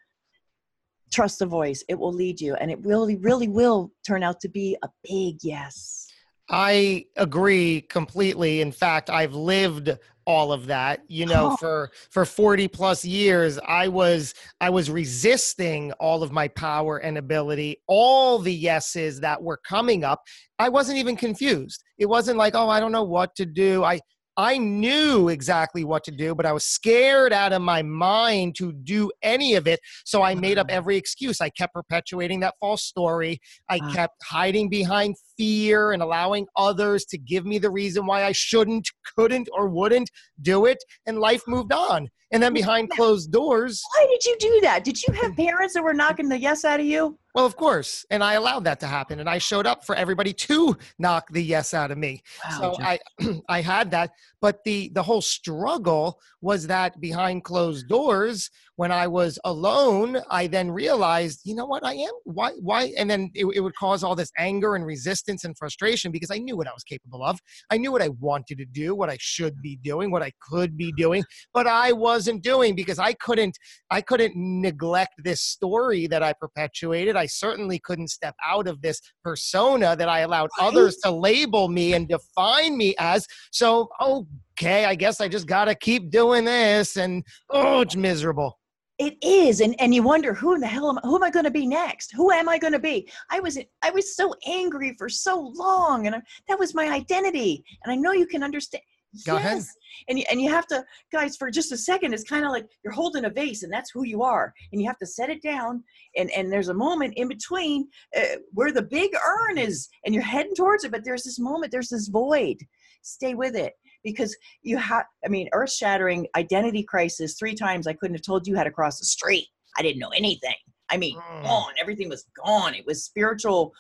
Trust 1.11 1.39
the 1.39 1.45
voice. 1.45 1.83
It 1.87 1.99
will 1.99 2.13
lead 2.13 2.41
you 2.41 2.55
and 2.55 2.71
it 2.71 2.83
really, 2.83 3.15
really 3.17 3.47
will 3.47 3.91
turn 4.05 4.23
out 4.23 4.39
to 4.41 4.49
be 4.49 4.77
a 4.83 4.89
big 5.03 5.37
yes. 5.43 6.07
I 6.49 7.05
agree 7.15 7.81
completely. 7.81 8.61
In 8.61 8.71
fact, 8.71 9.09
I've 9.09 9.33
lived 9.33 9.97
all 10.25 10.51
of 10.53 10.67
that 10.67 11.01
you 11.07 11.25
know 11.25 11.51
Oh. 11.51 11.57
for 11.57 11.91
for 12.11 12.25
40 12.25 12.67
plus 12.67 13.03
years 13.03 13.59
i 13.67 13.87
was 13.87 14.33
i 14.61 14.69
was 14.69 14.89
resisting 14.89 15.91
all 15.93 16.23
of 16.23 16.31
my 16.31 16.47
power 16.49 16.97
and 16.97 17.17
ability 17.17 17.77
all 17.87 18.39
the 18.39 18.53
yeses 18.53 19.19
that 19.21 19.41
were 19.41 19.57
coming 19.57 20.03
up. 20.03 20.21
I 20.59 20.69
wasn't 20.69 20.97
even 20.99 21.15
confused. 21.15 21.83
It 21.97 22.05
wasn't 22.07 22.37
like 22.37 22.55
oh 22.55 22.69
i 22.69 22.79
don't 22.79 22.91
know 22.91 23.03
what 23.03 23.35
to 23.35 23.45
do. 23.45 23.83
I 23.83 23.99
i 24.35 24.57
knew 24.57 25.29
exactly 25.29 25.83
what 25.83 26.03
to 26.03 26.09
do 26.09 26.33
but 26.33 26.43
i 26.43 26.51
was 26.51 26.65
scared 26.65 27.31
out 27.31 27.53
of 27.53 27.61
my 27.61 27.83
mind 27.83 28.55
to 28.55 28.73
do 28.73 29.11
any 29.21 29.53
of 29.53 29.67
it 29.67 29.79
so 30.05 30.23
i 30.23 30.33
made 30.33 30.57
up 30.57 30.69
mm. 30.69 30.71
every 30.71 30.97
excuse. 30.97 31.39
I 31.39 31.49
kept 31.49 31.73
perpetuating 31.75 32.39
that 32.39 32.55
false 32.59 32.83
story. 32.83 33.39
I 33.69 33.77
Wow. 33.77 33.93
kept 33.93 34.15
hiding 34.23 34.69
behind 34.69 35.15
fear 35.43 35.91
and 35.91 36.01
allowing 36.01 36.47
others 36.55 37.03
to 37.03 37.17
give 37.17 37.45
me 37.45 37.57
the 37.57 37.69
reason 37.69 38.05
why 38.05 38.23
i 38.23 38.31
shouldn't 38.31 38.89
couldn't 39.15 39.49
or 39.53 39.67
wouldn't 39.67 40.09
do 40.41 40.65
it 40.65 40.77
and 41.05 41.19
life 41.19 41.43
moved 41.47 41.73
on 41.73 42.07
and 42.31 42.41
then 42.41 42.53
behind 42.53 42.89
closed 42.89 43.31
doors 43.31 43.83
Why 43.93 44.07
did 44.09 44.25
you 44.25 44.35
do 44.39 44.59
that? 44.63 44.83
Did 44.83 45.01
you 45.03 45.13
have 45.13 45.35
parents 45.37 45.75
that 45.75 45.83
were 45.83 45.93
knocking 45.93 46.29
the 46.29 46.39
yes 46.39 46.65
out 46.65 46.79
of 46.79 46.85
you? 46.85 47.17
well 47.35 47.45
of 47.45 47.55
course 47.55 48.05
and 48.11 48.23
i 48.23 48.33
allowed 48.33 48.63
that 48.63 48.79
to 48.79 48.87
happen 48.87 49.19
and 49.19 49.29
i 49.29 49.37
showed 49.37 49.65
up 49.65 49.83
for 49.85 49.95
everybody 49.95 50.31
to 50.31 50.77
knock 50.99 51.27
the 51.31 51.43
yes 51.43 51.73
out 51.73 51.91
of 51.91 51.97
me 51.97 52.21
so 52.59 52.75
Jeff. 52.77 52.99
i 53.19 53.39
i 53.49 53.59
had 53.61 53.89
that 53.91 54.11
but 54.39 54.63
the 54.65 54.91
the 54.93 55.03
whole 55.03 55.21
struggle 55.21 56.19
was 56.41 56.67
that 56.67 56.99
behind 57.01 57.43
closed 57.43 57.87
doors 57.87 58.49
when 58.75 58.91
i 58.91 59.07
was 59.07 59.39
alone 59.45 60.19
i 60.29 60.47
then 60.47 60.71
realized 60.71 61.41
you 61.43 61.55
know 61.55 61.65
what? 61.65 61.85
I 61.85 61.93
am? 61.93 62.11
Why 62.23 62.51
why? 62.61 62.93
And 62.97 63.09
then 63.09 63.31
it, 63.33 63.45
it 63.55 63.59
would 63.59 63.75
cause 63.75 64.03
all 64.03 64.15
this 64.15 64.31
anger 64.37 64.75
and 64.75 64.85
resistance 64.85 65.43
and 65.43 65.57
frustration 65.57 66.11
because 66.11 66.31
i 66.31 66.37
knew 66.37 66.57
what 66.57 66.67
i 66.67 66.73
was 66.73 66.83
capable 66.83 67.23
of. 67.23 67.39
I 67.69 67.77
knew 67.77 67.91
what 67.91 68.01
i 68.01 68.09
wanted 68.19 68.57
to 68.59 68.65
do 68.65 68.95
what 68.95 69.09
i 69.09 69.17
should 69.19 69.61
be 69.61 69.77
doing 69.83 70.11
what 70.11 70.23
i 70.23 70.31
could 70.41 70.77
be 70.77 70.91
doing 70.93 71.23
but 71.53 71.67
i 71.67 71.91
wasn't 71.91 72.43
doing 72.43 72.75
because 72.75 72.99
i 72.99 73.13
couldn't 73.13 73.57
i 73.89 74.01
couldn't 74.01 74.33
neglect 74.35 75.13
this 75.23 75.41
story 75.41 76.07
that 76.07 76.23
i 76.23 76.33
perpetuated. 76.33 77.15
I 77.15 77.25
certainly 77.25 77.79
couldn't 77.79 78.09
step 78.09 78.35
out 78.45 78.67
of 78.67 78.81
this 78.81 79.01
persona 79.23 79.95
that 79.95 80.09
i 80.09 80.19
allowed 80.19 80.49
others 80.59 80.97
to 81.03 81.11
label 81.11 81.67
me 81.67 81.93
and 81.93 82.07
define 82.07 82.77
me 82.77 82.95
as. 82.99 83.25
So 83.51 83.89
oh, 83.99 84.27
okay 84.53 84.85
i 84.85 84.95
guess 84.95 85.19
i 85.21 85.27
just 85.27 85.47
gotta 85.47 85.75
keep 85.75 86.09
doing 86.09 86.45
this 86.45 86.97
and 86.97 87.23
oh 87.49 87.81
it's 87.81 87.95
miserable 87.95 88.59
It 88.99 89.15
is, 89.23 89.59
and 89.59 89.75
and 89.81 89.93
you 89.95 90.03
wonder 90.03 90.33
who 90.35 90.53
in 90.53 90.61
the 90.61 90.67
hell 90.67 90.87
am 90.87 90.99
who 91.03 91.15
am 91.15 91.23
I 91.23 91.31
going 91.31 91.45
to 91.45 91.51
be 91.51 91.65
next? 91.65 92.13
Who 92.13 92.31
am 92.31 92.47
I 92.47 92.59
going 92.59 92.73
to 92.73 92.79
be? 92.79 93.09
I 93.31 93.39
was 93.39 93.57
I 93.81 93.89
was 93.89 94.15
so 94.15 94.35
angry 94.45 94.93
for 94.99 95.09
so 95.09 95.51
long, 95.55 96.05
and 96.05 96.15
I, 96.15 96.21
that 96.47 96.59
was 96.59 96.75
my 96.75 96.87
identity. 96.89 97.63
And 97.83 97.91
I 97.91 97.95
know 97.95 98.11
you 98.13 98.27
can 98.27 98.43
understand. 98.43 98.83
Go 99.25 99.35
ahead. 99.37 99.63
and 100.09 100.17
you, 100.19 100.25
and 100.29 100.39
you 100.41 100.49
have 100.49 100.67
to, 100.67 100.83
guys, 101.11 101.37
for 101.37 101.49
just 101.51 101.71
a 101.71 101.77
second. 101.77 102.13
It's 102.13 102.23
kind 102.23 102.45
of 102.45 102.51
like 102.51 102.67
you're 102.83 102.93
holding 102.93 103.25
a 103.25 103.31
vase, 103.31 103.63
and 103.63 103.73
that's 103.73 103.91
who 103.91 104.03
you 104.05 104.21
are, 104.21 104.53
and 104.71 104.79
you 104.79 104.87
have 104.87 104.99
to 104.99 105.07
set 105.07 105.29
it 105.31 105.41
down. 105.41 105.83
And 106.15 106.29
and 106.37 106.51
there's 106.51 106.69
a 106.69 106.73
moment 106.87 107.15
in 107.15 107.27
between 107.27 107.87
uh, 108.15 108.37
where 108.51 108.71
the 108.71 108.87
big 108.99 109.11
urn 109.25 109.57
is, 109.57 109.89
and 110.05 110.13
you're 110.13 110.23
heading 110.35 110.55
towards 110.55 110.83
it, 110.83 110.91
but 110.91 111.03
there's 111.03 111.23
this 111.23 111.39
moment, 111.39 111.71
there's 111.71 111.89
this 111.89 112.09
void. 112.09 112.57
Stay 113.01 113.33
with 113.33 113.55
it 113.55 113.73
because 114.03 114.35
you 114.61 114.77
have 114.77 115.05
i 115.25 115.27
mean 115.27 115.47
earth 115.53 115.71
shattering 115.71 116.27
identity 116.35 116.83
crisis 116.83 117.35
three 117.37 117.55
times 117.55 117.87
i 117.87 117.93
couldn't 117.93 118.15
have 118.15 118.21
told 118.25 118.47
you 118.47 118.55
how 118.55 118.63
to 118.63 118.71
cross 118.71 118.99
the 118.99 119.05
street. 119.05 119.47
I 119.77 119.81
didn't 119.81 119.99
know 119.99 120.09
anything. 120.09 120.55
I 120.89 120.97
mean 120.97 121.17
Mm. 121.17 121.43
gone. 121.43 121.73
Everything 121.81 122.09
was 122.09 122.25
gone. 122.45 122.75
It 122.75 122.85
was 122.85 123.03
spiritual 123.03 123.73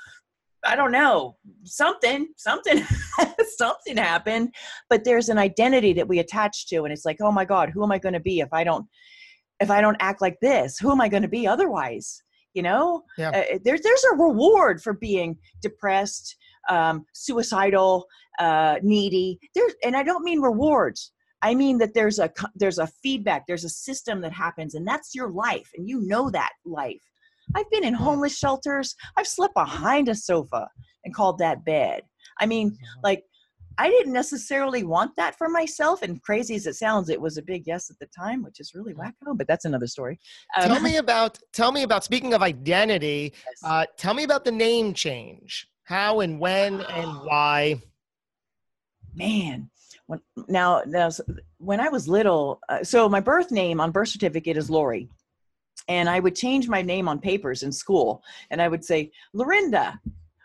i 0.65 0.75
don't 0.77 0.93
know 0.93 1.35
something 1.65 2.29
something 2.37 2.81
something 3.57 3.97
happened. 3.97 4.53
But 4.89 5.03
there's 5.03 5.27
an 5.29 5.37
identity 5.37 5.91
that 5.93 6.07
we 6.07 6.19
attach 6.19 6.67
to 6.67 6.83
and 6.83 6.93
it's 6.93 7.05
like 7.05 7.17
oh 7.21 7.31
my 7.31 7.45
god 7.45 7.69
who 7.69 7.83
am 7.83 7.91
i 7.91 7.99
going 7.99 8.13
to 8.13 8.19
be 8.31 8.39
if 8.39 8.51
i 8.53 8.63
don't 8.63 8.85
if 9.59 9.69
i 9.69 9.81
don't 9.81 9.97
act 9.99 10.21
like 10.21 10.37
this? 10.41 10.77
Who 10.79 10.89
am 10.91 11.01
i 11.01 11.09
going 11.09 11.23
to 11.23 11.29
be 11.29 11.45
otherwise? 11.45 12.21
You 12.53 12.61
know? 12.63 13.03
Yeah. 13.17 13.31
uh, 13.31 13.57
there's 13.65 13.81
there's 13.81 14.03
a 14.13 14.15
reward 14.15 14.81
for 14.81 14.93
being 14.93 15.37
depressed 15.61 16.35
um, 16.69 17.05
suicidal 17.13 18.05
uh, 18.39 18.77
needy. 18.81 19.39
There's 19.55 19.73
and 19.83 19.95
i 19.95 20.03
don't 20.03 20.23
mean 20.23 20.41
rewards. 20.41 21.11
I 21.41 21.53
mean 21.55 21.77
that 21.79 21.93
there's 21.93 22.19
a 22.19 22.31
there's 22.55 22.79
a 22.79 22.87
feedback 22.87 23.45
there's 23.47 23.65
a 23.65 23.69
system 23.69 24.21
that 24.21 24.31
happens 24.31 24.75
and 24.75 24.87
that's 24.87 25.13
your 25.13 25.29
life 25.29 25.69
and 25.75 25.87
you 25.87 26.01
know 26.01 26.29
that 26.31 26.51
life. 26.65 27.03
I've 27.55 27.69
been 27.69 27.83
in 27.83 27.93
homeless 27.93 28.37
shelters. 28.37 28.95
I've 29.17 29.27
slept 29.27 29.53
behind 29.53 30.07
a 30.07 30.15
sofa 30.15 30.69
and 31.03 31.13
called 31.13 31.37
that 31.39 31.65
bed. 31.65 32.03
I 32.39 32.45
mean 32.45 32.77
like 33.03 33.23
i 33.77 33.89
didn't 33.89 34.13
necessarily 34.13 34.83
want 34.83 35.15
that 35.15 35.35
for 35.35 35.49
myself 35.49 36.03
and 36.03 36.21
crazy 36.21 36.53
as 36.53 36.67
it 36.67 36.75
sounds 36.75 37.09
it 37.09 37.19
was 37.19 37.37
a 37.37 37.41
big 37.41 37.63
yes 37.65 37.89
at 37.89 37.97
the 37.97 38.05
time 38.15 38.43
which 38.43 38.59
is 38.59 38.75
really 38.75 38.93
wacko 38.93 39.35
but 39.35 39.47
that's 39.47 39.65
another 39.65 39.87
story. 39.87 40.17
Um, 40.57 40.67
tell 40.69 40.79
me 40.79 40.97
about 40.97 41.39
tell 41.51 41.71
me 41.71 41.83
about 41.83 42.03
speaking 42.03 42.33
of 42.33 42.41
identity 42.41 43.33
yes. 43.47 43.63
uh, 43.63 43.85
tell 43.97 44.13
me 44.13 44.23
about 44.23 44.45
the 44.45 44.51
name 44.51 44.93
change 44.93 45.67
how 45.83 46.21
and 46.21 46.39
when 46.39 46.81
and 46.81 47.09
why. 47.23 47.81
Man 49.15 49.69
when, 50.07 50.21
now, 50.47 50.81
now 50.85 51.09
when 51.57 51.79
i 51.79 51.89
was 51.89 52.07
little 52.07 52.59
uh, 52.69 52.83
so 52.83 53.07
my 53.07 53.19
birth 53.19 53.51
name 53.51 53.79
on 53.79 53.91
birth 53.91 54.09
certificate 54.09 54.57
is 54.57 54.69
lori. 54.69 55.09
And 55.87 56.09
i 56.09 56.19
would 56.19 56.35
change 56.35 56.67
my 56.67 56.81
name 56.81 57.07
on 57.07 57.19
papers 57.19 57.63
in 57.63 57.71
school 57.71 58.23
and 58.51 58.61
i 58.61 58.67
would 58.67 58.83
say 58.83 59.11
lorinda 59.33 59.99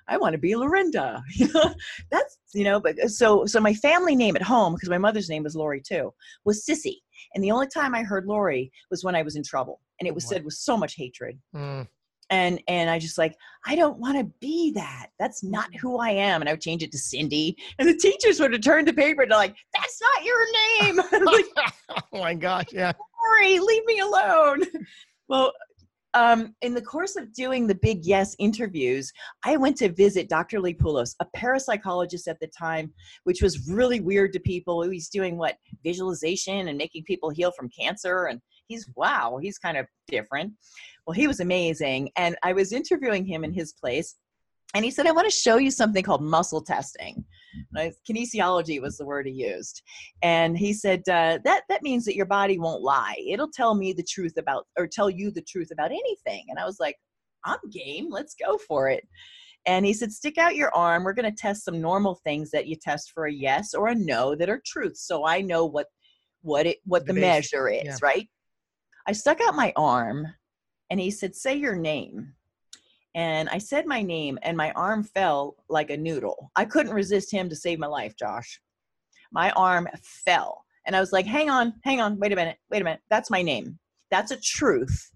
i 0.09 0.17
want 0.17 0.33
to 0.33 0.39
be 0.39 0.55
lorinda. 0.55 1.23
That's 2.11 2.39
you 2.55 2.65
know 2.65 2.81
but 2.81 2.99
uh, 2.99 3.09
so 3.09 3.47
so 3.47 3.61
my 3.61 3.75
family 3.75 4.15
name 4.15 4.37
at 4.37 4.43
home 4.43 4.75
because 4.75 4.89
my 4.89 4.99
mother's 4.99 5.29
name 5.29 5.43
was 5.43 5.57
lori 5.57 5.81
too 5.81 6.13
was 6.45 6.65
sissy. 6.65 6.97
And 7.35 7.43
the 7.43 7.51
only 7.51 7.69
time 7.69 7.95
i 7.95 8.03
heard 8.03 8.27
lori 8.27 8.71
was 8.91 9.05
when 9.05 9.15
i 9.15 9.23
was 9.23 9.37
in 9.37 9.43
trouble 9.43 9.81
and 10.01 10.07
it 10.07 10.15
was 10.15 10.29
said 10.29 10.45
with 10.45 10.55
so 10.55 10.77
much 10.77 10.95
hatred. 10.95 11.39
Mm, 11.55 11.89
and 12.31 12.61
and 12.69 12.91
I 12.91 12.99
just 12.99 13.19
like 13.19 13.37
I 13.67 13.75
don't 13.75 13.99
want 13.99 14.19
to 14.19 14.25
be 14.41 14.73
that. 14.73 15.09
That's 15.19 15.43
not 15.43 15.75
who 15.77 15.99
I 15.99 16.11
am. 16.11 16.43
And 16.43 16.49
I 16.49 16.53
would 16.53 16.61
change 16.61 16.83
it 16.83 16.93
to 16.93 16.99
Cindy, 16.99 17.57
and 17.79 17.89
the 17.89 17.97
teachers 17.97 18.41
would 18.41 18.53
have 18.53 18.63
turned 18.63 18.89
the 18.89 18.93
paper 18.93 19.23
and 19.23 19.31
like, 19.31 19.57
"That's 19.77 20.01
not 20.01 20.25
your 20.25 20.45
name." 20.83 21.01
Like, 21.29 21.45
oh 22.13 22.19
my 22.19 22.35
gosh 22.35 22.67
yeah 22.73 22.93
Sorry, 22.93 23.59
leave 23.59 23.85
me 23.85 24.01
alone. 24.01 24.63
Well, 25.31 25.53
um, 26.15 26.55
in 26.63 26.73
the 26.73 26.81
course 26.81 27.17
of 27.17 27.35
doing 27.35 27.67
the 27.67 27.75
Big 27.75 28.07
Yes 28.07 28.35
interviews, 28.39 29.13
I 29.45 29.59
went 29.59 29.77
to 29.77 29.93
visit 29.93 30.31
Dr. 30.31 30.59
Lee 30.59 30.73
Pulos, 30.73 31.15
a 31.21 31.27
parapsychologist 31.37 32.29
at 32.29 32.41
the 32.41 32.47
time, 32.47 32.95
which 33.25 33.43
was 33.43 33.69
really 33.69 34.01
weird 34.01 34.33
to 34.33 34.41
people. 34.41 34.83
He 34.83 34.89
was 34.89 35.11
doing 35.11 35.37
what 35.37 35.59
visualization 35.85 36.69
and 36.69 36.79
making 36.79 37.05
people 37.05 37.29
heal 37.29 37.53
from 37.53 37.69
cancer, 37.69 38.25
and 38.25 38.41
he's 38.69 38.89
wow, 38.97 39.39
he's 39.43 39.59
kind 39.59 39.77
of 39.77 39.87
different. 40.09 40.55
Well, 41.09 41.15
he 41.15 41.27
was 41.27 41.41
amazing, 41.41 42.11
and 42.17 42.37
I 42.43 42.53
was 42.53 42.71
interviewing 42.71 43.25
him 43.25 43.43
in 43.43 43.51
his 43.51 43.73
place, 43.73 44.17
and 44.75 44.85
he 44.85 44.91
said, 44.91 45.07
"I 45.07 45.13
want 45.13 45.27
to 45.27 45.35
show 45.35 45.57
you 45.57 45.71
something 45.71 46.03
called 46.03 46.23
muscle 46.23 46.61
testing." 46.61 47.25
I- 47.75 47.93
Kinesiology 48.07 48.79
was 48.79 48.99
the 48.99 49.07
word 49.07 49.27
he 49.27 49.33
used 49.33 49.83
and 50.23 50.57
he 50.57 50.73
said 50.73 51.01
uh, 51.09 51.39
that 51.45 51.63
that 51.71 51.83
means 51.83 52.05
that 52.05 52.15
your 52.15 52.27
body 52.27 52.59
won't 52.59 52.83
lie. 52.83 53.17
It'll 53.27 53.51
tell 53.51 53.75
me 53.75 53.95
the 53.95 54.03
truth 54.03 54.37
about 54.37 54.67
or 54.79 54.87
tell 54.87 55.09
you 55.09 55.31
the 55.31 55.43
truth 55.43 55.71
about 55.73 55.91
anything. 55.91 56.45
And 56.51 56.59
i 56.59 56.67
was 56.67 56.79
like 56.79 56.97
i'm 57.45 57.59
game. 57.71 58.09
Let's 58.11 58.35
go 58.35 58.59
for 58.59 58.91
it. 58.91 59.07
And 59.67 59.85
he 59.87 59.93
said 59.93 60.13
stick 60.13 60.39
out 60.39 60.57
your 60.57 60.75
arm. 60.75 61.05
We're 61.05 61.15
going 61.15 61.31
to 61.31 61.43
test 61.43 61.65
some 61.65 61.81
normal 61.81 62.21
things 62.25 62.51
that 62.51 62.67
you 62.67 62.77
test 62.77 63.13
for 63.13 63.27
a 63.27 63.33
yes 63.33 63.75
or 63.75 63.89
a 63.89 63.95
no 63.95 64.35
that 64.35 64.51
are 64.51 64.61
truths 64.65 65.07
so 65.07 65.27
i 65.27 65.41
know 65.41 65.65
what 65.65 65.87
what 66.43 66.67
it 66.67 66.79
what 66.85 67.07
The 67.07 67.13
the, 67.13 67.21
measure 67.21 67.69
is 67.69 67.85
yeah. 67.85 67.97
right? 68.03 68.29
I 69.07 69.13
stuck 69.13 69.41
out 69.41 69.55
my 69.57 69.73
arm 69.75 70.27
and 70.91 71.01
he 71.01 71.11
said 71.11 71.35
say 71.35 71.55
your 71.55 71.77
name 71.77 72.35
and 73.15 73.49
I 73.49 73.59
said 73.59 73.85
my 73.87 74.01
name, 74.01 74.39
and 74.43 74.57
my 74.57 74.71
arm 74.73 75.03
fell 75.03 75.57
like 75.69 75.91
a 75.91 75.97
noodle. 75.97 76.53
I 76.55 76.65
couldn't 76.65 76.93
resist 76.93 77.33
him 77.33 77.49
to 77.49 77.57
save 77.57 77.79
my 77.79 77.89
life, 77.89 78.15
Josh. 78.17 78.61
My 79.33 79.51
arm 79.53 79.89
fell. 80.03 80.65
And 80.87 80.95
I 80.95 81.01
was 81.01 81.13
like, 81.13 81.27
hang 81.27 81.51
on, 81.51 81.75
hang 81.83 82.01
on, 82.01 82.19
wait 82.19 82.33
a 82.33 82.37
minute, 82.37 82.59
wait 82.71 82.81
a 82.81 82.85
minute. 82.85 83.01
That's 83.11 83.29
my 83.29 83.43
name. 83.43 83.79
That's 84.11 84.31
a 84.31 84.41
truth. 84.41 85.11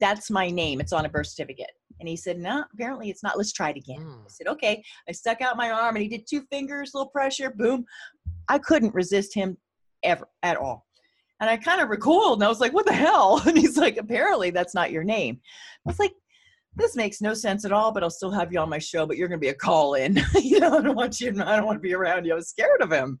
That's 0.00 0.28
my 0.28 0.50
name. 0.50 0.80
It's 0.80 0.92
on 0.92 1.06
a 1.06 1.08
birth 1.08 1.28
certificate. 1.28 1.70
And 2.00 2.08
he 2.08 2.16
said, 2.16 2.38
no, 2.38 2.64
apparently 2.74 3.10
it's 3.10 3.22
not. 3.22 3.38
Let's 3.38 3.52
try 3.52 3.70
it 3.70 3.76
again. 3.76 4.00
Mm. 4.00 4.24
I 4.24 4.28
said, 4.28 4.48
okay. 4.48 4.82
I 5.08 5.12
stuck 5.12 5.40
out 5.40 5.56
my 5.56 5.70
arm 5.70 5.96
and 5.96 6.02
he 6.02 6.08
did 6.08 6.26
two 6.26 6.42
fingers, 6.50 6.90
little 6.94 7.10
pressure, 7.10 7.50
boom. 7.50 7.86
I 8.48 8.58
couldn't 8.58 8.92
resist 8.92 9.32
him 9.32 9.56
ever 10.02 10.28
at 10.42 10.56
all. 10.56 10.84
And 11.40 11.50
I 11.50 11.56
kind 11.56 11.80
of 11.80 11.90
recoiled 11.90 12.38
and 12.38 12.44
I 12.44 12.48
was 12.48 12.60
like, 12.60 12.72
what 12.72 12.86
the 12.86 12.92
hell? 12.92 13.42
And 13.46 13.58
he's 13.58 13.76
like, 13.76 13.96
apparently 13.98 14.50
that's 14.50 14.74
not 14.74 14.90
your 14.90 15.04
name. 15.04 15.40
I 15.86 15.90
was 15.90 15.98
like, 15.98 16.14
this 16.74 16.96
makes 16.96 17.20
no 17.20 17.34
sense 17.34 17.64
at 17.64 17.72
all, 17.72 17.90
but 17.92 18.02
I'll 18.02 18.10
still 18.10 18.30
have 18.30 18.52
you 18.52 18.58
on 18.58 18.68
my 18.68 18.78
show, 18.78 19.06
but 19.06 19.16
you're 19.16 19.28
going 19.28 19.40
to 19.40 19.44
be 19.44 19.50
a 19.50 19.54
call 19.54 19.94
in. 19.94 20.18
you 20.42 20.60
know, 20.60 20.78
I 20.78 20.82
don't 20.82 20.96
want 20.96 21.20
you, 21.20 21.28
I 21.42 21.56
don't 21.56 21.66
want 21.66 21.76
to 21.76 21.80
be 21.80 21.94
around 21.94 22.26
you. 22.26 22.32
I 22.32 22.36
was 22.36 22.48
scared 22.48 22.82
of 22.82 22.92
him. 22.92 23.18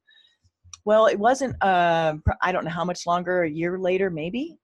Well, 0.84 1.06
it 1.06 1.18
wasn't, 1.18 1.62
uh, 1.62 2.14
I 2.42 2.52
don't 2.52 2.64
know 2.64 2.70
how 2.70 2.84
much 2.84 3.06
longer, 3.06 3.42
a 3.42 3.50
year 3.50 3.78
later, 3.78 4.10
maybe. 4.10 4.56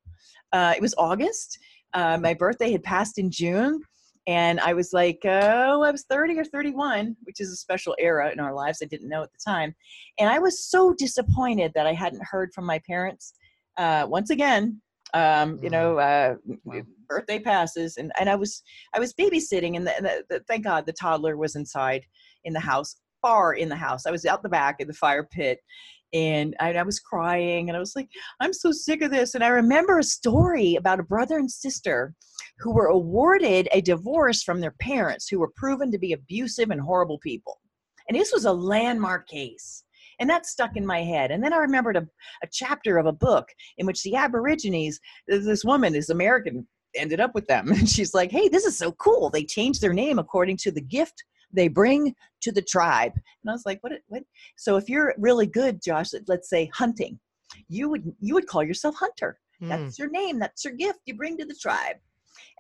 Uh, 0.53 0.75
it 0.77 0.83
was 0.83 0.95
August. 0.99 1.59
Uh, 1.95 2.19
my 2.21 2.35
birthday 2.35 2.71
had 2.71 2.83
passed 2.83 3.19
in 3.19 3.31
June. 3.31 3.81
and 4.29 4.61
I 4.61 4.73
was 4.73 4.93
like, 4.93 5.19
oh, 5.25 5.83
I 5.83 5.91
was 5.91 6.05
30 6.09 6.39
or 6.39 6.45
31, 6.45 7.17
which 7.25 7.41
is 7.41 7.51
a 7.51 7.57
special 7.57 7.97
era 7.99 8.31
in 8.31 8.39
our 8.41 8.55
lives. 8.55 8.81
I 8.83 8.87
didn't 8.87 9.09
know 9.09 9.23
at 9.23 9.33
the 9.33 9.39
time. 9.45 9.75
And 10.19 10.29
I 10.29 10.39
was 10.39 10.65
so 10.65 10.95
disappointed 10.95 11.73
that 11.75 11.87
I 11.87 11.93
hadn't 11.93 12.25
heard 12.25 12.53
from 12.55 12.67
my 12.67 12.81
parents. 12.87 13.35
Uh, 13.77 14.07
once 14.09 14.31
again, 14.31 14.81
um, 15.15 15.59
you 15.63 15.71
know, 15.71 15.99
uh, 15.99 16.37
Wow. 16.65 16.83
birthday 17.09 17.39
passes, 17.39 17.97
and, 17.97 18.13
and 18.19 18.31
I 18.31 18.35
was 18.35 18.63
I 18.95 18.99
was 18.99 19.13
babysitting, 19.13 19.77
and, 19.77 19.87
the, 19.87 19.95
the, 20.01 20.25
the, 20.31 20.45
thank 20.49 20.65
God 20.65 20.87
the 20.87 20.93
toddler 20.93 21.37
was 21.37 21.57
inside 21.57 22.05
in 22.45 22.53
the 22.53 22.61
house, 22.61 22.97
far 23.21 23.55
in 23.55 23.69
the 23.69 23.77
house. 23.77 24.07
I 24.07 24.11
was 24.11 24.25
out 24.25 24.43
the 24.43 24.49
back 24.49 24.77
in 24.81 24.89
the 24.89 24.95
fire 24.95 25.25
pit, 25.25 25.59
and 26.13 26.55
I, 26.61 26.73
I 26.75 26.83
was 26.83 27.01
crying, 27.01 27.69
and 27.69 27.77
I 27.77 27.81
was 27.81 27.95
like, 27.97 28.09
I'm 28.41 28.53
so 28.53 28.73
sick 28.73 29.03
of 29.03 29.11
this. 29.11 29.35
And 29.35 29.45
I 29.45 29.49
remember 29.49 29.99
a 29.99 30.05
story 30.05 30.77
about 30.77 31.01
a 31.01 31.05
brother 31.05 31.39
and 31.39 31.51
sister 31.51 32.15
who 32.59 32.73
were 32.73 32.87
awarded 32.87 33.69
a 33.73 33.81
divorce 33.81 34.43
from 34.43 34.61
their 34.61 34.75
parents 34.81 35.29
who 35.29 35.39
were 35.39 35.53
proven 35.57 35.91
to 35.91 35.99
be 35.99 36.13
abusive 36.13 36.71
and 36.71 36.81
horrible 36.81 37.19
people. 37.19 37.61
And 38.09 38.19
this 38.19 38.33
was 38.33 38.45
a 38.45 38.53
landmark 38.53 39.29
case. 39.29 39.85
And 40.21 40.29
that 40.31 40.47
stuck 40.47 40.77
in 40.77 40.87
my 40.87 41.03
head. 41.03 41.31
And 41.31 41.43
then 41.43 41.53
I 41.53 41.59
remembered 41.59 41.97
a, 41.97 42.07
a 42.43 42.49
chapter 42.51 42.99
of 42.99 43.07
a 43.07 43.13
book 43.13 43.49
in 43.79 43.87
which 43.87 44.03
the 44.03 44.17
Aborigines, 44.17 45.01
this 45.27 45.65
woman, 45.65 45.93
this 45.93 46.11
American, 46.11 46.67
ended 46.95 47.21
up 47.21 47.35
with 47.35 47.47
them. 47.47 47.73
And 47.73 47.89
she's 47.89 48.15
like, 48.15 48.31
hey, 48.31 48.49
this 48.49 48.65
is 48.65 48.77
so 48.77 48.93
cool. 48.93 49.31
They 49.31 49.45
changed 49.45 49.81
their 49.81 49.95
name 49.95 50.19
according 50.19 50.59
to 50.59 50.71
the 50.71 50.81
gift 50.81 51.25
they 51.53 51.69
bring 51.69 52.15
to 52.43 52.53
the 52.53 52.63
tribe. 52.63 53.13
And 53.15 53.51
I 53.51 53.53
was 53.53 53.67
like, 53.67 53.83
what? 53.83 53.93
what? 54.09 54.23
So 54.57 54.77
if 54.77 54.89
you're 54.89 55.15
really 55.19 55.47
good, 55.47 55.83
Josh, 55.83 56.11
let's 56.27 56.49
say 56.49 56.71
hunting, 56.73 57.19
you 57.69 57.89
would 57.91 58.11
you 58.21 58.35
would 58.35 58.47
call 58.47 58.63
yourself 58.63 58.95
hunter. 58.97 59.39
Hmm. 59.61 59.69
That's 59.69 59.99
your 59.99 60.11
name. 60.11 60.39
That's 60.39 60.65
your 60.65 60.75
gift 60.75 61.01
you 61.07 61.15
bring 61.15 61.37
to 61.39 61.45
the 61.45 61.57
tribe. 61.61 61.97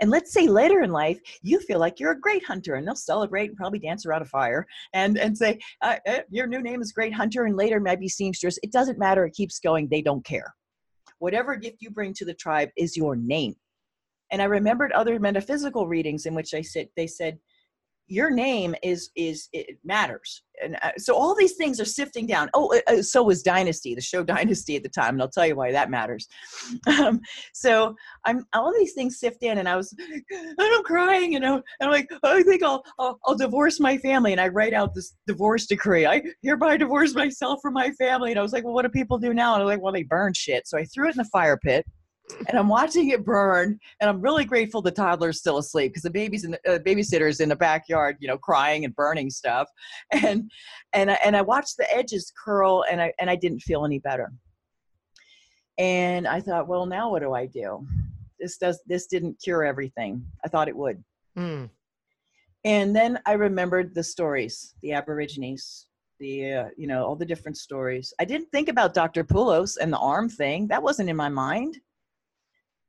And 0.00 0.10
let's 0.10 0.32
say 0.32 0.46
later 0.46 0.82
in 0.82 0.90
life, 0.90 1.20
you 1.42 1.60
feel 1.60 1.78
like 1.78 2.00
you're 2.00 2.12
a 2.12 2.20
great 2.20 2.44
hunter, 2.44 2.74
and 2.74 2.86
they'll 2.86 2.94
celebrate 2.94 3.48
and 3.48 3.56
probably 3.56 3.78
dance 3.78 4.06
around 4.06 4.22
a 4.22 4.26
fire 4.26 4.66
and 4.92 5.18
and 5.18 5.36
say, 5.36 5.58
uh, 5.82 5.96
uh, 6.06 6.20
"Your 6.30 6.46
new 6.46 6.62
name 6.62 6.80
is 6.80 6.92
Great 6.92 7.12
Hunter," 7.12 7.44
and 7.44 7.56
later 7.56 7.80
maybe 7.80 8.08
seamstress. 8.08 8.58
It 8.62 8.72
doesn't 8.72 8.98
matter. 8.98 9.24
It 9.24 9.34
keeps 9.34 9.58
going. 9.58 9.88
They 9.88 10.02
don't 10.02 10.24
care. 10.24 10.54
Whatever 11.18 11.56
gift 11.56 11.76
you 11.80 11.90
bring 11.90 12.14
to 12.14 12.24
the 12.24 12.34
tribe 12.34 12.70
is 12.76 12.96
your 12.96 13.16
name. 13.16 13.54
And 14.30 14.40
I 14.40 14.46
remembered 14.46 14.92
other 14.92 15.20
metaphysical 15.20 15.86
readings 15.86 16.26
in 16.26 16.34
which 16.34 16.54
I 16.54 16.62
said 16.62 16.88
they 16.96 17.06
said, 17.06 17.38
"Your 18.12 18.30
name 18.30 18.74
is 18.82 19.10
is 19.16 19.48
it 19.52 19.78
matters." 19.84 20.42
And 20.62 20.76
uh, 20.82 20.90
so 20.98 21.16
all 21.16 21.34
these 21.34 21.54
things 21.54 21.80
are 21.80 21.86
sifting 21.86 22.26
down. 22.26 22.50
Oh, 22.54 22.72
uh, 22.74 22.92
uh, 22.92 23.02
so 23.02 23.22
was 23.22 23.42
Dynasty, 23.42 23.94
the 23.94 24.00
show 24.00 24.22
Dynasty 24.22 24.76
at 24.76 24.82
the 24.82 24.88
time, 24.88 25.14
and 25.14 25.22
I'll 25.22 25.28
tell 25.30 25.46
you 25.46 25.56
why 25.56 25.72
that 25.72 25.90
matters. 25.90 26.28
Um, 27.02 27.20
so 27.54 27.96
I'm 28.26 28.44
all 28.52 28.72
these 28.72 28.92
things 28.92 29.18
sift 29.18 29.42
in, 29.42 29.58
and 29.58 29.68
I 29.68 29.76
was, 29.76 29.94
and 29.98 30.58
I'm 30.58 30.82
crying, 30.82 31.32
you 31.32 31.40
know, 31.40 31.54
and 31.54 31.62
I'm 31.80 31.90
like, 31.90 32.08
I 32.22 32.42
think 32.42 32.62
I'll, 32.62 32.84
I'll 32.98 33.18
I'll 33.24 33.36
divorce 33.36 33.80
my 33.80 33.96
family, 33.98 34.32
and 34.32 34.40
I 34.40 34.48
write 34.48 34.74
out 34.74 34.94
this 34.94 35.16
divorce 35.26 35.66
decree. 35.66 36.06
I 36.06 36.22
hereby 36.42 36.76
divorce 36.76 37.14
myself 37.14 37.60
from 37.62 37.74
my 37.74 37.90
family, 37.92 38.30
and 38.30 38.38
I 38.38 38.42
was 38.42 38.52
like, 38.52 38.64
well, 38.64 38.74
what 38.74 38.82
do 38.82 38.90
people 38.90 39.18
do 39.18 39.32
now? 39.32 39.54
And 39.54 39.62
I'm 39.62 39.68
like, 39.68 39.80
well, 39.80 39.92
they 39.92 40.02
burn 40.02 40.34
shit. 40.34 40.68
So 40.68 40.76
I 40.76 40.84
threw 40.84 41.08
it 41.08 41.12
in 41.12 41.18
the 41.18 41.24
fire 41.24 41.56
pit. 41.56 41.86
And 42.48 42.58
I'm 42.58 42.68
watching 42.68 43.10
it 43.10 43.24
burn, 43.24 43.78
and 44.00 44.08
I'm 44.08 44.20
really 44.20 44.44
grateful 44.44 44.80
the 44.80 44.90
toddler's 44.90 45.38
still 45.38 45.58
asleep 45.58 45.92
because 45.92 46.02
the 46.02 46.10
baby's 46.10 46.44
in 46.44 46.52
the 46.52 46.74
uh, 46.74 46.78
babysitter's 46.78 47.40
in 47.40 47.48
the 47.48 47.56
backyard, 47.56 48.16
you 48.20 48.28
know, 48.28 48.38
crying 48.38 48.84
and 48.84 48.94
burning 48.94 49.28
stuff, 49.28 49.68
and 50.12 50.50
and 50.92 51.10
I, 51.10 51.18
and 51.24 51.36
I 51.36 51.42
watched 51.42 51.76
the 51.76 51.94
edges 51.94 52.32
curl, 52.42 52.84
and 52.90 53.02
I 53.02 53.12
and 53.20 53.28
I 53.28 53.36
didn't 53.36 53.60
feel 53.60 53.84
any 53.84 53.98
better. 53.98 54.32
And 55.78 56.28
I 56.28 56.40
thought, 56.40 56.68
well, 56.68 56.86
now 56.86 57.10
what 57.10 57.22
do 57.22 57.32
I 57.32 57.46
do? 57.46 57.86
This 58.38 58.56
does 58.58 58.80
this 58.86 59.06
didn't 59.06 59.40
cure 59.42 59.64
everything. 59.64 60.24
I 60.44 60.48
thought 60.48 60.68
it 60.68 60.76
would. 60.76 61.02
Hmm. 61.36 61.66
And 62.64 62.94
then 62.94 63.18
I 63.26 63.32
remembered 63.32 63.94
the 63.94 64.04
stories, 64.04 64.74
the 64.82 64.92
Aborigines, 64.92 65.88
the 66.20 66.52
uh, 66.52 66.68
you 66.76 66.86
know 66.86 67.04
all 67.04 67.16
the 67.16 67.26
different 67.26 67.58
stories. 67.58 68.14
I 68.20 68.24
didn't 68.24 68.50
think 68.52 68.68
about 68.68 68.94
Dr. 68.94 69.24
Pulos 69.24 69.76
and 69.76 69.92
the 69.92 69.98
arm 69.98 70.28
thing. 70.28 70.68
That 70.68 70.82
wasn't 70.82 71.10
in 71.10 71.16
my 71.16 71.28
mind. 71.28 71.78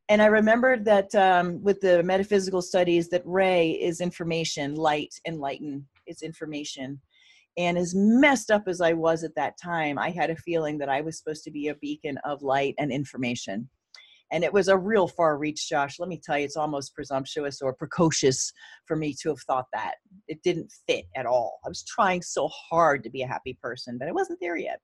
And 0.10 0.22
I 0.22 0.26
remembered 0.26 0.86
that 0.86 1.14
um, 1.16 1.64
with 1.64 1.80
the 1.80 2.04
metaphysical 2.04 2.62
studies, 2.62 3.10
that 3.10 3.22
Ray 3.26 3.72
is 3.72 4.02
information, 4.02 4.76
light, 4.76 5.14
and 5.26 5.36
enlighten 5.36 5.88
is 6.08 6.22
information. 6.22 7.00
And 7.58 7.78
as 7.78 7.94
messed 7.96 8.52
up 8.52 8.64
as 8.68 8.82
I 8.82 8.94
was 8.94 9.24
at 9.24 9.36
that 9.36 9.58
time, 9.62 9.98
I 9.98 10.10
had 10.10 10.30
a 10.30 10.36
feeling 10.36 10.78
that 10.80 10.90
I 10.90 11.02
was 11.02 11.18
supposed 11.18 11.44
to 11.46 11.52
be 11.52 11.68
a 11.68 11.76
beacon 11.76 12.18
of 12.26 12.42
light 12.42 12.76
and 12.80 12.92
information. 12.92 13.70
And 14.32 14.44
it 14.44 14.52
was 14.52 14.68
a 14.68 14.78
real 14.78 15.08
far 15.08 15.38
reach, 15.38 15.70
Josh. 15.70 16.00
Let 16.00 16.10
me 16.10 16.20
tell 16.22 16.40
you, 16.40 16.46
it's 16.46 16.58
almost 16.58 16.96
presumptuous 16.96 17.62
or 17.62 17.74
precocious 17.74 18.52
for 18.88 18.96
me 18.96 19.16
to 19.22 19.30
have 19.30 19.42
thought 19.42 19.68
that. 19.74 19.96
It 20.28 20.42
didn't 20.44 20.74
fit 20.88 21.06
at 21.16 21.28
all. 21.28 21.60
I 21.64 21.70
was 21.70 21.84
trying 21.84 22.24
so 22.24 22.48
hard 22.48 23.04
to 23.04 23.12
be 23.12 23.22
a 23.22 23.28
happy 23.28 23.58
person, 23.62 23.98
but 24.00 24.08
I 24.08 24.12
wasn't 24.12 24.40
there 24.42 24.58
yet. 24.58 24.80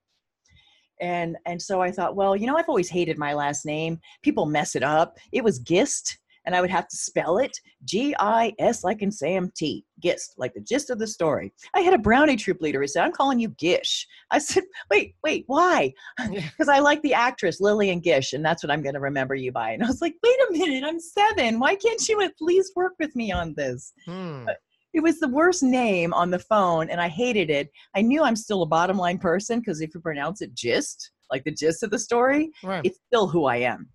And 1.02 1.38
and 1.46 1.62
so 1.62 1.82
I 1.82 1.92
thought, 1.92 2.16
well, 2.16 2.36
you 2.36 2.48
know, 2.48 2.58
I've 2.58 2.70
always 2.70 2.90
hated 2.90 3.18
my 3.18 3.34
last 3.34 3.66
name. 3.66 4.00
People 4.24 4.46
mess 4.46 4.76
it 4.76 4.84
up. 4.84 5.18
It 5.32 5.44
was 5.44 5.60
Gist, 5.60 6.18
and 6.46 6.56
I 6.56 6.62
would 6.62 6.70
have 6.70 6.88
to 6.88 6.98
spell 6.98 7.38
it 7.38 7.56
G 7.86 8.16
I 8.20 8.54
S 8.60 8.84
like 8.84 9.02
in 9.02 9.12
Sam 9.12 9.52
T. 9.56 9.86
Gist, 10.02 10.34
like 10.38 10.54
the 10.54 10.62
gist 10.62 10.90
of 10.90 11.00
the 11.00 11.08
story. 11.08 11.54
I 11.76 11.82
had 11.82 11.94
a 11.94 11.98
brownie 11.98 12.36
troop 12.36 12.62
leader 12.62 12.82
who 12.82 12.88
said, 12.88 13.04
I'm 13.04 13.12
calling 13.12 13.40
you 13.40 13.50
Gish. 13.50 14.08
I 14.32 14.40
said, 14.40 14.64
wait, 14.90 15.16
wait, 15.24 15.44
why? 15.48 15.94
Because 16.30 16.70
I 16.70 16.80
like 16.80 17.02
the 17.02 17.14
actress 17.14 17.62
Lillian 17.62 18.00
Gish, 18.00 18.34
and 18.34 18.44
that's 18.44 18.64
what 18.64 18.72
I'm 18.72 18.82
going 18.82 18.96
to 18.96 19.00
remember 19.00 19.36
you 19.36 19.52
by. 19.52 19.72
And 19.72 19.84
I 19.84 19.88
was 19.88 20.02
like, 20.02 20.16
wait 20.24 20.40
a 20.50 20.52
minute, 20.52 20.84
I'm 20.86 21.00
seven. 21.00 21.60
Why 21.60 21.76
can't 21.76 22.08
you 22.08 22.22
at 22.22 22.34
least 22.42 22.74
work 22.76 22.94
with 23.00 23.16
me 23.16 23.32
on 23.32 23.54
this? 23.56 23.94
Hmm. 24.06 24.46
It 24.94 25.02
was 25.02 25.20
the 25.20 25.28
worst 25.28 25.62
name 25.62 26.14
on 26.14 26.32
the 26.32 26.40
phone, 26.40 26.90
and 26.90 27.00
I 27.00 27.08
hated 27.08 27.50
it. 27.50 27.70
I 27.96 28.02
knew 28.02 28.24
I'm 28.24 28.36
still 28.36 28.64
a 28.64 28.68
bottom 28.68 28.98
line 28.98 29.20
person 29.20 29.60
because 29.60 29.82
if 29.82 29.94
you 29.94 30.00
pronounce 30.02 30.42
it 30.42 30.54
gist, 30.56 31.12
like 31.32 31.44
the 31.44 31.52
gist 31.52 31.84
of 31.84 31.92
the 31.92 32.00
story, 32.00 32.50
Right. 32.64 32.82
it's 32.84 33.00
still 33.08 33.28
who 33.28 33.46
I 33.46 33.58
am. 33.58 33.88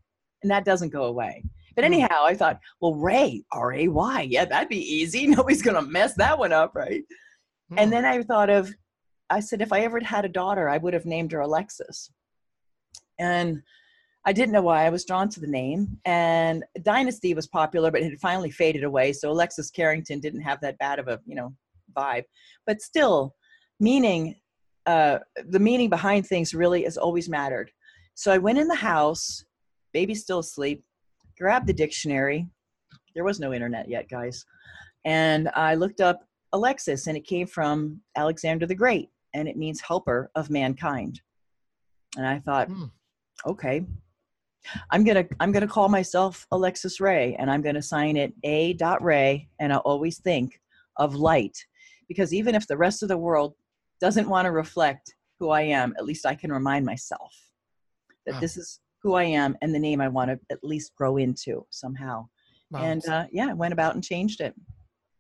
And 0.42 0.50
that 0.50 0.64
doesn't 0.64 0.90
go 0.90 1.04
away. 1.04 1.42
But 1.74 1.84
Hmm. 1.84 1.92
anyhow, 1.94 2.22
I 2.24 2.34
thought, 2.34 2.60
well, 2.80 2.94
Ray, 2.94 3.44
R 3.50 3.72
A 3.72 3.88
Y, 3.88 4.22
yeah, 4.30 4.44
that'd 4.44 4.68
be 4.68 4.78
easy. 4.78 5.26
Nobody's 5.26 5.62
going 5.62 5.74
to 5.82 5.90
mess 5.90 6.14
that 6.14 6.38
one 6.38 6.52
up, 6.52 6.74
right? 6.76 7.02
Hmm. 7.70 7.78
And 7.78 7.92
then 7.92 8.04
I 8.04 8.22
thought 8.22 8.50
of, 8.50 8.72
I 9.30 9.40
said, 9.40 9.60
if 9.62 9.72
I 9.72 9.80
ever 9.80 9.98
had 10.00 10.24
a 10.24 10.28
daughter, 10.28 10.68
I 10.68 10.78
would 10.78 10.94
have 10.94 11.06
named 11.06 11.32
her 11.32 11.40
Alexis. 11.40 12.12
And 13.18 13.62
I 14.26 14.32
didn't 14.32 14.52
know 14.52 14.62
why 14.62 14.86
I 14.86 14.90
was 14.90 15.04
drawn 15.04 15.28
to 15.30 15.40
the 15.40 15.46
name. 15.46 15.98
And 16.04 16.64
Dynasty 16.82 17.34
was 17.34 17.46
popular, 17.46 17.90
but 17.90 18.00
it 18.00 18.10
had 18.10 18.20
finally 18.20 18.50
faded 18.50 18.84
away. 18.84 19.12
So 19.12 19.30
Alexis 19.30 19.70
Carrington 19.70 20.20
didn't 20.20 20.40
have 20.40 20.60
that 20.62 20.78
bad 20.78 20.98
of 20.98 21.08
a, 21.08 21.20
you 21.26 21.34
know, 21.34 21.54
vibe. 21.96 22.24
But 22.66 22.80
still, 22.80 23.34
meaning, 23.80 24.36
uh, 24.86 25.18
the 25.48 25.58
meaning 25.58 25.90
behind 25.90 26.26
things 26.26 26.54
really 26.54 26.84
has 26.84 26.96
always 26.96 27.28
mattered. 27.28 27.70
So 28.14 28.32
I 28.32 28.38
went 28.38 28.58
in 28.58 28.68
the 28.68 28.74
house, 28.74 29.44
baby's 29.92 30.22
still 30.22 30.38
asleep, 30.38 30.84
grabbed 31.38 31.66
the 31.66 31.72
dictionary. 31.72 32.48
There 33.14 33.24
was 33.24 33.40
no 33.40 33.52
internet 33.52 33.88
yet, 33.88 34.08
guys. 34.08 34.44
And 35.04 35.50
I 35.54 35.74
looked 35.74 36.00
up 36.00 36.24
Alexis, 36.52 37.08
and 37.08 37.16
it 37.16 37.26
came 37.26 37.46
from 37.46 38.00
Alexander 38.16 38.66
the 38.66 38.74
Great, 38.74 39.10
and 39.34 39.48
it 39.48 39.56
means 39.56 39.80
helper 39.80 40.30
of 40.34 40.48
mankind. 40.48 41.20
And 42.16 42.26
I 42.26 42.38
thought, 42.38 42.68
Hmm. 42.68 42.84
okay, 43.44 43.84
I'm 44.90 45.04
gonna 45.04 45.24
I'm 45.40 45.52
gonna 45.52 45.66
call 45.68 45.88
myself 45.88 46.46
Alexis 46.50 47.00
Ray, 47.00 47.34
and 47.38 47.50
I'm 47.50 47.62
gonna 47.62 47.82
sign 47.82 48.16
it 48.16 48.32
A. 48.44 48.72
Dot 48.74 49.02
Ray, 49.02 49.48
and 49.60 49.72
I'll 49.72 49.80
always 49.80 50.18
think 50.20 50.60
of 50.96 51.14
light, 51.14 51.56
because 52.08 52.32
even 52.32 52.54
if 52.54 52.66
the 52.66 52.76
rest 52.76 53.02
of 53.02 53.08
the 53.08 53.18
world 53.18 53.54
doesn't 54.00 54.28
want 54.28 54.46
to 54.46 54.50
reflect 54.52 55.14
who 55.40 55.50
I 55.50 55.62
am, 55.62 55.94
at 55.98 56.04
least 56.04 56.26
I 56.26 56.34
can 56.34 56.52
remind 56.52 56.84
myself 56.86 57.34
that 58.26 58.34
Wow. 58.34 58.40
this 58.40 58.56
is 58.56 58.80
who 59.02 59.14
I 59.14 59.24
am 59.24 59.56
and 59.60 59.74
the 59.74 59.78
name 59.78 60.00
I 60.00 60.08
want 60.08 60.30
to 60.30 60.38
at 60.50 60.62
least 60.62 60.94
grow 60.96 61.18
into 61.18 61.66
somehow. 61.70 62.26
Wow, 62.70 62.80
And 62.80 63.06
uh, 63.06 63.26
yeah, 63.32 63.48
I 63.50 63.52
went 63.52 63.72
about 63.72 63.94
and 63.94 64.02
changed 64.02 64.40
it. 64.40 64.54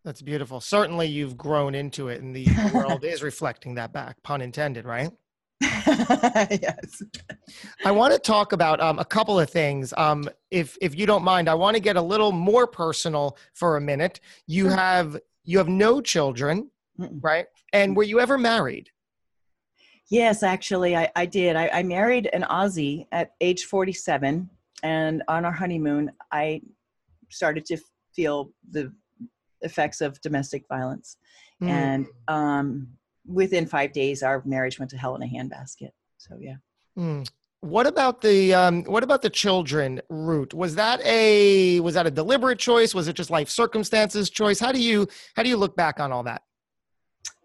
That's 0.04 0.22
beautiful. 0.22 0.60
Certainly, 0.60 1.08
you've 1.08 1.36
grown 1.36 1.74
into 1.74 2.08
it, 2.08 2.20
and 2.22 2.34
the 2.34 2.46
world 2.72 3.04
is 3.12 3.22
reflecting 3.22 3.74
that 3.76 3.92
back. 3.92 4.22
Pun 4.22 4.40
intended, 4.42 4.84
right? 4.84 5.10
yes. 5.60 7.02
I 7.84 7.90
want 7.90 8.12
to 8.12 8.18
talk 8.18 8.52
about 8.52 8.80
um, 8.80 8.98
a 8.98 9.04
couple 9.04 9.38
of 9.38 9.48
things. 9.50 9.94
Um, 9.96 10.28
if 10.50 10.76
if 10.80 10.96
you 10.96 11.06
don't 11.06 11.24
mind, 11.24 11.48
I 11.48 11.54
want 11.54 11.76
to 11.76 11.80
get 11.80 11.96
a 11.96 12.02
little 12.02 12.32
more 12.32 12.66
personal 12.66 13.36
for 13.54 13.76
a 13.76 13.80
minute. 13.80 14.20
You 14.46 14.68
have 14.68 15.18
you 15.44 15.58
have 15.58 15.68
no 15.68 16.00
children, 16.00 16.70
Mm-mm. 16.98 17.18
right? 17.22 17.46
And 17.72 17.96
were 17.96 18.02
you 18.02 18.20
ever 18.20 18.38
married? 18.38 18.90
Yes, 20.10 20.42
actually, 20.42 20.96
I, 20.96 21.10
I 21.16 21.26
did. 21.26 21.56
I, 21.56 21.68
I 21.72 21.82
married 21.82 22.28
an 22.32 22.42
Aussie 22.42 23.06
at 23.10 23.32
age 23.40 23.64
47, 23.64 24.48
and 24.82 25.22
on 25.28 25.44
our 25.44 25.52
honeymoon, 25.52 26.12
I 26.30 26.60
started 27.30 27.64
to 27.66 27.78
feel 28.14 28.50
the 28.70 28.92
effects 29.62 30.00
of 30.00 30.20
domestic 30.20 30.66
violence. 30.68 31.16
Hmm. 31.60 31.68
And 31.68 32.06
um, 32.28 32.88
within 33.26 33.66
five 33.66 33.92
days, 33.92 34.22
our 34.22 34.42
marriage 34.44 34.78
went 34.78 34.90
to 34.90 34.98
hell 34.98 35.14
in 35.16 35.22
a 35.22 35.26
handbasket. 35.26 35.90
So, 36.18 36.36
yeah. 36.40 36.56
Mm. 36.98 37.28
What 37.60 37.86
about 37.86 38.20
the 38.20 38.52
um, 38.52 38.84
what 38.84 39.02
about 39.02 39.22
the 39.22 39.30
children 39.30 40.02
route? 40.10 40.52
Was 40.52 40.74
that 40.74 41.00
a 41.02 41.80
was 41.80 41.94
that 41.94 42.06
a 42.06 42.10
deliberate 42.10 42.58
choice? 42.58 42.94
Was 42.94 43.08
it 43.08 43.14
just 43.14 43.30
life 43.30 43.48
circumstances 43.48 44.28
choice? 44.28 44.60
How 44.60 44.70
do 44.70 44.78
you 44.82 45.08
how 45.34 45.42
do 45.42 45.48
you 45.48 45.56
look 45.56 45.74
back 45.74 45.98
on 45.98 46.12
all 46.12 46.22
that? 46.24 46.42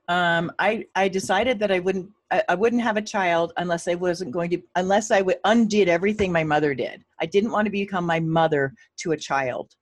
Um, 0.10 0.52
I 0.60 0.88
I 0.96 1.08
decided 1.08 1.58
that 1.60 1.72
I 1.72 1.80
wouldn't 1.80 2.10
I, 2.32 2.44
I 2.50 2.56
wouldn't 2.56 2.82
have 2.82 2.98
a 2.98 3.02
child 3.02 3.54
unless 3.56 3.88
I 3.88 3.96
wasn't 3.96 4.32
going 4.32 4.50
to 4.50 4.62
unless 4.76 5.10
I 5.10 5.22
would 5.22 5.38
undid 5.46 5.88
everything 5.88 6.34
my 6.34 6.44
mother 6.44 6.74
did. 6.74 7.04
I 7.22 7.26
didn't 7.26 7.52
want 7.52 7.66
to 7.68 7.72
become 7.72 8.06
my 8.06 8.20
mother 8.20 8.74
to 8.98 9.14
a 9.14 9.18
child, 9.18 9.74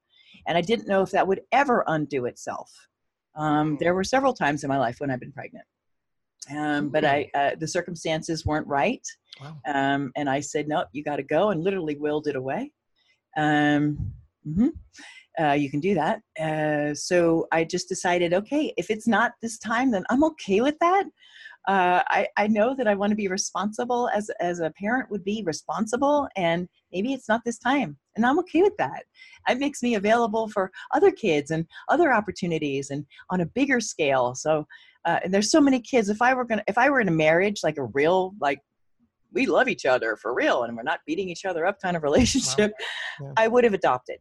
and 0.45 0.57
I 0.57 0.61
didn't 0.61 0.87
know 0.87 1.01
if 1.01 1.11
that 1.11 1.27
would 1.27 1.41
ever 1.51 1.83
undo 1.87 2.25
itself. 2.25 2.71
Um, 3.35 3.77
there 3.79 3.95
were 3.95 4.03
several 4.03 4.33
times 4.33 4.63
in 4.63 4.67
my 4.67 4.77
life 4.77 4.99
when 4.99 5.09
I've 5.09 5.19
been 5.19 5.31
pregnant, 5.31 5.65
um, 6.55 6.89
but 6.89 7.03
I 7.05 7.29
uh, 7.33 7.51
the 7.59 7.67
circumstances 7.67 8.45
weren't 8.45 8.67
right, 8.67 9.01
Wow. 9.41 9.57
um, 9.67 10.11
and 10.15 10.29
I 10.29 10.39
said 10.39 10.67
no, 10.67 10.85
you 10.93 11.03
got 11.03 11.17
to 11.17 11.23
go, 11.23 11.49
and 11.49 11.63
literally 11.63 11.95
willed 11.95 12.27
it 12.27 12.35
away. 12.35 12.71
Um, 13.37 14.13
mhm. 14.47 14.71
uh, 15.39 15.51
you 15.53 15.69
can 15.69 15.79
do 15.79 15.93
that. 15.93 16.21
Uh, 16.39 16.93
so 16.95 17.47
I 17.51 17.63
just 17.63 17.87
decided, 17.89 18.33
okay, 18.33 18.73
if 18.77 18.89
it's 18.89 19.07
not 19.07 19.33
this 19.41 19.59
time, 19.59 19.91
then 19.91 20.03
I'm 20.09 20.23
okay 20.23 20.61
with 20.61 20.77
that. 20.79 21.05
Uh, 21.67 22.01
I, 22.07 22.27
I 22.37 22.47
know 22.47 22.73
that 22.75 22.87
I 22.87 22.95
want 22.95 23.09
to 23.11 23.15
be 23.15 23.27
responsible 23.27 24.09
as 24.15 24.29
as 24.39 24.59
a 24.61 24.71
parent 24.79 25.11
would 25.11 25.25
be 25.25 25.43
responsible, 25.45 26.27
and 26.37 26.69
maybe 26.93 27.11
it's 27.13 27.27
not 27.27 27.41
this 27.43 27.59
time, 27.59 27.97
and 28.15 28.25
I'm 28.25 28.39
okay 28.39 28.61
with 28.61 28.77
that. 28.77 29.03
It 29.49 29.59
makes 29.59 29.83
me 29.83 29.95
available 29.95 30.47
for 30.47 30.71
other 30.93 31.11
kids 31.11 31.51
and 31.51 31.65
other 31.89 32.13
opportunities, 32.13 32.89
and 32.89 33.05
on 33.29 33.41
a 33.41 33.45
bigger 33.45 33.81
scale. 33.81 34.33
So 34.33 34.65
uh, 35.07 35.19
and 35.23 35.33
there's 35.33 35.49
so 35.49 35.61
many 35.61 35.79
kids. 35.79 36.09
If 36.09 36.21
I 36.21 36.33
were 36.33 36.43
gonna, 36.43 36.63
if 36.67 36.77
I 36.77 36.89
were 36.89 36.99
in 36.99 37.07
a 37.07 37.11
marriage, 37.11 37.61
like 37.63 37.77
a 37.77 37.85
real, 37.85 38.33
like 38.41 38.59
we 39.31 39.45
love 39.45 39.69
each 39.69 39.85
other 39.85 40.17
for 40.17 40.33
real, 40.33 40.63
and 40.63 40.75
we're 40.75 40.83
not 40.83 40.99
beating 41.07 41.29
each 41.29 41.45
other 41.45 41.65
up 41.65 41.81
kind 41.81 41.95
of 41.95 42.03
relationship, 42.09 42.73
Yeah. 43.21 43.31
I 43.37 43.47
would 43.47 43.63
have 43.63 43.73
adopted 43.73 44.17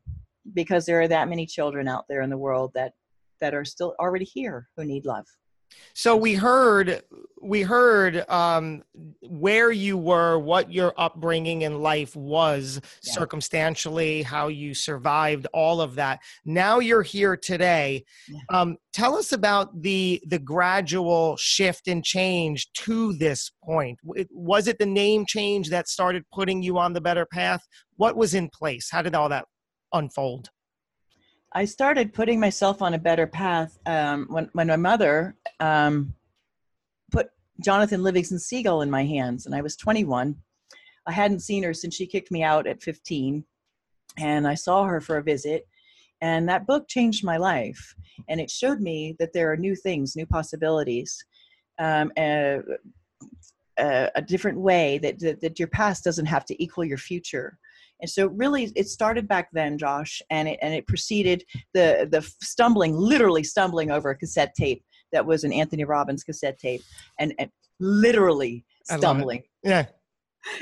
because 0.54 0.86
there 0.86 1.00
are 1.00 1.08
that 1.08 1.28
many 1.28 1.44
children 1.44 1.88
out 1.88 2.04
there 2.08 2.22
in 2.22 2.30
the 2.30 2.38
world 2.38 2.70
that 2.74 2.92
that 3.40 3.52
are 3.52 3.64
still 3.64 3.94
already 4.00 4.24
here 4.24 4.68
who 4.76 4.84
need 4.84 5.04
love. 5.04 5.26
So 5.94 6.16
we 6.16 6.34
heard 6.34 7.02
we 7.42 7.62
heard 7.62 8.28
um, 8.28 8.82
where 9.22 9.70
you 9.70 9.96
were, 9.96 10.38
what 10.38 10.72
your 10.72 10.92
upbringing 10.98 11.62
in 11.62 11.80
life 11.80 12.16
was 12.16 12.80
Yeah. 13.04 13.12
circumstantially, 13.12 14.22
how 14.22 14.48
you 14.48 14.74
survived, 14.74 15.46
all 15.52 15.80
of 15.80 15.94
that. 15.94 16.20
Now 16.44 16.80
you're 16.80 17.02
here 17.02 17.36
today. 17.36 18.04
Yeah. 18.28 18.40
Um, 18.50 18.76
tell 18.92 19.16
us 19.16 19.32
about 19.32 19.80
the 19.82 20.22
the 20.26 20.38
gradual 20.38 21.36
shift 21.36 21.88
and 21.88 22.04
change 22.04 22.70
to 22.84 23.12
this 23.14 23.50
point. 23.64 23.98
Was 24.30 24.66
it 24.66 24.78
the 24.78 24.86
name 24.86 25.24
change 25.26 25.70
that 25.70 25.88
started 25.88 26.24
putting 26.32 26.62
you 26.62 26.78
on 26.78 26.92
the 26.92 27.00
better 27.00 27.26
path? 27.26 27.62
What 27.96 28.16
was 28.16 28.34
in 28.34 28.50
place? 28.50 28.90
How 28.90 29.02
did 29.02 29.14
all 29.14 29.28
that 29.28 29.46
unfold? 29.92 30.50
I 31.56 31.64
started 31.64 32.12
putting 32.12 32.38
myself 32.38 32.82
on 32.82 32.92
a 32.92 32.98
better 32.98 33.26
path 33.26 33.78
um, 33.86 34.26
when 34.28 34.50
when 34.52 34.66
my 34.66 34.76
mother 34.76 35.36
um, 35.58 36.14
put 37.10 37.30
Jonathan 37.64 38.02
Livingston 38.02 38.38
Seagull 38.38 38.82
in 38.82 38.90
my 38.90 39.06
hands, 39.06 39.46
and 39.46 39.54
I 39.54 39.62
was 39.62 39.74
21. 39.74 40.36
I 41.06 41.12
hadn't 41.12 41.40
seen 41.40 41.62
her 41.62 41.72
since 41.72 41.94
she 41.94 42.06
kicked 42.06 42.30
me 42.30 42.42
out 42.42 42.66
at 42.66 42.82
15, 42.82 43.42
and 44.18 44.46
I 44.46 44.52
saw 44.52 44.84
her 44.84 45.00
for 45.00 45.16
a 45.16 45.22
visit, 45.22 45.66
and 46.20 46.46
that 46.46 46.66
book 46.66 46.88
changed 46.88 47.24
my 47.24 47.38
life, 47.38 47.94
and 48.28 48.38
it 48.38 48.50
showed 48.50 48.82
me 48.82 49.16
that 49.18 49.32
there 49.32 49.50
are 49.50 49.56
new 49.56 49.74
things, 49.74 50.14
new 50.14 50.26
possibilities, 50.26 51.24
um, 51.78 52.12
uh, 52.18 52.58
a 53.78 54.22
different 54.26 54.60
way 54.60 54.98
that, 54.98 55.18
that 55.20 55.40
that 55.40 55.58
your 55.58 55.68
past 55.68 56.04
doesn't 56.04 56.26
have 56.26 56.44
to 56.44 56.62
equal 56.62 56.84
your 56.84 56.98
future. 56.98 57.58
And 58.00 58.10
so, 58.10 58.26
really, 58.26 58.72
it 58.76 58.88
started 58.88 59.26
back 59.26 59.48
then, 59.52 59.78
Josh, 59.78 60.20
and 60.30 60.48
it 60.48 60.58
and 60.62 60.74
it 60.74 60.86
preceded 60.86 61.44
the 61.74 62.08
the 62.10 62.22
stumbling, 62.42 62.94
literally 62.94 63.42
stumbling 63.42 63.90
over 63.90 64.10
a 64.10 64.16
cassette 64.16 64.54
tape 64.54 64.84
that 65.12 65.24
was 65.24 65.44
an 65.44 65.52
Anthony 65.52 65.84
Robbins 65.84 66.24
cassette 66.24 66.58
tape, 66.58 66.82
and, 67.18 67.34
and 67.38 67.50
literally 67.80 68.64
love 68.90 68.96
it. 68.96 69.00
stumbling. 69.00 69.42
Yeah. 69.62 69.86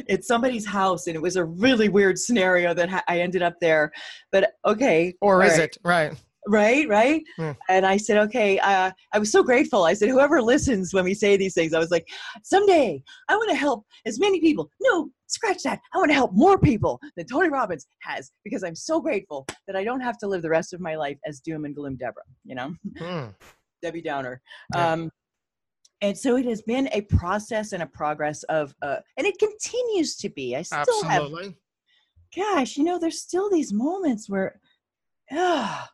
It's 0.09 0.26
somebody's 0.26 0.66
house, 0.66 1.09
and 1.09 1.16
it 1.16 1.20
was 1.20 1.37
a 1.37 1.45
really 1.45 1.89
weird 1.91 2.18
scenario 2.18 2.72
that 2.72 2.89
ha- 2.89 3.05
I 3.07 3.20
ended 3.20 3.43
up 3.43 3.57
there. 3.61 3.93
But 4.32 4.53
okay, 4.64 5.14
Or 5.20 5.45
is 5.45 5.53
right 5.53 5.61
it? 5.61 5.76
Right. 5.85 6.12
Right 6.49 6.88
right? 6.88 7.22
Hmm. 7.36 7.53
and 7.68 7.86
i 7.86 7.97
said 7.97 8.18
okay 8.18 8.59
uh, 8.59 8.90
i 9.12 9.18
was 9.18 9.30
so 9.32 9.42
grateful. 9.42 9.84
I 9.84 9.95
said 9.95 10.09
whoever 10.09 10.42
listens 10.42 10.92
when 10.92 11.05
we 11.05 11.14
say 11.14 11.36
these 11.36 11.55
things 11.55 11.74
i 11.74 11.78
was 11.78 11.90
like 11.90 12.07
someday 12.42 13.03
i 13.28 13.36
want 13.36 13.51
to 13.51 13.57
help 13.57 13.84
as 14.07 14.20
many 14.20 14.40
people. 14.40 14.70
No 14.80 15.11
scratch 15.26 15.62
that. 15.64 15.80
I 15.92 15.99
want 15.99 16.11
to 16.11 16.14
help 16.14 16.32
more 16.32 16.59
people 16.59 17.01
than 17.16 17.26
tony 17.26 17.49
robbins 17.49 17.86
has 18.03 18.30
because 18.45 18.62
i'm 18.62 18.74
so 18.74 19.01
grateful 19.01 19.47
that 19.66 19.76
i 19.76 19.84
don't 19.84 20.01
have 20.01 20.18
to 20.18 20.26
live 20.26 20.42
the 20.42 20.51
rest 20.51 20.72
of 20.72 20.80
my 20.80 20.95
life 20.97 21.18
as 21.26 21.40
doom 21.40 21.64
and 21.64 21.74
gloom 21.74 21.97
deborah 21.97 22.22
you 22.45 22.55
know? 22.55 22.74
Hmm. 22.99 23.26
debbie 23.84 24.01
downer. 24.01 24.40
Yeah. 24.74 24.92
um, 24.92 25.11
and 26.01 26.16
so 26.16 26.36
it 26.36 26.47
has 26.47 26.62
been 26.62 26.88
a 26.92 27.03
process 27.03 27.72
and 27.72 27.82
a 27.82 27.86
progress 27.86 28.42
of 28.45 28.74
uh, 28.82 28.97
and 29.16 29.26
it 29.26 29.38
continues 29.38 30.16
to 30.16 30.28
be. 30.28 30.57
I 30.57 30.62
still 30.62 31.05
have 31.05 31.30
gosh 32.36 32.76
you 32.76 32.82
know 32.82 32.99
there's 32.99 33.20
still 33.20 33.49
these 33.49 33.72
moments 33.72 34.28
where 34.28 34.61
ah 35.32 35.88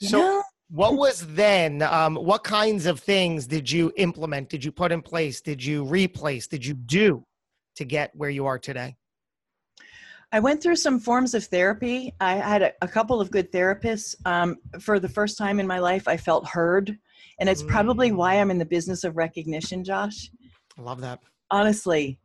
you 0.00 0.08
So- 0.08 0.18
know? 0.18 0.42
What 0.70 0.96
was 0.96 1.26
then? 1.28 1.80
Um, 1.80 2.14
what 2.16 2.44
kinds 2.44 2.84
of 2.84 3.00
things 3.00 3.46
did 3.46 3.70
you 3.70 3.90
implement? 3.96 4.50
Did 4.50 4.62
you 4.62 4.70
put 4.70 4.92
in 4.92 5.00
place? 5.00 5.40
Did 5.40 5.64
you 5.64 5.82
replace? 5.82 6.46
Did 6.46 6.62
you 6.62 6.74
do 6.74 7.24
to 7.76 7.86
get 7.86 8.14
where 8.14 8.28
you 8.28 8.44
are 8.44 8.58
today? 8.58 8.96
I 10.30 10.40
went 10.40 10.62
through 10.62 10.76
some 10.76 11.00
forms 11.00 11.32
of 11.32 11.44
therapy. 11.44 12.12
I 12.20 12.34
had 12.34 12.60
a, 12.60 12.72
a 12.82 12.88
couple 12.88 13.18
of 13.18 13.30
good 13.30 13.50
therapists. 13.50 14.14
Um, 14.26 14.56
for 14.78 15.00
the 15.00 15.08
first 15.08 15.38
time 15.38 15.58
in 15.58 15.66
my 15.66 15.78
life, 15.78 16.06
I 16.06 16.18
felt 16.18 16.46
heard. 16.46 16.98
And 17.40 17.48
it's 17.48 17.62
probably 17.62 18.12
why 18.12 18.34
I'm 18.34 18.50
in 18.50 18.58
the 18.58 18.66
business 18.66 19.04
of 19.04 19.16
recognition, 19.16 19.82
Josh. 19.84 20.30
I 20.78 20.82
love 20.82 21.00
that. 21.00 21.20
Honestly, 21.50 22.18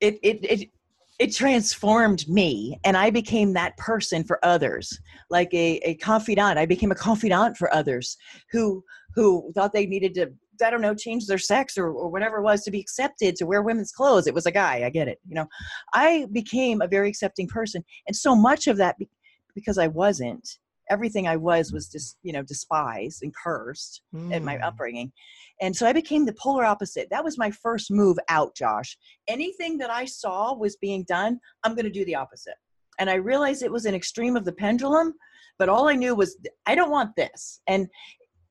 it, 0.00 0.18
it, 0.22 0.44
it, 0.44 0.70
it 1.18 1.34
transformed 1.34 2.28
me 2.28 2.78
and 2.84 2.96
I 2.96 3.10
became 3.10 3.52
that 3.54 3.76
person 3.78 4.22
for 4.24 4.38
others, 4.44 4.98
like 5.30 5.52
a, 5.54 5.78
a 5.78 5.94
confidant. 5.96 6.58
I 6.58 6.66
became 6.66 6.92
a 6.92 6.96
confidant 6.96 7.56
for 7.56 7.72
others 7.72 8.16
who, 8.52 8.84
who 9.14 9.50
thought 9.54 9.72
they 9.72 9.86
needed 9.86 10.14
to, 10.14 10.32
I 10.64 10.70
don't 10.70 10.82
know, 10.82 10.94
change 10.94 11.26
their 11.26 11.38
sex 11.38 11.78
or, 11.78 11.88
or 11.88 12.08
whatever 12.10 12.38
it 12.38 12.42
was 12.42 12.62
to 12.64 12.70
be 12.70 12.80
accepted 12.80 13.36
to 13.36 13.46
wear 13.46 13.62
women's 13.62 13.92
clothes. 13.92 14.26
It 14.26 14.34
was 14.34 14.46
a 14.46 14.50
guy. 14.50 14.84
I 14.84 14.90
get 14.90 15.08
it. 15.08 15.18
You 15.26 15.36
know, 15.36 15.46
I 15.94 16.26
became 16.32 16.82
a 16.82 16.88
very 16.88 17.08
accepting 17.08 17.48
person. 17.48 17.82
And 18.06 18.14
so 18.16 18.34
much 18.34 18.66
of 18.66 18.76
that, 18.76 18.98
be- 18.98 19.08
because 19.54 19.78
I 19.78 19.86
wasn't, 19.86 20.58
everything 20.90 21.26
I 21.26 21.36
was 21.36 21.72
was 21.72 21.88
just, 21.88 22.16
you 22.22 22.32
know, 22.32 22.42
despised 22.42 23.22
and 23.22 23.34
cursed 23.34 24.02
in 24.12 24.44
my 24.44 24.56
Mm. 24.56 24.64
upbringing. 24.64 25.12
And 25.60 25.74
so 25.74 25.86
I 25.86 25.92
became 25.92 26.26
the 26.26 26.34
polar 26.34 26.64
opposite. 26.64 27.08
That 27.10 27.24
was 27.24 27.38
my 27.38 27.50
first 27.50 27.90
move 27.90 28.18
out, 28.28 28.54
Josh. 28.54 28.96
Anything 29.26 29.78
that 29.78 29.90
I 29.90 30.04
saw 30.04 30.54
was 30.54 30.76
being 30.76 31.04
done, 31.04 31.40
I'm 31.64 31.74
going 31.74 31.86
to 31.86 31.90
do 31.90 32.04
the 32.04 32.14
opposite. 32.14 32.56
And 32.98 33.10
I 33.10 33.14
realized 33.14 33.62
it 33.62 33.72
was 33.72 33.86
an 33.86 33.94
extreme 33.94 34.36
of 34.36 34.44
the 34.44 34.52
pendulum, 34.52 35.14
but 35.58 35.68
all 35.68 35.88
I 35.88 35.94
knew 35.94 36.14
was 36.14 36.36
I 36.66 36.74
don't 36.74 36.90
want 36.90 37.16
this. 37.16 37.60
And 37.66 37.88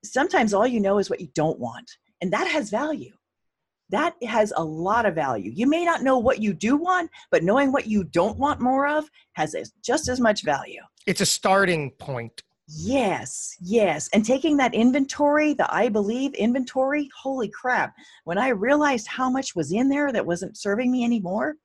sometimes 0.03 0.53
all 0.53 0.67
you 0.67 0.79
know 0.79 0.97
is 0.99 1.09
what 1.09 1.21
you 1.21 1.29
don't 1.35 1.59
want. 1.59 1.89
And 2.21 2.31
that 2.33 2.47
has 2.47 2.69
value. 2.69 3.13
That 3.89 4.15
has 4.23 4.51
a 4.57 4.63
lot 4.63 5.05
of 5.05 5.13
value. 5.13 5.51
You 5.53 5.67
may 5.67 5.85
not 5.85 6.01
know 6.01 6.17
what 6.17 6.41
you 6.41 6.53
do 6.53 6.75
want, 6.75 7.11
but 7.29 7.43
knowing 7.43 7.71
what 7.71 7.85
you 7.87 8.03
don't 8.03 8.37
want 8.39 8.59
more 8.59 8.87
of 8.87 9.07
has 9.33 9.55
just 9.83 10.07
as 10.07 10.19
much 10.19 10.43
value. 10.43 10.81
It's 11.05 11.21
a 11.21 11.25
starting 11.25 11.91
point. 11.91 12.43
Yes, 12.67 13.55
yes. 13.61 14.09
And 14.11 14.25
taking 14.25 14.57
that 14.57 14.73
inventory, 14.73 15.53
the 15.53 15.71
I 15.73 15.87
believe 15.87 16.33
inventory, 16.33 17.09
holy 17.15 17.47
crap. 17.49 17.93
When 18.23 18.39
I 18.39 18.49
realized 18.49 19.07
how 19.07 19.29
much 19.29 19.55
was 19.55 19.71
in 19.71 19.87
there 19.87 20.11
that 20.11 20.25
wasn't 20.25 20.57
serving 20.57 20.91
me 20.91 21.03
anymore, 21.03 21.55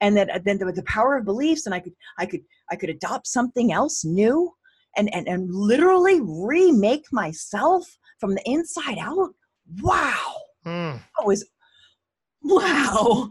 and 0.00 0.16
that 0.16 0.44
then 0.44 0.58
the, 0.58 0.72
the 0.72 0.82
power 0.84 1.16
of 1.16 1.26
beliefs, 1.26 1.66
and 1.66 1.74
I 1.74 1.80
could 1.80 1.92
I 2.18 2.24
could 2.24 2.40
I 2.70 2.76
could 2.76 2.88
adopt 2.88 3.26
something 3.26 3.70
else 3.70 4.02
new 4.02 4.50
and 4.96 5.12
and, 5.14 5.28
and 5.28 5.54
literally 5.54 6.20
remake 6.22 7.04
myself 7.12 7.98
from 8.18 8.34
the 8.34 8.42
inside 8.46 8.98
out. 8.98 9.34
Wow. 9.82 10.36
Mm. 10.64 11.00
That 11.18 11.26
was 11.26 11.44
wow. 12.42 13.28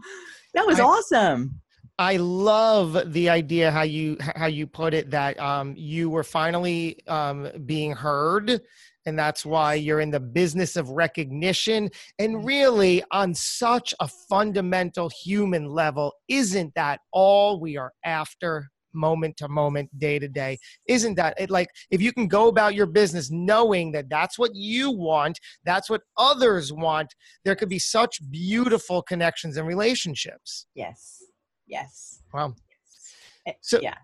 That 0.54 0.66
was 0.66 0.78
I- 0.78 0.84
awesome. 0.84 1.60
I 2.00 2.16
love 2.16 3.12
the 3.12 3.28
idea 3.28 3.70
how 3.70 3.82
you 3.82 4.16
how 4.34 4.46
you 4.46 4.66
put 4.66 4.94
it 4.94 5.10
that 5.10 5.38
um, 5.38 5.74
you 5.76 6.08
were 6.08 6.24
finally 6.24 6.98
um, 7.06 7.50
being 7.66 7.92
heard, 7.92 8.62
and 9.04 9.18
that's 9.18 9.44
why 9.44 9.74
you're 9.74 10.00
in 10.00 10.10
the 10.10 10.18
business 10.18 10.76
of 10.76 10.88
recognition. 10.88 11.90
And 12.18 12.42
really, 12.42 13.04
on 13.10 13.34
such 13.34 13.92
a 14.00 14.08
fundamental 14.08 15.10
human 15.10 15.66
level, 15.66 16.14
isn't 16.26 16.74
that 16.74 17.00
all 17.12 17.60
we 17.60 17.76
are 17.76 17.92
after? 18.02 18.70
moment 18.92 19.36
to 19.36 19.46
moment 19.46 19.88
day 20.00 20.18
to 20.18 20.26
day 20.26 20.58
isn't 20.88 21.14
that 21.14 21.32
it 21.38 21.48
like 21.48 21.68
if 21.92 22.02
you 22.02 22.12
can 22.12 22.26
go 22.26 22.48
about 22.48 22.74
your 22.74 22.86
business 22.86 23.30
knowing 23.30 23.92
that 23.92 24.08
that's 24.08 24.36
what 24.36 24.50
you 24.52 24.90
want 24.90 25.38
that's 25.64 25.88
what 25.88 26.00
others 26.16 26.72
want 26.72 27.14
there 27.44 27.54
could 27.54 27.68
be 27.68 27.78
such 27.78 28.18
beautiful 28.32 29.00
connections 29.00 29.56
and 29.56 29.64
relationships 29.64 30.66
Yes. 30.74 31.29
Yes. 31.70 32.22
Wow. 32.34 32.54
So- 33.62 33.80
yeah. 33.80 33.94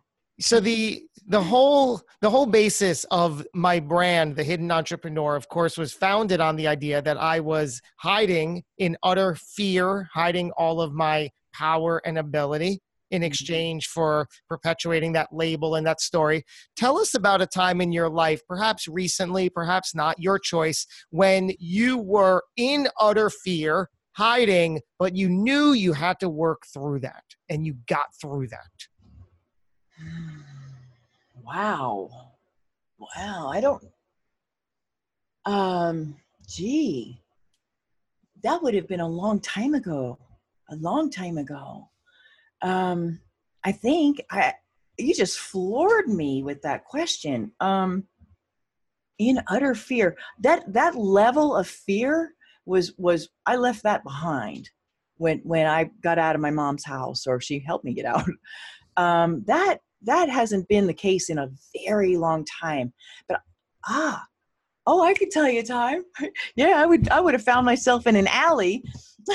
so 0.40 0.60
the 0.60 1.02
the 1.28 1.42
whole 1.42 2.00
the 2.20 2.30
whole 2.30 2.46
basis 2.46 3.04
of 3.10 3.44
my 3.54 3.80
brand 3.80 4.36
the 4.36 4.44
hidden 4.44 4.70
entrepreneur 4.70 5.34
of 5.34 5.48
course 5.48 5.76
was 5.76 5.92
founded 5.92 6.40
on 6.40 6.56
the 6.56 6.66
idea 6.66 7.02
that 7.02 7.16
i 7.16 7.40
was 7.40 7.80
hiding 7.98 8.62
in 8.78 8.96
utter 9.02 9.34
fear 9.34 10.08
hiding 10.12 10.50
all 10.52 10.80
of 10.80 10.92
my 10.92 11.28
power 11.52 12.00
and 12.04 12.18
ability 12.18 12.80
in 13.10 13.20
mm-hmm. 13.20 13.26
exchange 13.26 13.86
for 13.86 14.26
perpetuating 14.48 15.12
that 15.12 15.28
label 15.32 15.74
and 15.74 15.86
that 15.86 16.00
story 16.00 16.44
tell 16.76 16.98
us 16.98 17.14
about 17.14 17.42
a 17.42 17.46
time 17.46 17.80
in 17.80 17.92
your 17.92 18.08
life 18.08 18.40
perhaps 18.46 18.86
recently 18.86 19.48
perhaps 19.48 19.94
not 19.94 20.20
your 20.20 20.38
choice 20.38 20.86
when 21.10 21.50
you 21.58 21.98
were 21.98 22.42
in 22.56 22.88
utter 23.00 23.30
fear 23.30 23.88
hiding 24.16 24.80
but 24.98 25.14
you 25.14 25.28
knew 25.28 25.72
you 25.72 25.92
had 25.92 26.18
to 26.18 26.28
work 26.28 26.62
through 26.72 26.98
that 26.98 27.24
and 27.50 27.66
you 27.66 27.76
got 27.86 28.06
through 28.20 28.46
that 28.46 28.86
Wow. 31.46 32.10
Wow. 32.98 33.50
I 33.52 33.60
don't. 33.60 33.84
Um. 35.44 36.16
Gee. 36.48 37.22
That 38.42 38.62
would 38.62 38.74
have 38.74 38.88
been 38.88 39.00
a 39.00 39.08
long 39.08 39.40
time 39.40 39.74
ago. 39.74 40.18
A 40.70 40.76
long 40.76 41.10
time 41.10 41.38
ago. 41.38 41.88
Um. 42.62 43.20
I 43.64 43.72
think 43.72 44.20
I. 44.30 44.54
You 44.98 45.14
just 45.14 45.38
floored 45.38 46.08
me 46.08 46.42
with 46.42 46.62
that 46.62 46.84
question. 46.84 47.52
Um. 47.60 48.04
In 49.18 49.40
utter 49.48 49.74
fear. 49.74 50.16
That 50.40 50.72
that 50.72 50.96
level 50.96 51.54
of 51.54 51.68
fear 51.68 52.32
was 52.66 52.92
was 52.98 53.28
I 53.46 53.56
left 53.56 53.82
that 53.84 54.04
behind 54.04 54.68
when 55.16 55.38
when 55.44 55.66
I 55.66 55.90
got 56.02 56.18
out 56.18 56.34
of 56.34 56.40
my 56.40 56.50
mom's 56.50 56.84
house 56.84 57.26
or 57.26 57.40
she 57.40 57.58
helped 57.66 57.84
me 57.84 57.94
get 57.94 58.06
out. 58.06 58.28
Um, 58.98 59.44
that 59.46 59.80
that 60.04 60.30
hasn't 60.30 60.68
been 60.68 60.86
the 60.86 60.94
case 60.94 61.28
in 61.28 61.36
a 61.36 61.50
very 61.86 62.16
long 62.16 62.46
time. 62.62 62.94
But 63.28 63.40
ah, 63.86 64.24
oh, 64.86 65.02
I 65.04 65.12
could 65.12 65.30
tell 65.30 65.46
you 65.46 65.60
a 65.60 65.62
time. 65.80 66.02
yeah, 66.56 66.80
I 66.82 66.86
would 66.86 67.10
I 67.10 67.20
would 67.20 67.34
have 67.34 67.42
found 67.44 67.66
myself 67.66 68.06
in 68.06 68.16
an 68.16 68.26
alley. 68.28 68.82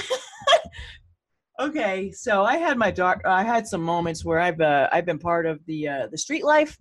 okay, 1.59 2.11
so 2.11 2.43
I 2.43 2.57
had 2.57 2.77
my 2.77 2.91
dark. 2.91 3.21
I 3.25 3.43
had 3.43 3.67
some 3.67 3.81
moments 3.83 4.25
where 4.25 4.39
I've 4.39 4.61
uh, 4.61 4.89
I've 4.91 5.05
been 5.05 5.19
part 5.19 5.45
of 5.45 5.59
the 5.67 5.87
uh, 5.87 6.07
the 6.11 6.17
street 6.17 6.43
life, 6.43 6.75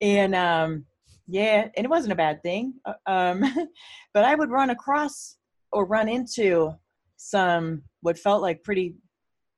and 0.00 0.34
um, 0.34 0.86
yeah, 1.28 1.68
and 1.76 1.84
it 1.84 1.90
wasn't 1.90 2.12
a 2.12 2.16
bad 2.16 2.42
thing. 2.42 2.74
uh, 2.86 2.94
Um, 3.06 3.42
but 4.14 4.24
I 4.24 4.34
would 4.34 4.50
run 4.50 4.70
across 4.70 5.36
or 5.72 5.84
run 5.84 6.08
into 6.08 6.74
some 7.16 7.82
what 8.00 8.18
felt 8.18 8.42
like 8.42 8.62
pretty 8.62 8.94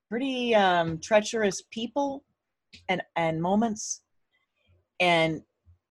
pretty 0.09 0.55
um, 0.55 0.99
treacherous 0.99 1.63
people 1.71 2.25
and 2.89 3.03
and 3.17 3.41
moments. 3.41 4.03
And 5.01 5.43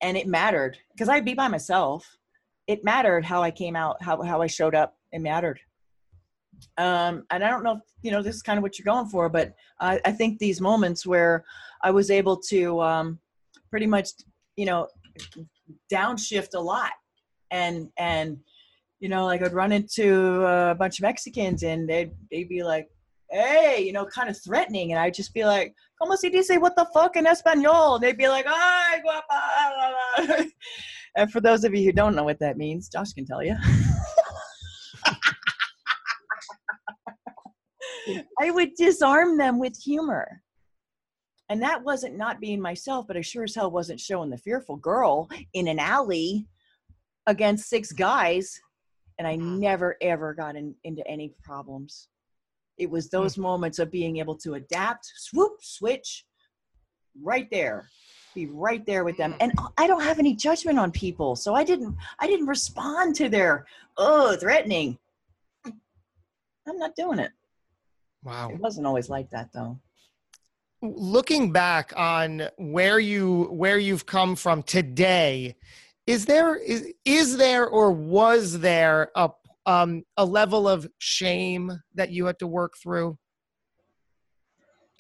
and 0.02 0.18
it 0.18 0.28
mattered 0.28 0.78
because 0.92 1.10
i'd 1.10 1.26
be 1.26 1.34
by 1.34 1.48
myself. 1.48 2.18
It 2.68 2.84
mattered 2.84 3.26
how 3.26 3.42
i 3.44 3.52
came 3.52 3.76
out 3.76 4.02
how, 4.02 4.22
how 4.22 4.42
i 4.42 4.48
showed 4.48 4.76
up. 4.76 4.96
It 5.12 5.20
mattered. 5.20 5.60
Um 6.78 7.26
and 7.32 7.44
i 7.44 7.50
don't 7.50 7.64
know 7.64 7.74
if 7.74 7.82
you 8.02 8.12
know 8.12 8.22
this 8.22 8.36
is 8.36 8.42
kind 8.42 8.58
of 8.58 8.64
what 8.64 8.78
you're 8.78 8.86
going 8.86 9.08
for 9.08 9.28
but 9.28 9.54
i, 9.82 10.00
I 10.06 10.12
think 10.12 10.40
these 10.40 10.62
moments 10.62 11.06
where 11.06 11.44
i 11.84 11.92
was 11.92 12.10
able 12.10 12.38
to 12.52 12.82
um 12.82 13.20
pretty 13.70 13.88
much 13.88 14.10
you 14.56 14.66
know 14.66 14.88
downshift 15.92 16.54
a 16.56 16.60
lot 16.60 16.92
and 17.52 17.90
and 17.98 18.38
you 19.04 19.10
know 19.10 19.26
like 19.26 19.43
i'd 19.43 19.51
run 19.51 19.74
into 19.74 20.45
a 20.45 20.74
bunch 20.74 20.97
of 20.97 21.04
mexicans 21.04 21.64
and 21.64 21.89
they'd 21.89 22.12
they'd 22.32 22.47
be 22.47 22.64
like 22.64 22.88
hey 23.30 23.84
you 23.86 23.91
know 23.91 24.06
kind 24.06 24.30
of 24.30 24.41
threatening. 24.41 24.93
And 24.93 25.01
i'd 25.01 25.14
just 25.14 25.34
be 25.34 25.43
like 25.43 25.76
como 26.01 26.16
si 26.16 26.30
dice 26.30 26.58
what 26.58 26.78
the 26.78 26.88
fuck 26.93 27.18
in 27.18 27.28
espanol 27.28 27.95
And 27.95 28.04
they'd 28.04 28.18
be 28.18 28.30
like 28.30 28.45
ay 28.47 29.01
guapa 29.06 30.45
and 31.18 31.30
for 31.30 31.41
those 31.41 31.66
of 31.66 31.76
you 31.76 31.84
who 31.84 31.91
don't 31.91 32.16
know 32.16 32.24
what 32.24 32.39
that 32.39 32.56
means 32.56 32.88
josh 32.88 33.12
can 33.12 33.26
tell 33.26 33.43
you 33.43 33.58
i 38.39 38.51
would 38.51 38.74
disarm 38.76 39.38
them 39.38 39.60
with 39.60 39.78
humor. 39.78 40.41
And 41.49 41.62
that 41.62 41.84
wasn't 41.84 42.18
not 42.18 42.39
being 42.39 42.62
myself 42.62 43.06
but 43.06 43.18
i 43.18 43.22
sure 43.22 43.43
as 43.43 43.54
hell 43.54 43.70
wasn't 43.70 43.99
showing 43.99 44.30
the 44.30 44.38
fearful 44.38 44.78
girl 44.78 45.28
in 45.54 45.68
an 45.68 45.78
alley 45.78 46.47
against 47.28 47.70
six 47.70 47.91
guys 47.91 48.62
and 49.18 49.28
i 49.28 49.36
mm-hmm. 49.36 49.59
never 49.59 49.95
ever 50.01 50.34
got 50.34 50.55
in, 50.55 50.76
into 50.84 51.05
any 51.07 51.34
problems. 51.43 52.07
It 52.78 52.89
was 52.89 53.07
mm. 53.07 53.11
those 53.11 53.38
moments 53.38 53.80
of 53.80 53.91
being 53.91 54.18
able 54.18 54.36
to 54.38 54.55
adapt 54.55 55.11
swoop 55.16 55.57
switch 55.61 56.26
right 57.22 57.47
there 57.51 57.88
be 58.34 58.47
right 58.47 58.84
there 58.86 59.03
with 59.03 59.18
them. 59.18 59.34
Mm. 59.34 59.38
And 59.41 59.53
i 59.78 59.88
don't 59.88 60.03
have 60.03 60.20
any 60.20 60.36
judgment 60.36 60.80
on 60.80 60.91
people 60.91 61.36
so 61.36 61.53
i 61.53 61.64
didn't 61.64 61.95
i 62.20 62.28
didn't 62.28 62.47
respond 62.47 63.16
to 63.16 63.30
their 63.30 63.66
oh 63.97 64.36
threatening. 64.36 64.97
I'm 65.66 66.78
not 66.78 66.95
doing 66.95 67.20
it. 67.20 67.32
Wow. 68.24 68.49
it 68.49 68.59
wasn't 68.59 68.88
always 68.88 69.09
like 69.09 69.30
that 69.32 69.51
though. 69.53 69.78
Looking 70.82 71.51
back 71.51 71.93
on 71.95 72.47
where 72.57 72.99
you 72.99 73.43
where 73.51 73.78
you've 73.78 74.05
come 74.05 74.36
from 74.36 74.64
today 74.64 75.55
is 76.06 76.26
there 76.26 76.56
is, 76.56 76.93
is 77.06 77.38
there 77.38 77.68
or 77.68 77.91
was 77.91 78.60
there 78.60 79.10
a 79.16 79.30
um 79.66 80.04
a 80.18 80.26
level 80.26 80.68
of 80.68 80.88
shame 80.97 81.72
that 81.95 82.12
you 82.12 82.26
had 82.26 82.38
to 82.39 82.47
work 82.47 82.74
through 82.82 83.18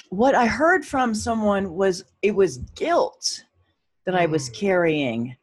what 0.09 0.35
i 0.35 0.45
heard 0.45 0.85
from 0.85 1.13
someone 1.13 1.73
was 1.73 2.03
it 2.21 2.33
was 2.33 2.57
guilt 2.75 3.43
that 4.05 4.15
i 4.15 4.25
was 4.25 4.49
Mm. 4.49 4.53
carrying 4.53 5.35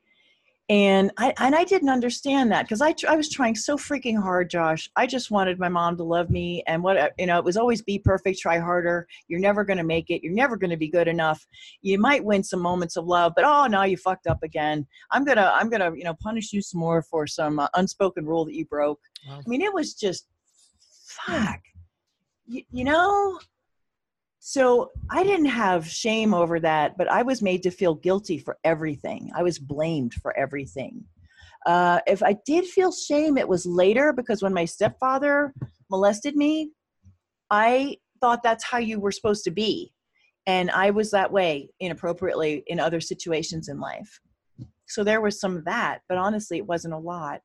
and 0.70 1.10
i 1.16 1.34
and 1.38 1.56
i 1.56 1.64
didn't 1.64 1.88
understand 1.88 2.50
that 2.52 2.62
because 2.62 2.80
I, 2.80 2.92
tr- 2.92 3.08
I 3.08 3.16
was 3.16 3.28
trying 3.28 3.56
so 3.56 3.76
freaking 3.76 4.16
hard 4.16 4.48
josh. 4.48 4.88
I 4.94 5.06
just 5.06 5.30
wanted 5.32 5.58
my 5.58 5.68
mom 5.68 5.96
to 5.96 6.04
love 6.04 6.30
me 6.30 6.62
and 6.68 6.82
what 6.82 7.12
you 7.18 7.26
know 7.26 7.38
it 7.38 7.44
was 7.44 7.56
always 7.56 7.82
be 7.82 7.98
perfect 7.98 8.38
try 8.38 8.58
harder. 8.58 9.06
You're 9.26 9.40
never 9.40 9.64
going 9.64 9.78
to 9.78 9.84
make 9.84 10.10
it. 10.10 10.22
You're 10.22 10.32
never 10.32 10.56
going 10.56 10.70
to 10.70 10.76
be 10.76 10.88
good 10.88 11.08
enough. 11.08 11.44
You 11.82 11.98
might 11.98 12.24
win 12.24 12.44
some 12.44 12.60
moments 12.60 12.96
of 12.96 13.04
love 13.04 13.32
but 13.34 13.44
oh 13.44 13.66
no 13.66 13.82
you 13.82 13.96
fucked 13.96 14.28
up 14.28 14.42
again. 14.44 14.86
I'm 15.10 15.24
gonna 15.24 15.50
i'm 15.54 15.68
gonna 15.68 15.92
you 15.94 16.04
know 16.04 16.14
punish 16.14 16.52
you 16.52 16.62
some 16.62 16.80
more 16.80 17.02
for 17.02 17.26
some 17.26 17.58
uh, 17.58 17.68
unspoken 17.74 18.24
rule 18.24 18.44
that 18.44 18.54
you 18.54 18.64
broke. 18.64 19.00
Wow. 19.28 19.40
i 19.44 19.48
mean 19.48 19.62
it 19.62 19.74
was 19.74 19.94
just 19.94 20.28
fuck. 21.26 21.60
You, 22.46 22.62
you 22.70 22.84
know 22.84 23.38
so 24.50 24.90
I 25.08 25.22
didn't 25.22 25.46
have 25.46 25.88
shame 25.88 26.34
over 26.34 26.58
that, 26.58 26.98
but 26.98 27.08
I 27.08 27.22
was 27.22 27.40
made 27.40 27.62
to 27.62 27.70
feel 27.70 27.94
guilty 27.94 28.36
for 28.36 28.58
everything. 28.64 29.30
I 29.32 29.44
was 29.44 29.60
blamed 29.60 30.14
for 30.14 30.36
everything. 30.36 31.04
Uh, 31.66 32.00
if 32.08 32.20
I 32.20 32.36
did 32.44 32.64
feel 32.64 32.90
shame, 32.90 33.38
it 33.38 33.46
was 33.46 33.64
later 33.64 34.12
because 34.12 34.42
when 34.42 34.52
my 34.52 34.64
stepfather 34.64 35.54
molested 35.88 36.34
me, 36.34 36.72
I 37.48 37.98
thought 38.20 38.42
that's 38.42 38.64
how 38.64 38.78
you 38.78 38.98
were 38.98 39.12
supposed 39.12 39.44
to 39.44 39.52
be. 39.52 39.92
And 40.48 40.68
I 40.72 40.90
was 40.90 41.12
that 41.12 41.30
way 41.30 41.70
inappropriately 41.78 42.64
in 42.66 42.80
other 42.80 43.00
situations 43.00 43.68
in 43.68 43.78
life. 43.78 44.20
So 44.88 45.04
there 45.04 45.20
was 45.20 45.38
some 45.38 45.56
of 45.58 45.64
that, 45.66 46.00
but 46.08 46.18
honestly, 46.18 46.56
it 46.56 46.66
wasn't 46.66 46.94
a 46.94 46.98
lot. 46.98 47.40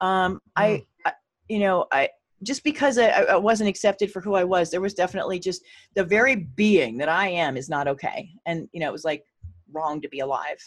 Um, 0.00 0.40
I, 0.56 0.84
I, 1.06 1.12
you 1.48 1.60
know, 1.60 1.86
I, 1.92 2.08
just 2.44 2.62
because 2.64 2.98
I, 2.98 3.08
I 3.08 3.36
wasn't 3.36 3.68
accepted 3.68 4.10
for 4.12 4.20
who 4.20 4.34
I 4.34 4.44
was, 4.44 4.70
there 4.70 4.80
was 4.80 4.94
definitely 4.94 5.38
just 5.38 5.62
the 5.94 6.04
very 6.04 6.36
being 6.36 6.98
that 6.98 7.08
I 7.08 7.28
am 7.28 7.56
is 7.56 7.68
not 7.68 7.88
okay. 7.88 8.30
And, 8.46 8.68
you 8.72 8.80
know, 8.80 8.88
it 8.88 8.92
was 8.92 9.04
like 9.04 9.24
wrong 9.72 10.00
to 10.02 10.08
be 10.08 10.20
alive. 10.20 10.58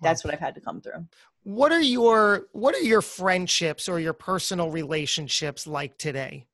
That's 0.00 0.22
what 0.24 0.32
I've 0.32 0.40
had 0.40 0.54
to 0.54 0.60
come 0.60 0.80
through. 0.80 1.06
what 1.42 1.72
are 1.72 1.80
your 1.80 2.46
what 2.52 2.74
are 2.74 2.82
your 2.82 3.02
friendships 3.02 3.88
or 3.88 3.98
your 3.98 4.12
personal 4.12 4.70
relationships 4.70 5.66
like 5.66 5.98
today 5.98 6.46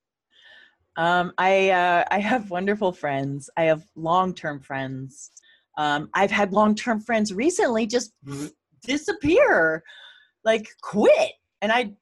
Um, 0.97 1.33
I, 1.39 1.71
uh, 1.71 2.05
I 2.11 2.21
have 2.21 2.51
wonderful 2.51 2.93
friends. 2.93 3.51
I 3.57 3.65
have 3.65 3.83
long-term 3.97 4.61
friends. 4.61 5.33
Um, 5.77 6.09
I've 6.15 6.31
had 6.31 6.53
long-term 6.53 7.01
friends 7.01 7.33
recently 7.33 7.87
just 7.87 8.13
disappear, 8.87 9.83
like 10.45 10.69
quit. 10.83 11.33
And 11.61 11.73
I, 11.73 11.95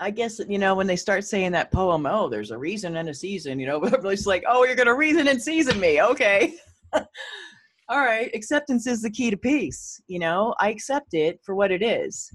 I 0.00 0.10
guess 0.10 0.40
you 0.48 0.58
know 0.58 0.74
when 0.74 0.86
they 0.86 0.96
start 0.96 1.24
saying 1.24 1.52
that 1.52 1.70
poem, 1.70 2.06
oh, 2.06 2.28
there's 2.28 2.50
a 2.50 2.58
reason 2.58 2.96
and 2.96 3.10
a 3.10 3.14
season. 3.14 3.60
You 3.60 3.66
know, 3.66 3.84
it's 3.84 4.26
like, 4.26 4.42
oh, 4.48 4.64
you're 4.64 4.74
gonna 4.74 4.94
reason 4.94 5.28
and 5.28 5.40
season 5.40 5.78
me, 5.78 6.02
okay? 6.02 6.54
All 6.94 8.00
right, 8.00 8.30
acceptance 8.34 8.86
is 8.86 9.02
the 9.02 9.10
key 9.10 9.30
to 9.30 9.36
peace. 9.36 10.00
You 10.06 10.18
know, 10.20 10.54
I 10.58 10.70
accept 10.70 11.12
it 11.12 11.40
for 11.44 11.54
what 11.54 11.70
it 11.70 11.82
is. 11.82 12.30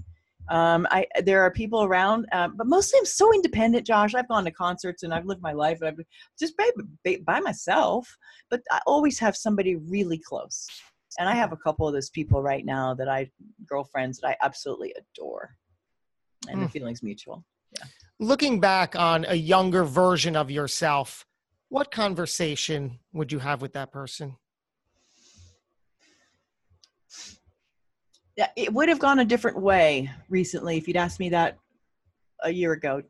Um, 0.48 0.86
I 0.92 1.06
there 1.24 1.42
are 1.42 1.50
people 1.50 1.82
around, 1.82 2.26
um, 2.30 2.54
but 2.56 2.68
mostly 2.68 3.00
I'm 3.00 3.04
so 3.04 3.34
independent, 3.34 3.84
Josh. 3.84 4.14
I've 4.14 4.28
gone 4.28 4.44
to 4.44 4.52
concerts 4.52 5.02
and 5.02 5.12
I've 5.12 5.26
lived 5.26 5.42
my 5.42 5.52
life, 5.52 5.78
and 5.80 5.88
I've 5.88 6.06
just 6.38 6.56
by, 6.56 7.18
by, 7.26 7.40
myself. 7.40 8.06
But 8.48 8.60
I 8.70 8.80
always 8.86 9.18
have 9.18 9.36
somebody 9.36 9.74
really 9.74 10.18
close, 10.18 10.68
and 11.18 11.28
I 11.28 11.34
have 11.34 11.52
a 11.52 11.56
couple 11.56 11.88
of 11.88 11.94
those 11.94 12.10
people 12.10 12.42
right 12.42 12.64
now 12.64 12.94
that 12.94 13.08
I 13.08 13.28
girlfriends 13.68 14.20
that 14.20 14.28
I 14.28 14.36
absolutely 14.44 14.94
adore, 14.96 15.56
and 16.48 16.60
the 16.60 16.66
Hmm. 16.66 16.70
feeling's 16.70 17.02
mutual. 17.02 17.44
Looking 18.18 18.60
back 18.60 18.96
on 18.96 19.24
a 19.28 19.34
younger 19.34 19.84
version 19.84 20.36
of 20.36 20.50
yourself 20.50 21.26
what 21.68 21.90
conversation 21.90 22.98
would 23.12 23.32
you 23.32 23.38
have 23.38 23.60
with 23.60 23.72
that 23.72 23.92
person? 23.92 24.36
It 28.56 28.72
would 28.72 28.88
have 28.88 28.98
gone 28.98 29.18
a 29.18 29.24
different 29.24 29.60
way 29.60 30.10
recently 30.28 30.76
if 30.76 30.86
you'd 30.86 30.96
asked 30.96 31.18
me 31.18 31.30
that 31.30 31.56
a 32.42 32.50
year 32.50 32.72
ago. 32.72 33.02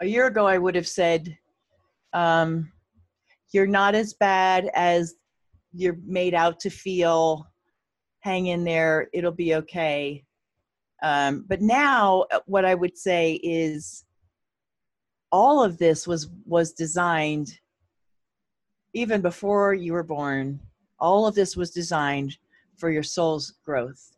A 0.00 0.06
year 0.06 0.26
ago, 0.26 0.46
I 0.46 0.58
would 0.58 0.74
have 0.74 0.88
said, 0.88 1.36
um, 2.12 2.72
You're 3.52 3.66
not 3.66 3.94
as 3.94 4.14
bad 4.14 4.70
as 4.74 5.14
you're 5.72 5.98
made 6.04 6.34
out 6.34 6.58
to 6.60 6.70
feel. 6.70 7.46
Hang 8.20 8.46
in 8.46 8.64
there, 8.64 9.08
it'll 9.12 9.30
be 9.30 9.54
okay. 9.56 10.24
Um, 11.02 11.44
but 11.48 11.60
now, 11.60 12.24
uh, 12.32 12.40
what 12.46 12.64
I 12.64 12.74
would 12.74 12.98
say 12.98 13.34
is, 13.42 14.04
all 15.30 15.62
of 15.62 15.78
this 15.78 16.06
was 16.06 16.28
was 16.46 16.72
designed 16.72 17.58
even 18.94 19.20
before 19.20 19.74
you 19.74 19.92
were 19.92 20.02
born. 20.02 20.58
All 20.98 21.26
of 21.26 21.34
this 21.34 21.56
was 21.56 21.70
designed 21.70 22.36
for 22.76 22.90
your 22.90 23.02
soul's 23.02 23.54
growth. 23.64 24.12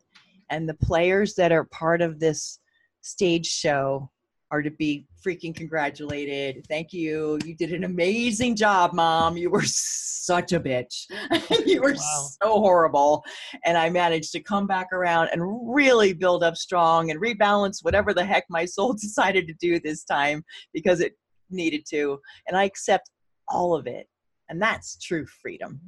And 0.49 0.67
the 0.67 0.73
players 0.73 1.35
that 1.35 1.51
are 1.51 1.65
part 1.65 2.01
of 2.01 2.19
this 2.19 2.59
stage 3.01 3.47
show 3.47 4.09
are 4.51 4.61
to 4.61 4.69
be 4.69 5.07
freaking 5.25 5.55
congratulated. 5.55 6.65
Thank 6.67 6.91
you. 6.91 7.39
You 7.45 7.55
did 7.55 7.71
an 7.71 7.85
amazing 7.85 8.55
job, 8.55 8.93
mom. 8.93 9.37
You 9.37 9.49
were 9.49 9.63
such 9.65 10.51
a 10.51 10.59
bitch. 10.59 11.05
you 11.65 11.81
were 11.81 11.93
wow. 11.93 12.27
so 12.41 12.59
horrible. 12.59 13.23
And 13.65 13.77
I 13.77 13.89
managed 13.89 14.33
to 14.33 14.41
come 14.41 14.67
back 14.67 14.91
around 14.91 15.29
and 15.31 15.41
really 15.73 16.13
build 16.13 16.43
up 16.43 16.57
strong 16.57 17.11
and 17.11 17.21
rebalance 17.21 17.77
whatever 17.81 18.13
the 18.13 18.25
heck 18.25 18.43
my 18.49 18.65
soul 18.65 18.93
decided 19.01 19.47
to 19.47 19.53
do 19.53 19.79
this 19.79 20.03
time 20.03 20.43
because 20.73 20.99
it 20.99 21.13
needed 21.49 21.85
to. 21.91 22.19
And 22.47 22.57
I 22.57 22.65
accept 22.65 23.09
all 23.47 23.73
of 23.73 23.87
it. 23.87 24.07
And 24.49 24.61
that's 24.61 24.97
true 24.97 25.25
freedom 25.25 25.79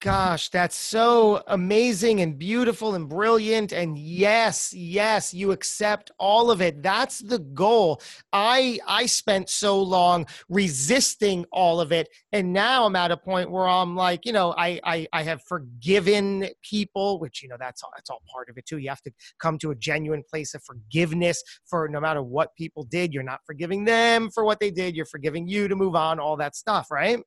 gosh, 0.00 0.48
that's 0.50 0.76
so 0.76 1.42
amazing 1.48 2.20
and 2.20 2.38
beautiful 2.38 2.94
and 2.94 3.08
brilliant. 3.08 3.72
And 3.72 3.98
yes, 3.98 4.72
yes, 4.72 5.34
you 5.34 5.50
accept 5.50 6.10
all 6.18 6.50
of 6.50 6.60
it. 6.60 6.82
That's 6.82 7.18
the 7.18 7.40
goal. 7.40 8.00
I 8.32 8.78
I 8.86 9.06
spent 9.06 9.48
so 9.50 9.82
long 9.82 10.26
resisting 10.48 11.46
all 11.50 11.80
of 11.80 11.90
it. 11.90 12.08
And 12.32 12.52
now 12.52 12.86
I'm 12.86 12.94
at 12.94 13.10
a 13.10 13.16
point 13.16 13.50
where 13.50 13.66
I'm 13.66 13.96
like, 13.96 14.24
you 14.24 14.32
know, 14.32 14.54
I 14.56 14.80
I, 14.84 15.06
I 15.12 15.22
have 15.24 15.42
forgiven 15.42 16.48
people, 16.62 17.18
which 17.18 17.42
you 17.42 17.48
know 17.48 17.56
that's 17.58 17.82
all 17.82 17.90
that's 17.96 18.10
all 18.10 18.22
part 18.32 18.48
of 18.48 18.56
it 18.56 18.66
too. 18.66 18.78
You 18.78 18.90
have 18.90 19.02
to 19.02 19.12
come 19.40 19.58
to 19.58 19.72
a 19.72 19.74
genuine 19.74 20.22
place 20.28 20.54
of 20.54 20.62
forgiveness 20.62 21.42
for 21.66 21.88
no 21.88 22.00
matter 22.00 22.22
what 22.22 22.54
people 22.56 22.84
did. 22.84 23.12
You're 23.12 23.22
not 23.24 23.40
forgiving 23.46 23.84
them 23.84 24.30
for 24.30 24.44
what 24.44 24.60
they 24.60 24.70
did, 24.70 24.94
you're 24.94 25.06
forgiving 25.06 25.48
you 25.48 25.66
to 25.66 25.74
move 25.74 25.96
on, 25.96 26.20
all 26.20 26.36
that 26.36 26.54
stuff, 26.54 26.90
right? 26.90 27.18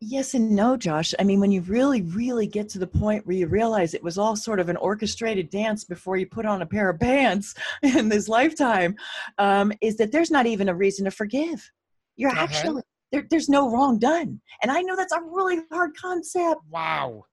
Yes 0.00 0.34
and 0.34 0.50
no 0.50 0.76
josh. 0.76 1.14
I 1.18 1.24
mean 1.24 1.40
when 1.40 1.50
you 1.50 1.62
really 1.62 2.02
really 2.02 2.46
get 2.46 2.68
to 2.70 2.78
the 2.78 2.86
point 2.86 3.26
where 3.26 3.36
you 3.36 3.46
realize 3.46 3.94
it 3.94 4.02
was 4.02 4.18
all 4.18 4.36
sort 4.36 4.60
of 4.60 4.68
an 4.68 4.76
orchestrated 4.76 5.50
dance 5.50 5.84
before 5.84 6.16
you 6.16 6.26
put 6.26 6.46
on 6.46 6.62
a 6.62 6.66
pair 6.66 6.90
of 6.90 7.00
pants 7.00 7.54
in 7.82 8.08
this 8.08 8.28
lifetime 8.28 8.96
um, 9.38 9.72
is 9.80 9.96
that 9.96 10.12
there's 10.12 10.30
not 10.30 10.46
even 10.46 10.68
a 10.68 10.74
reason 10.74 11.04
to 11.04 11.10
forgive. 11.10 11.70
You're 12.16 12.30
uh-huh. 12.30 12.42
actually 12.42 12.82
there, 13.12 13.26
there's 13.30 13.48
no 13.48 13.70
wrong 13.70 13.98
done. 13.98 14.40
And 14.62 14.70
i 14.70 14.80
know 14.82 14.96
that's 14.96 15.12
a 15.12 15.20
really 15.22 15.60
hard 15.72 15.96
concept. 15.96 16.60
Wow. 16.70 17.24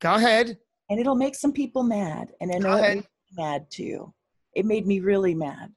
Go 0.00 0.14
ahead. 0.14 0.58
And 0.90 1.00
it'll 1.00 1.16
make 1.16 1.34
some 1.34 1.52
people 1.52 1.82
mad 1.82 2.32
and 2.40 2.52
i 2.52 2.58
know 2.58 2.76
it 2.76 3.06
mad 3.36 3.66
too. 3.70 4.12
It 4.54 4.64
made 4.64 4.86
me 4.86 5.00
really 5.00 5.34
mad 5.34 5.72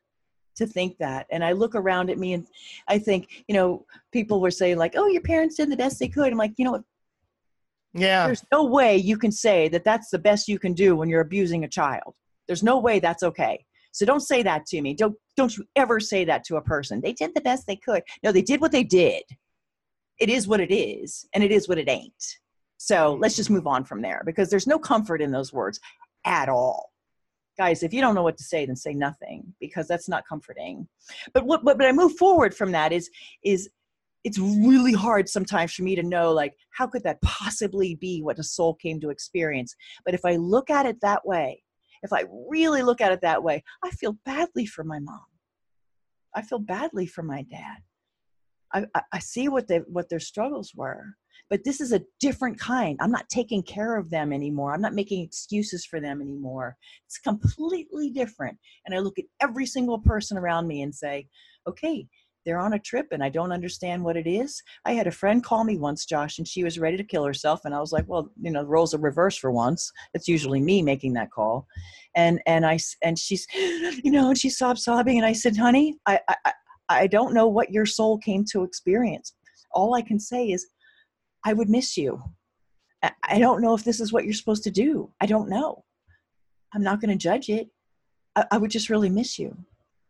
to 0.60 0.68
think 0.68 0.98
that. 1.00 1.26
And 1.32 1.44
I 1.44 1.52
look 1.52 1.76
around 1.76 2.10
at 2.10 2.18
me 2.18 2.34
and 2.34 2.48
I 2.88 3.00
think, 3.00 3.44
you 3.48 3.56
know, 3.56 3.86
people 4.12 4.40
were 4.40 4.52
saying 4.52 4.78
like, 4.78 4.94
"Oh, 4.96 5.08
your 5.08 5.22
parents 5.22 5.56
did 5.56 5.72
the 5.72 5.78
best 5.78 6.00
they 6.00 6.08
could." 6.08 6.32
I'm 6.32 6.38
like, 6.38 6.54
you 6.58 6.66
know, 6.66 6.72
what? 6.72 6.84
yeah. 7.94 8.26
There's 8.28 8.46
no 8.52 8.66
way 8.66 8.98
you 8.98 9.18
can 9.18 9.32
say 9.32 9.68
that 9.70 9.84
that's 9.84 10.10
the 10.10 10.20
best 10.20 10.48
you 10.48 10.60
can 10.60 10.74
do 10.74 10.96
when 10.96 11.10
you're 11.10 11.22
abusing 11.22 11.64
a 11.64 11.70
child. 11.70 12.16
There's 12.48 12.64
no 12.64 12.80
way 12.80 13.00
that's 13.00 13.24
okay. 13.24 13.66
So 13.92 14.06
don't 14.06 14.22
say 14.22 14.44
that 14.44 14.66
to 14.68 14.82
me. 14.82 14.94
Don't 14.94 15.16
don't 15.36 15.56
you 15.58 15.66
ever 15.76 16.00
say 16.00 16.26
that 16.26 16.44
to 16.46 16.58
a 16.58 16.62
person. 16.62 17.02
They 17.02 17.14
did 17.14 17.34
the 17.34 17.42
best 17.42 17.66
they 17.66 17.76
could. 17.76 18.04
No, 18.24 18.32
they 18.32 18.42
did 18.42 18.62
what 18.62 18.72
they 18.72 18.84
did. 18.84 19.24
It 20.20 20.30
is 20.30 20.48
what 20.48 20.60
it 20.60 20.74
is, 20.74 21.26
and 21.34 21.44
it 21.44 21.52
is 21.52 21.68
what 21.68 21.78
it 21.78 21.90
ain't. 21.90 22.38
So 22.78 23.18
let's 23.20 23.36
just 23.36 23.50
move 23.50 23.68
on 23.68 23.84
from 23.84 24.02
there 24.02 24.22
because 24.26 24.50
there's 24.50 24.68
no 24.68 24.80
comfort 24.80 25.22
in 25.22 25.32
those 25.32 25.52
words 25.52 25.80
at 26.26 26.50
all 26.50 26.89
guys 27.60 27.84
if 27.84 27.94
you 27.94 28.02
don't 28.02 28.16
know 28.16 28.24
what 28.24 28.38
to 28.38 28.44
say 28.44 28.66
then 28.66 28.76
say 28.76 28.94
nothing 28.94 29.44
because 29.60 29.88
that's 29.88 30.10
not 30.10 30.28
comforting. 30.28 30.88
But 31.34 31.46
what 31.46 31.64
but, 31.64 31.78
but 31.78 31.88
i 31.88 31.92
move 31.92 32.16
forward 32.18 32.56
from 32.56 32.72
that 32.72 32.92
is 32.92 33.10
is 33.44 33.70
it's 34.24 34.40
really 34.40 34.94
hard 34.94 35.30
sometimes 35.30 35.74
for 35.74 35.84
me 35.84 35.96
to 35.96 36.04
know 36.04 36.32
like 36.32 36.54
how 36.72 36.88
could 36.88 37.04
that 37.04 37.22
possibly 37.22 37.96
be 37.96 38.22
what 38.22 38.40
a 38.40 38.44
soul 38.44 38.74
came 38.76 39.00
to 39.02 39.10
experience? 39.10 39.76
But 40.06 40.14
if 40.14 40.24
i 40.24 40.38
look 40.38 40.70
at 40.70 40.86
it 40.86 40.98
that 41.02 41.26
way 41.26 41.64
if 42.02 42.14
i 42.14 42.24
really 42.50 42.82
look 42.82 43.02
at 43.02 43.12
it 43.12 43.22
that 43.22 43.44
way 43.44 43.62
i 43.84 43.90
feel 43.92 44.16
badly 44.26 44.66
for 44.66 44.84
my 44.84 45.00
mom. 45.00 45.30
I 46.36 46.42
feel 46.44 46.60
badly 46.60 47.08
for 47.08 47.24
my 47.24 47.42
dad 47.42 47.80
i 48.74 48.86
i, 49.14 49.20
see 49.20 49.48
what 49.48 49.68
they 49.68 49.78
what 49.88 50.10
their 50.10 50.20
struggles 50.20 50.74
were 50.76 51.04
but 51.50 51.64
this 51.64 51.82
is 51.82 51.92
a 51.92 52.02
different 52.20 52.60
kind 52.60 52.98
i'm 53.02 53.12
not 53.12 53.30
taking 53.30 53.64
care 53.64 53.98
of 53.98 54.10
them 54.10 54.34
anymore 54.34 54.74
i'm 54.74 54.82
not 54.82 54.94
making 54.94 55.24
excuses 55.24 55.86
for 55.86 56.00
them 56.00 56.22
anymore 56.22 56.76
it's 57.06 57.18
completely 57.18 58.10
different 58.10 58.58
and 58.86 58.96
i 58.96 59.00
look 59.00 59.18
at 59.20 59.26
every 59.42 59.66
single 59.66 60.00
person 60.00 60.38
around 60.38 60.68
me 60.68 60.82
and 60.82 60.94
say 60.94 61.28
okay 61.68 62.08
they're 62.46 62.60
on 62.60 62.74
a 62.74 62.80
trip 62.80 63.08
and 63.12 63.24
I 63.24 63.30
don't 63.30 63.52
understand 63.52 64.04
what 64.04 64.18
it 64.18 64.28
is. 64.28 64.62
I 64.86 64.94
had 64.94 65.08
a 65.08 65.12
friend 65.12 65.44
call 65.44 65.64
me 65.64 65.78
once, 65.78 66.06
Josh, 66.06 66.38
and 66.38 66.48
she 66.48 66.64
was 66.64 66.80
ready 66.80 66.98
to 66.98 67.04
kill 67.04 67.26
herself. 67.26 67.62
And 67.66 67.76
I 67.76 67.80
was 67.80 67.92
like, 67.92 68.06
well, 68.08 68.32
you 68.42 68.50
know, 68.50 68.62
the 68.62 68.68
roles 68.68 68.94
are 68.94 69.00
reversed 69.00 69.40
for 69.40 69.52
once. 69.52 69.92
It's 70.14 70.28
usually 70.28 70.60
me 70.60 70.82
making 70.82 71.14
that 71.14 71.32
call. 71.32 71.68
And, 72.16 72.42
and 72.48 72.66
I, 72.66 72.80
and 73.04 73.20
she's, 73.20 73.46
you 73.54 74.12
know, 74.12 74.30
and 74.30 74.38
she 74.38 74.50
sobbed 74.50 74.80
sobbing. 74.80 75.18
And 75.18 75.26
I 75.26 75.34
said, 75.34 75.58
honey, 75.58 75.98
I, 76.06 76.20
I, 76.28 76.54
I 76.90 77.08
don't 77.08 77.34
know 77.34 77.48
what 77.48 77.72
your 77.72 77.86
soul 77.86 78.18
came 78.18 78.44
to 78.52 78.64
experience. 78.64 79.34
All 79.72 79.94
I 79.94 80.02
can 80.02 80.20
say 80.20 80.50
is 80.50 80.68
I 81.46 81.54
would 81.54 81.70
miss 81.70 81.96
you. 81.96 82.22
I 83.02 83.40
don't 83.40 83.62
know 83.62 83.74
if 83.76 83.84
this 83.84 84.00
is 84.02 84.12
what 84.12 84.26
you're 84.26 84.34
supposed 84.34 84.64
to 84.64 84.72
do. 84.72 85.12
I 85.22 85.26
don't 85.26 85.50
know. 85.50 85.86
I'm 86.74 86.84
not 86.84 87.00
going 87.00 87.18
to 87.18 87.24
judge 87.24 87.50
it. 87.50 87.70
I, 88.36 88.46
I, 88.52 88.58
would 88.58 88.72
just 88.72 88.90
really 88.90 89.10
miss 89.10 89.40
you. 89.40 89.56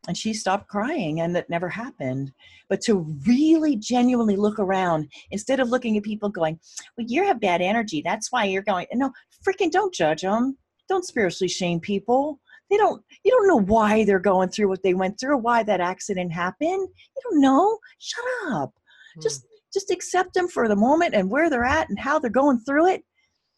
And 0.08 0.18
she 0.18 0.34
stopped 0.34 0.68
crying, 0.68 1.22
and 1.22 1.36
that 1.36 1.50
never 1.50 1.70
happened. 1.70 2.32
But 2.68 2.82
to 2.82 3.16
really 3.28 3.76
genuinely 3.76 4.36
look 4.36 4.58
around 4.58 5.08
instead 5.30 5.60
of 5.60 5.70
looking 5.70 5.98
at 5.98 6.04
people 6.04 6.30
going, 6.30 6.60
Well, 6.98 7.06
you 7.08 7.26
have 7.26 7.40
bad 7.40 7.62
energy. 7.62 8.02
That's 8.04 8.32
why 8.32 8.46
you're 8.46 8.64
going. 8.64 8.88
No, 8.94 9.12
freaking 9.48 9.72
don't 9.72 9.94
judge 9.94 10.22
them. 10.22 10.58
Don't 10.88 11.06
spiritually 11.06 11.50
shame 11.50 11.80
people. 11.80 12.40
They 12.70 12.78
don't, 12.78 13.04
you 13.24 13.32
don't 13.32 13.48
know 13.48 13.62
why 13.62 14.04
they're 14.04 14.20
going 14.20 14.50
through 14.50 14.70
what 14.70 14.84
they 14.84 14.94
went 14.94 15.20
through, 15.20 15.38
why 15.38 15.64
that 15.64 15.82
accident 15.82 16.32
happened. 16.32 16.88
You 16.88 17.22
don't 17.24 17.42
know. 17.42 17.80
Shut 17.98 18.26
up. 18.52 18.74
Hmm. 19.16 19.22
Just 19.22 19.46
just 19.74 19.92
accept 19.92 20.34
them 20.34 20.48
for 20.48 20.68
the 20.68 20.76
moment 20.76 21.14
and 21.14 21.30
where 21.30 21.50
they're 21.50 21.64
at 21.64 21.90
and 21.90 22.00
how 22.00 22.20
they're 22.20 22.30
going 22.30 22.60
through 22.60 22.88
it 22.88 23.04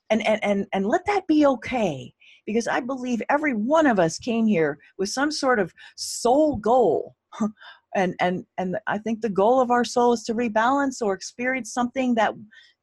and 0.10 0.26
and 0.28 0.44
and, 0.44 0.68
and 0.74 0.86
let 0.86 1.06
that 1.06 1.26
be 1.28 1.46
okay 1.46 2.14
because 2.46 2.68
i 2.68 2.80
believe 2.80 3.22
every 3.30 3.54
one 3.54 3.88
of 3.88 4.00
us 4.00 4.20
came 4.20 4.46
here 4.46 4.78
with 4.98 5.10
some 5.10 5.32
sort 5.32 5.60
of 5.60 5.74
soul 5.96 6.58
goal 6.58 7.16
and 7.96 8.16
and 8.20 8.46
and 8.58 8.78
i 8.88 8.98
think 8.98 9.22
the 9.22 9.30
goal 9.30 9.60
of 9.60 9.72
our 9.72 9.84
soul 9.84 10.14
is 10.14 10.24
to 10.24 10.36
rebalance 10.36 11.02
or 11.02 11.14
experience 11.14 11.74
something 11.74 12.14
that 12.14 12.34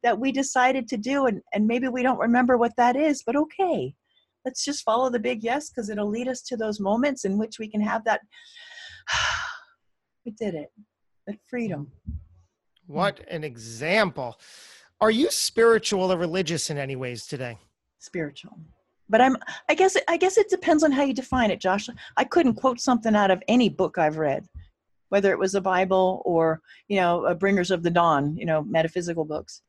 that 0.02 0.18
we 0.18 0.32
decided 0.32 0.88
to 0.88 0.96
do 0.96 1.26
and 1.26 1.40
and 1.52 1.66
maybe 1.66 1.88
we 1.88 2.02
don't 2.02 2.18
remember 2.18 2.56
what 2.56 2.74
that 2.76 2.96
is 2.96 3.22
but 3.24 3.36
okay 3.36 3.94
let's 4.44 4.64
just 4.64 4.82
follow 4.84 5.10
the 5.10 5.18
big 5.18 5.42
yes 5.42 5.70
because 5.70 5.90
it'll 5.90 6.08
lead 6.08 6.28
us 6.28 6.42
to 6.42 6.56
those 6.56 6.80
moments 6.80 7.24
in 7.24 7.38
which 7.38 7.58
we 7.58 7.68
can 7.68 7.80
have 7.80 8.04
that 8.04 8.20
we 10.24 10.32
did 10.32 10.54
it 10.54 10.70
that 11.26 11.36
freedom 11.48 11.90
what 12.88 13.20
an 13.28 13.44
example. 13.44 14.40
Are 15.00 15.10
you 15.10 15.30
spiritual 15.30 16.10
or 16.10 16.16
religious 16.16 16.70
in 16.70 16.78
any 16.78 16.96
ways 16.96 17.26
today? 17.26 17.58
Spiritual. 17.98 18.58
But 19.10 19.20
I'm 19.20 19.36
I 19.68 19.74
guess 19.74 19.96
I 20.08 20.16
guess 20.16 20.38
it 20.38 20.48
depends 20.48 20.82
on 20.82 20.90
how 20.90 21.02
you 21.02 21.12
define 21.12 21.50
it, 21.50 21.60
Josh. 21.60 21.88
I 22.16 22.24
couldn't 22.24 22.54
quote 22.54 22.80
something 22.80 23.14
out 23.14 23.30
of 23.30 23.42
any 23.46 23.68
book 23.68 23.98
I've 23.98 24.16
read, 24.16 24.46
whether 25.10 25.30
it 25.32 25.38
was 25.38 25.54
a 25.54 25.60
Bible 25.60 26.22
or, 26.24 26.62
you 26.88 26.98
know, 26.98 27.26
uh, 27.26 27.34
Bringers 27.34 27.70
of 27.70 27.82
the 27.82 27.90
Dawn, 27.90 28.34
you 28.36 28.46
know, 28.46 28.62
metaphysical 28.64 29.26
books. 29.26 29.62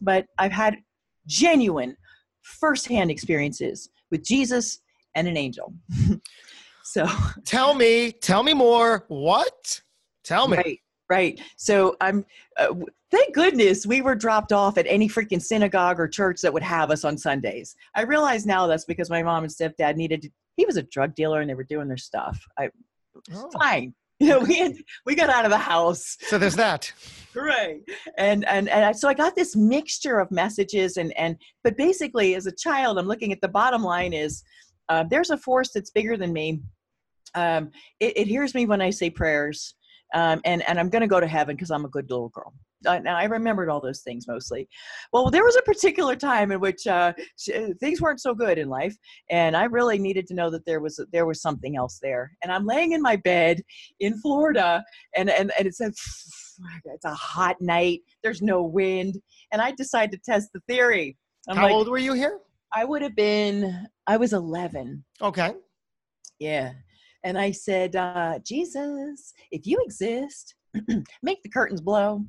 But 0.00 0.26
I've 0.38 0.52
had 0.52 0.76
genuine 1.26 1.96
firsthand 2.42 3.10
experiences 3.10 3.88
with 4.10 4.24
Jesus 4.24 4.80
and 5.14 5.26
an 5.26 5.36
angel. 5.36 5.72
so 6.84 7.06
tell 7.44 7.74
me, 7.74 8.12
tell 8.12 8.42
me 8.42 8.54
more. 8.54 9.04
What? 9.08 9.80
Tell 10.24 10.48
me. 10.48 10.56
Right 10.56 10.78
right 11.12 11.40
so 11.56 11.94
i'm 12.00 12.24
uh, 12.58 12.74
thank 13.10 13.34
goodness 13.34 13.86
we 13.86 14.00
were 14.00 14.14
dropped 14.14 14.52
off 14.52 14.78
at 14.78 14.86
any 14.88 15.08
freaking 15.08 15.42
synagogue 15.42 16.00
or 16.00 16.08
church 16.08 16.40
that 16.40 16.52
would 16.52 16.62
have 16.62 16.90
us 16.90 17.04
on 17.04 17.18
sundays 17.18 17.76
i 17.94 18.02
realize 18.02 18.46
now 18.46 18.66
that's 18.66 18.86
because 18.86 19.10
my 19.10 19.22
mom 19.22 19.44
and 19.44 19.52
stepdad 19.52 19.96
needed 19.96 20.22
to, 20.22 20.30
he 20.56 20.64
was 20.64 20.76
a 20.76 20.82
drug 20.82 21.14
dealer 21.14 21.40
and 21.40 21.50
they 21.50 21.54
were 21.54 21.64
doing 21.64 21.88
their 21.88 21.96
stuff 21.96 22.38
i 22.58 22.70
oh. 23.34 23.50
fine 23.60 23.92
You 24.26 24.28
know, 24.28 24.38
we 24.38 24.58
had, 24.58 24.76
we 25.04 25.16
got 25.16 25.30
out 25.30 25.44
of 25.44 25.50
the 25.50 25.58
house. 25.58 26.16
So 26.20 26.38
there's 26.38 26.54
that. 26.54 26.92
Right. 27.34 27.80
And 28.18 28.44
and 28.44 28.68
and 28.68 28.84
I, 28.84 28.92
so 28.92 29.08
I 29.08 29.14
got 29.14 29.34
this 29.34 29.56
mixture 29.56 30.20
of 30.20 30.30
messages 30.30 30.96
and 30.96 31.12
and 31.18 31.36
but 31.64 31.76
basically 31.76 32.36
as 32.36 32.46
a 32.46 32.52
child, 32.52 32.98
I'm 32.98 33.08
looking 33.08 33.32
at 33.32 33.40
the 33.40 33.48
bottom 33.48 33.82
line 33.82 34.12
is 34.12 34.44
uh, 34.88 35.04
there's 35.10 35.30
a 35.30 35.36
force 35.36 35.72
that's 35.74 35.90
bigger 35.90 36.16
than 36.16 36.32
me. 36.32 36.60
Um, 37.34 37.70
it, 37.98 38.16
it 38.16 38.26
hears 38.28 38.54
me 38.54 38.66
when 38.66 38.80
I 38.80 38.90
say 38.90 39.10
prayers, 39.10 39.74
um, 40.14 40.40
and 40.44 40.62
and 40.68 40.78
I'm 40.78 40.88
going 40.88 41.02
to 41.02 41.08
go 41.08 41.18
to 41.18 41.26
heaven 41.26 41.56
because 41.56 41.72
I'm 41.72 41.84
a 41.84 41.88
good 41.88 42.08
little 42.08 42.28
girl. 42.28 42.52
Uh, 42.86 42.98
now 42.98 43.16
I 43.16 43.24
remembered 43.24 43.68
all 43.68 43.80
those 43.80 44.00
things 44.00 44.26
mostly. 44.28 44.68
Well, 45.12 45.30
there 45.30 45.44
was 45.44 45.56
a 45.56 45.62
particular 45.62 46.16
time 46.16 46.52
in 46.52 46.60
which 46.60 46.86
uh, 46.86 47.12
things 47.80 48.00
weren't 48.00 48.20
so 48.20 48.34
good 48.34 48.58
in 48.58 48.68
life, 48.68 48.96
and 49.30 49.56
I 49.56 49.64
really 49.64 49.98
needed 49.98 50.26
to 50.28 50.34
know 50.34 50.50
that 50.50 50.64
there 50.66 50.80
was 50.80 51.00
there 51.12 51.26
was 51.26 51.40
something 51.40 51.76
else 51.76 51.98
there. 52.02 52.32
And 52.42 52.52
I'm 52.52 52.66
laying 52.66 52.92
in 52.92 53.02
my 53.02 53.16
bed 53.16 53.60
in 54.00 54.18
Florida, 54.18 54.82
and 55.16 55.30
and 55.30 55.52
and 55.58 55.66
it 55.66 55.74
said 55.74 55.92
it's 56.84 57.04
a 57.04 57.14
hot 57.14 57.56
night. 57.60 58.00
There's 58.22 58.42
no 58.42 58.62
wind, 58.62 59.16
and 59.52 59.60
I 59.62 59.72
decided 59.72 60.12
to 60.12 60.30
test 60.30 60.50
the 60.52 60.60
theory. 60.68 61.16
I'm 61.48 61.56
How 61.56 61.64
like, 61.64 61.72
old 61.72 61.88
were 61.88 61.98
you 61.98 62.12
here? 62.12 62.38
I 62.74 62.84
would 62.84 63.02
have 63.02 63.16
been. 63.16 63.86
I 64.06 64.16
was 64.16 64.32
11. 64.32 65.04
Okay. 65.20 65.54
Yeah, 66.38 66.72
and 67.24 67.38
I 67.38 67.52
said, 67.52 67.94
uh, 67.96 68.38
Jesus, 68.44 69.32
if 69.50 69.66
you 69.66 69.78
exist, 69.84 70.54
make 71.22 71.42
the 71.42 71.48
curtains 71.48 71.80
blow. 71.80 72.24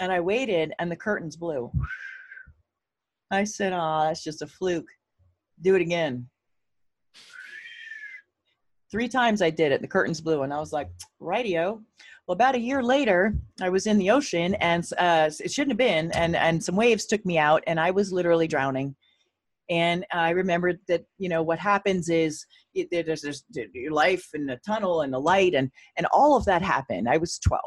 And 0.00 0.12
I 0.12 0.20
waited, 0.20 0.72
and 0.78 0.90
the 0.90 0.96
curtains 0.96 1.36
blew. 1.36 1.70
I 3.30 3.44
said, 3.44 3.72
"Oh, 3.72 4.04
that's 4.04 4.22
just 4.22 4.42
a 4.42 4.46
fluke. 4.46 4.88
Do 5.60 5.74
it 5.74 5.82
again." 5.82 6.28
Three 8.90 9.08
times 9.08 9.42
I 9.42 9.50
did 9.50 9.72
it. 9.72 9.82
The 9.82 9.88
curtains 9.88 10.20
blew, 10.20 10.42
and 10.42 10.52
I 10.52 10.60
was 10.60 10.72
like, 10.72 10.88
"Radio." 11.20 11.82
Well, 12.26 12.34
about 12.34 12.54
a 12.54 12.60
year 12.60 12.82
later, 12.82 13.34
I 13.60 13.70
was 13.70 13.86
in 13.86 13.98
the 13.98 14.10
ocean, 14.10 14.54
and 14.56 14.86
uh, 14.98 15.30
it 15.40 15.50
shouldn't 15.50 15.72
have 15.72 15.78
been, 15.78 16.12
and 16.12 16.36
and 16.36 16.62
some 16.62 16.76
waves 16.76 17.06
took 17.06 17.24
me 17.24 17.38
out, 17.38 17.64
and 17.66 17.80
I 17.80 17.90
was 17.90 18.12
literally 18.12 18.46
drowning. 18.46 18.94
And 19.70 20.06
I 20.12 20.30
remembered 20.30 20.78
that 20.88 21.04
you 21.18 21.28
know 21.28 21.42
what 21.42 21.58
happens 21.58 22.08
is 22.08 22.46
it, 22.74 22.88
there's, 22.90 23.22
there's 23.22 23.44
your 23.74 23.92
life 23.92 24.28
and 24.32 24.48
the 24.48 24.58
tunnel 24.66 25.02
and 25.02 25.12
the 25.12 25.20
light, 25.20 25.54
and 25.54 25.70
and 25.96 26.06
all 26.12 26.36
of 26.36 26.44
that 26.44 26.62
happened. 26.62 27.08
I 27.08 27.16
was 27.16 27.38
12, 27.38 27.62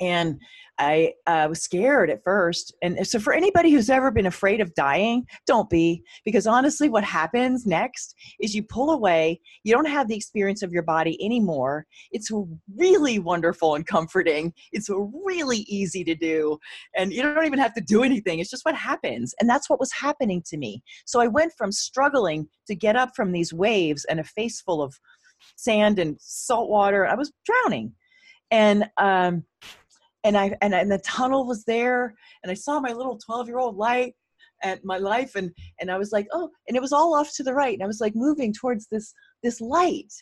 and 0.00 0.40
I 0.80 1.12
uh, 1.26 1.46
was 1.50 1.62
scared 1.62 2.08
at 2.08 2.24
first. 2.24 2.74
And 2.82 3.06
so, 3.06 3.20
for 3.20 3.34
anybody 3.34 3.70
who's 3.70 3.90
ever 3.90 4.10
been 4.10 4.26
afraid 4.26 4.62
of 4.62 4.74
dying, 4.74 5.26
don't 5.46 5.68
be, 5.68 6.02
because 6.24 6.46
honestly, 6.46 6.88
what 6.88 7.04
happens 7.04 7.66
next 7.66 8.14
is 8.40 8.54
you 8.54 8.62
pull 8.62 8.90
away. 8.90 9.40
You 9.62 9.74
don't 9.74 9.88
have 9.88 10.08
the 10.08 10.16
experience 10.16 10.62
of 10.62 10.72
your 10.72 10.82
body 10.82 11.22
anymore. 11.22 11.86
It's 12.12 12.30
really 12.76 13.18
wonderful 13.18 13.74
and 13.74 13.86
comforting. 13.86 14.54
It's 14.72 14.88
really 14.88 15.66
easy 15.68 16.02
to 16.04 16.14
do. 16.14 16.58
And 16.96 17.12
you 17.12 17.22
don't 17.22 17.46
even 17.46 17.58
have 17.58 17.74
to 17.74 17.82
do 17.82 18.02
anything. 18.02 18.38
It's 18.38 18.50
just 18.50 18.64
what 18.64 18.74
happens. 18.74 19.34
And 19.38 19.48
that's 19.48 19.68
what 19.68 19.80
was 19.80 19.92
happening 19.92 20.42
to 20.46 20.56
me. 20.56 20.82
So, 21.04 21.20
I 21.20 21.26
went 21.26 21.52
from 21.58 21.72
struggling 21.72 22.48
to 22.68 22.74
get 22.74 22.96
up 22.96 23.10
from 23.14 23.32
these 23.32 23.52
waves 23.52 24.06
and 24.06 24.18
a 24.18 24.24
face 24.24 24.62
full 24.62 24.82
of 24.82 24.98
sand 25.56 25.98
and 25.98 26.16
salt 26.20 26.70
water. 26.70 27.06
I 27.06 27.14
was 27.16 27.32
drowning. 27.44 27.92
And, 28.50 28.88
um, 28.96 29.44
and 30.24 30.36
I 30.36 30.56
and, 30.60 30.74
and 30.74 30.90
the 30.90 30.98
tunnel 30.98 31.46
was 31.46 31.64
there 31.64 32.14
and 32.42 32.50
I 32.50 32.54
saw 32.54 32.80
my 32.80 32.92
little 32.92 33.18
12 33.18 33.48
year 33.48 33.58
old 33.58 33.76
light 33.76 34.14
at 34.62 34.84
my 34.84 34.98
life 34.98 35.36
and 35.36 35.50
and 35.80 35.90
I 35.90 35.98
was 35.98 36.12
like 36.12 36.26
oh 36.32 36.50
and 36.68 36.76
it 36.76 36.80
was 36.80 36.92
all 36.92 37.14
off 37.14 37.34
to 37.34 37.42
the 37.42 37.54
right 37.54 37.74
and 37.74 37.82
I 37.82 37.86
was 37.86 38.00
like 38.00 38.14
moving 38.14 38.52
towards 38.52 38.86
this 38.88 39.12
this 39.42 39.60
light 39.60 40.12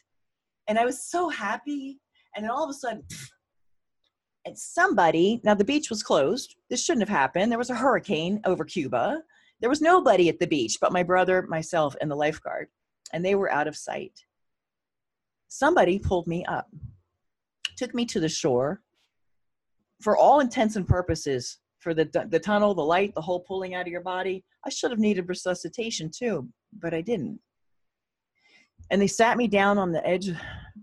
and 0.69 0.79
I 0.79 0.85
was 0.85 1.05
so 1.05 1.29
happy 1.29 1.99
and 2.35 2.45
then 2.45 2.51
all 2.51 2.65
of 2.65 2.71
a 2.71 2.75
sudden 2.75 3.03
and 4.47 4.57
somebody 4.57 5.41
now 5.45 5.55
the 5.55 5.65
beach 5.65 5.91
was 5.91 6.03
closed 6.03 6.57
this 6.71 6.85
shouldn't 6.85 7.09
have 7.09 7.17
happened 7.17 7.51
there 7.51 7.59
was 7.59 7.71
a 7.71 7.75
hurricane 7.75 8.41
over 8.45 8.65
Cuba 8.65 9.23
there 9.61 9.71
was 9.71 9.81
nobody 9.81 10.29
at 10.29 10.39
the 10.39 10.47
beach 10.47 10.79
but 10.81 10.93
my 10.93 11.03
brother 11.03 11.43
myself 11.49 11.97
and 12.01 12.11
the 12.11 12.17
lifeguard 12.17 12.69
and 13.13 13.25
they 13.25 13.35
were 13.35 13.51
out 13.51 13.67
of 13.67 13.75
sight. 13.75 14.27
Somebody 15.49 15.99
pulled 15.99 16.27
me 16.27 16.45
up 16.45 16.69
took 17.79 17.95
me 17.95 18.05
to 18.05 18.19
the 18.19 18.29
shore 18.29 18.83
for 20.01 20.17
all 20.17 20.41
intents 20.41 20.77
and 20.77 20.87
purposes, 20.87 21.59
for 21.79 21.95
the 21.95 22.05
the 22.31 22.39
tunnel, 22.39 22.75
the 22.75 22.83
light, 22.83 23.15
the 23.15 23.21
whole 23.21 23.41
pulling 23.41 23.75
out 23.75 23.87
of 23.87 23.93
your 23.93 24.01
body, 24.01 24.45
I 24.65 24.71
should 24.71 24.91
have 24.91 25.01
needed 25.01 25.29
resuscitation 25.29 26.11
too, 26.11 26.49
but 26.79 26.95
I 26.95 27.01
didn't. 27.01 27.41
And 28.91 29.01
they 29.01 29.07
sat 29.07 29.37
me 29.37 29.49
down 29.49 29.79
on 29.79 29.93
the 29.93 30.07
edge, 30.07 30.31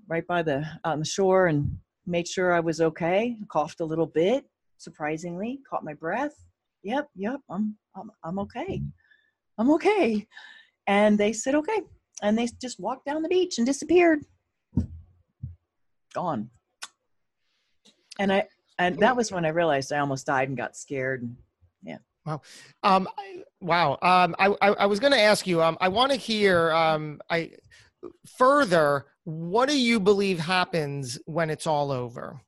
right 0.08 0.26
by 0.28 0.42
the 0.42 0.66
on 0.84 1.00
the 1.00 1.06
shore, 1.06 1.48
and 1.48 1.78
made 2.06 2.28
sure 2.28 2.54
I 2.54 2.60
was 2.60 2.82
okay. 2.82 3.38
Coughed 3.50 3.80
a 3.82 3.86
little 3.86 4.06
bit, 4.06 4.46
surprisingly, 4.78 5.60
caught 5.70 5.84
my 5.84 5.94
breath. 5.94 6.36
Yep, 6.84 7.10
yep, 7.16 7.40
I'm 7.50 7.78
I'm 7.96 8.12
I'm 8.24 8.40
okay. 8.40 8.82
I'm 9.58 9.72
okay. 9.72 10.28
And 10.88 11.18
they 11.18 11.34
said 11.34 11.56
okay, 11.56 11.82
and 12.22 12.38
they 12.38 12.48
just 12.62 12.80
walked 12.80 13.06
down 13.06 13.22
the 13.22 13.30
beach 13.30 13.58
and 13.58 13.66
disappeared. 13.66 14.20
Gone. 16.14 16.50
And 18.18 18.32
I 18.32 18.48
and 18.78 19.00
that 19.00 19.16
was 19.16 19.32
when 19.32 19.46
I 19.46 19.50
realized 19.50 19.94
I 19.94 20.00
almost 20.00 20.26
died 20.26 20.50
and 20.50 20.58
got 20.58 20.76
scared. 20.76 21.30
Yeah. 21.84 21.98
Wow. 22.26 22.42
Um, 22.84 23.08
wow. 23.62 23.98
Um, 24.02 24.36
I, 24.40 24.56
I, 24.62 24.70
I 24.72 24.86
was 24.86 25.00
going 25.00 25.14
to 25.14 25.20
ask 25.20 25.46
you. 25.48 25.62
Um, 25.62 25.78
I 25.80 25.88
want 25.90 26.12
to 26.12 26.18
hear. 26.18 26.72
Um, 26.72 27.22
I 27.30 27.52
further. 28.38 29.06
What 29.24 29.70
do 29.70 29.80
you 29.80 30.00
believe 30.00 30.40
happens 30.40 31.18
when 31.26 31.50
it's 31.50 31.66
all 31.66 31.92
over? 31.92 32.42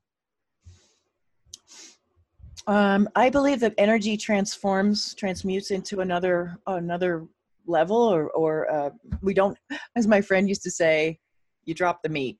Um, 2.68 3.08
I 3.16 3.30
believe 3.30 3.62
that 3.62 3.74
energy 3.78 4.18
transforms, 4.18 5.14
transmutes 5.16 5.72
into 5.72 6.02
another 6.02 6.58
another 6.68 7.26
level, 7.66 7.98
or 7.98 8.30
or 8.32 8.70
uh, 8.70 8.90
we 9.22 9.34
don't, 9.34 9.58
as 9.96 10.06
my 10.06 10.22
friend 10.22 10.50
used 10.50 10.64
to 10.64 10.72
say, 10.72 11.20
you 11.66 11.74
drop 11.74 12.02
the 12.04 12.10
meat. 12.10 12.38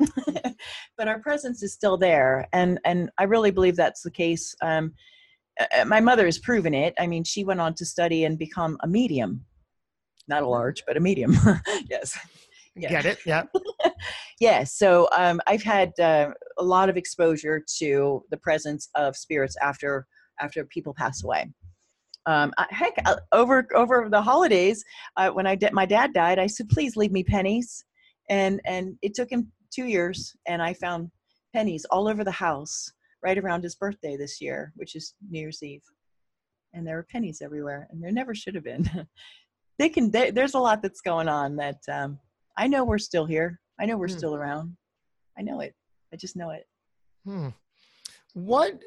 but 1.02 1.08
our 1.08 1.18
presence 1.18 1.64
is 1.64 1.72
still 1.72 1.96
there, 1.96 2.46
and 2.52 2.78
and 2.84 3.10
I 3.18 3.24
really 3.24 3.50
believe 3.50 3.74
that's 3.74 4.02
the 4.02 4.10
case. 4.10 4.54
Um, 4.62 4.92
uh, 5.58 5.80
uh, 5.80 5.84
my 5.84 5.98
mother 5.98 6.26
has 6.26 6.38
proven 6.38 6.74
it. 6.74 6.94
I 6.96 7.08
mean, 7.08 7.24
she 7.24 7.42
went 7.42 7.60
on 7.60 7.74
to 7.74 7.84
study 7.84 8.22
and 8.24 8.38
become 8.38 8.78
a 8.84 8.86
medium, 8.86 9.44
not 10.28 10.44
a 10.44 10.48
large, 10.48 10.84
but 10.86 10.96
a 10.96 11.00
medium. 11.00 11.36
yes. 11.90 12.16
Yeah. 12.76 12.88
Get 12.88 13.06
it? 13.06 13.18
Yeah. 13.26 13.42
yeah. 14.40 14.62
So 14.62 15.08
um, 15.18 15.40
I've 15.48 15.64
had 15.64 15.90
uh, 15.98 16.30
a 16.56 16.62
lot 16.62 16.88
of 16.88 16.96
exposure 16.96 17.60
to 17.78 18.22
the 18.30 18.36
presence 18.36 18.88
of 18.94 19.16
spirits 19.16 19.56
after 19.60 20.06
after 20.40 20.64
people 20.66 20.94
pass 20.96 21.24
away. 21.24 21.50
Um, 22.26 22.54
I, 22.58 22.66
heck, 22.70 22.94
uh, 23.06 23.16
over 23.32 23.66
over 23.74 24.06
the 24.08 24.22
holidays, 24.22 24.84
uh, 25.16 25.30
when 25.30 25.48
I 25.48 25.56
did, 25.56 25.72
my 25.72 25.84
dad 25.84 26.12
died, 26.14 26.38
I 26.38 26.46
said, 26.46 26.68
"Please 26.68 26.96
leave 26.96 27.10
me 27.10 27.24
pennies," 27.24 27.84
and 28.30 28.60
and 28.64 28.96
it 29.02 29.14
took 29.14 29.28
him 29.28 29.50
two 29.72 29.86
years 29.86 30.34
and 30.46 30.62
I 30.62 30.74
found 30.74 31.10
pennies 31.54 31.84
all 31.90 32.08
over 32.08 32.24
the 32.24 32.30
house 32.30 32.92
right 33.22 33.38
around 33.38 33.62
his 33.62 33.74
birthday 33.74 34.16
this 34.16 34.40
year, 34.40 34.72
which 34.76 34.96
is 34.96 35.14
New 35.30 35.40
Year's 35.40 35.62
Eve. 35.62 35.82
And 36.74 36.86
there 36.86 36.96
were 36.96 37.06
pennies 37.10 37.42
everywhere, 37.42 37.86
and 37.90 38.02
there 38.02 38.10
never 38.10 38.34
should 38.34 38.54
have 38.54 38.64
been. 38.64 38.88
they 39.78 39.88
can. 39.88 40.10
They, 40.10 40.30
there's 40.30 40.54
a 40.54 40.58
lot 40.58 40.80
that's 40.80 41.02
going 41.02 41.28
on 41.28 41.56
that 41.56 41.80
um, 41.92 42.18
I 42.56 42.66
know 42.66 42.84
we're 42.84 42.98
still 42.98 43.26
here. 43.26 43.60
I 43.78 43.84
know 43.84 43.98
we're 43.98 44.08
hmm. 44.08 44.16
still 44.16 44.34
around. 44.34 44.76
I 45.38 45.42
know 45.42 45.60
it. 45.60 45.74
I 46.12 46.16
just 46.16 46.34
know 46.34 46.50
it. 46.50 46.64
Hmm. 47.26 47.48
What 48.32 48.80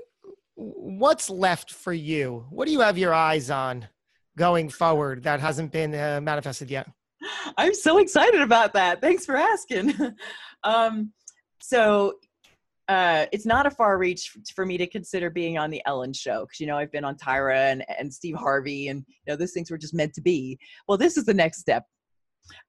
What's 0.55 1.29
left 1.29 1.71
for 1.71 1.93
you? 1.93 2.45
What 2.49 2.65
do 2.65 2.71
you 2.71 2.79
have 2.79 2.97
your 2.97 3.13
eyes 3.13 3.49
on 3.49 3.89
going 4.37 4.69
forward 4.69 5.23
that 5.23 5.41
hasn't 5.41 5.71
been 5.71 5.93
uh, 5.93 6.21
manifested 6.21 6.71
yet? 6.71 6.87
I'm 7.57 7.73
so 7.73 7.97
excited 7.97 8.41
about 8.41 8.73
that. 8.73 9.01
Thanks 9.01 9.25
for 9.25 9.35
asking. 9.35 9.93
um, 10.63 11.11
so 11.61 12.13
uh, 12.87 13.25
it's 13.31 13.45
not 13.45 13.65
a 13.65 13.71
far 13.71 13.97
reach 13.97 14.31
for 14.55 14.65
me 14.65 14.77
to 14.77 14.85
consider 14.85 15.29
being 15.29 15.57
on 15.57 15.71
the 15.71 15.81
Ellen 15.85 16.13
show 16.13 16.41
because 16.41 16.59
you 16.59 16.67
know 16.67 16.77
I've 16.77 16.91
been 16.91 17.05
on 17.05 17.15
Tyra 17.15 17.71
and, 17.71 17.83
and 17.99 18.13
Steve 18.13 18.35
Harvey 18.35 18.89
and 18.89 19.03
you 19.07 19.33
know 19.33 19.35
those 19.35 19.53
things 19.53 19.71
were 19.71 19.77
just 19.77 19.93
meant 19.93 20.13
to 20.13 20.21
be. 20.21 20.59
Well, 20.87 20.97
this 20.97 21.17
is 21.17 21.25
the 21.25 21.33
next 21.33 21.59
step. 21.59 21.85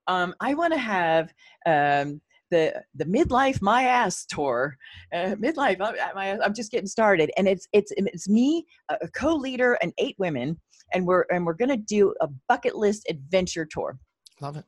Um, 0.07 0.33
I 0.39 0.55
want 0.55 0.73
to 0.73 0.79
have 0.79 1.31
um, 1.67 2.19
the 2.49 2.81
the 2.95 3.05
midlife 3.05 3.61
my 3.61 3.83
ass 3.83 4.25
tour. 4.25 4.75
Uh, 5.13 5.35
midlife, 5.35 5.79
I, 5.81 6.27
am 6.43 6.53
just 6.53 6.71
getting 6.71 6.87
started, 6.87 7.31
and 7.37 7.47
it's 7.47 7.67
it's 7.73 7.91
it's 7.95 8.27
me, 8.27 8.65
a 8.89 9.07
co-leader, 9.09 9.77
and 9.83 9.93
eight 9.99 10.15
women, 10.17 10.59
and 10.93 11.05
we're 11.05 11.25
and 11.29 11.45
we're 11.45 11.53
gonna 11.53 11.77
do 11.77 12.13
a 12.21 12.27
bucket 12.47 12.75
list 12.75 13.05
adventure 13.09 13.67
tour. 13.69 13.99
Love 14.41 14.57
it. 14.57 14.65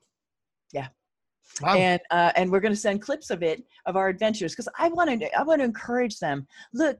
Yeah. 0.74 0.88
Wow. 1.62 1.76
And 1.76 2.02
uh, 2.12 2.32
and 2.36 2.52
we're 2.52 2.60
going 2.60 2.74
to 2.74 2.80
send 2.80 3.02
clips 3.02 3.30
of 3.30 3.44
it 3.44 3.64
of 3.86 3.96
our 3.96 4.08
adventures 4.08 4.54
because 4.54 4.70
I 4.78 4.90
want 4.90 5.20
to 5.20 5.38
I 5.38 5.44
want 5.44 5.62
to 5.62 5.66
encourage 5.66 6.20
them. 6.20 6.48
Look, 6.74 6.98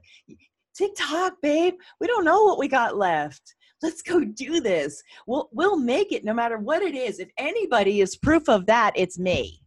TikTok, 0.76 1.34
babe. 1.42 1.74
We 2.00 2.06
don't 2.06 2.24
know 2.24 2.44
what 2.44 2.58
we 2.58 2.68
got 2.68 2.96
left. 2.96 3.54
Let's 3.82 4.02
go 4.02 4.20
do 4.22 4.60
this. 4.60 5.02
We'll 5.26 5.48
we'll 5.52 5.78
make 5.78 6.12
it 6.12 6.24
no 6.24 6.34
matter 6.34 6.58
what 6.58 6.82
it 6.82 6.94
is. 6.94 7.18
If 7.18 7.30
anybody 7.38 8.00
is 8.00 8.16
proof 8.16 8.48
of 8.48 8.66
that, 8.66 8.92
it's 8.96 9.18
me. 9.18 9.62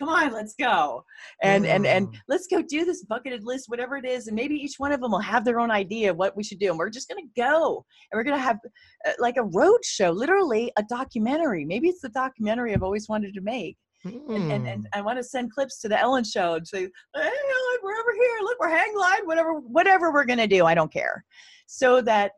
Come 0.00 0.08
on 0.08 0.32
let's 0.32 0.54
go 0.58 1.04
and 1.42 1.64
and 1.66 1.86
and 1.86 2.08
Mm. 2.08 2.16
let's 2.28 2.46
go 2.46 2.62
do 2.62 2.84
this 2.84 3.04
bucketed 3.04 3.44
list 3.44 3.66
whatever 3.68 3.96
it 3.96 4.04
is 4.06 4.26
and 4.26 4.34
maybe 4.34 4.54
each 4.54 4.74
one 4.78 4.90
of 4.92 5.00
them 5.00 5.12
will 5.12 5.20
have 5.20 5.44
their 5.44 5.60
own 5.60 5.70
idea 5.70 6.10
of 6.10 6.16
what 6.16 6.36
we 6.36 6.42
should 6.42 6.58
do 6.58 6.70
and 6.70 6.78
we're 6.78 6.90
just 6.90 7.08
going 7.08 7.22
to 7.22 7.30
go 7.40 7.84
and 8.10 8.18
we're 8.18 8.24
going 8.24 8.36
to 8.36 8.42
have 8.42 8.58
uh, 9.06 9.12
like 9.18 9.36
a 9.36 9.44
road 9.44 9.78
show 9.84 10.10
literally 10.10 10.72
a 10.78 10.82
documentary 10.88 11.64
maybe 11.64 11.88
it's 11.88 12.00
the 12.00 12.08
documentary 12.08 12.72
i've 12.74 12.82
always 12.82 13.08
wanted 13.08 13.34
to 13.34 13.40
make 13.42 13.76
and, 14.04 14.30
and, 14.50 14.66
and 14.66 14.82
Mm. 14.84 14.86
I 14.94 15.02
want 15.02 15.18
to 15.18 15.22
send 15.22 15.52
clips 15.52 15.78
to 15.80 15.88
the 15.88 16.00
Ellen 16.00 16.24
show 16.24 16.54
and 16.54 16.66
say, 16.66 16.78
hey, 16.80 16.88
look, 17.22 17.82
we're 17.82 18.00
over 18.00 18.14
here. 18.14 18.38
Look, 18.42 18.58
we're 18.58 18.70
hang 18.70 18.94
glide, 18.94 19.20
whatever, 19.24 19.52
whatever 19.60 20.10
we're 20.10 20.24
going 20.24 20.38
to 20.38 20.46
do. 20.46 20.64
I 20.64 20.74
don't 20.74 20.90
care. 20.90 21.22
So 21.66 22.00
that 22.02 22.32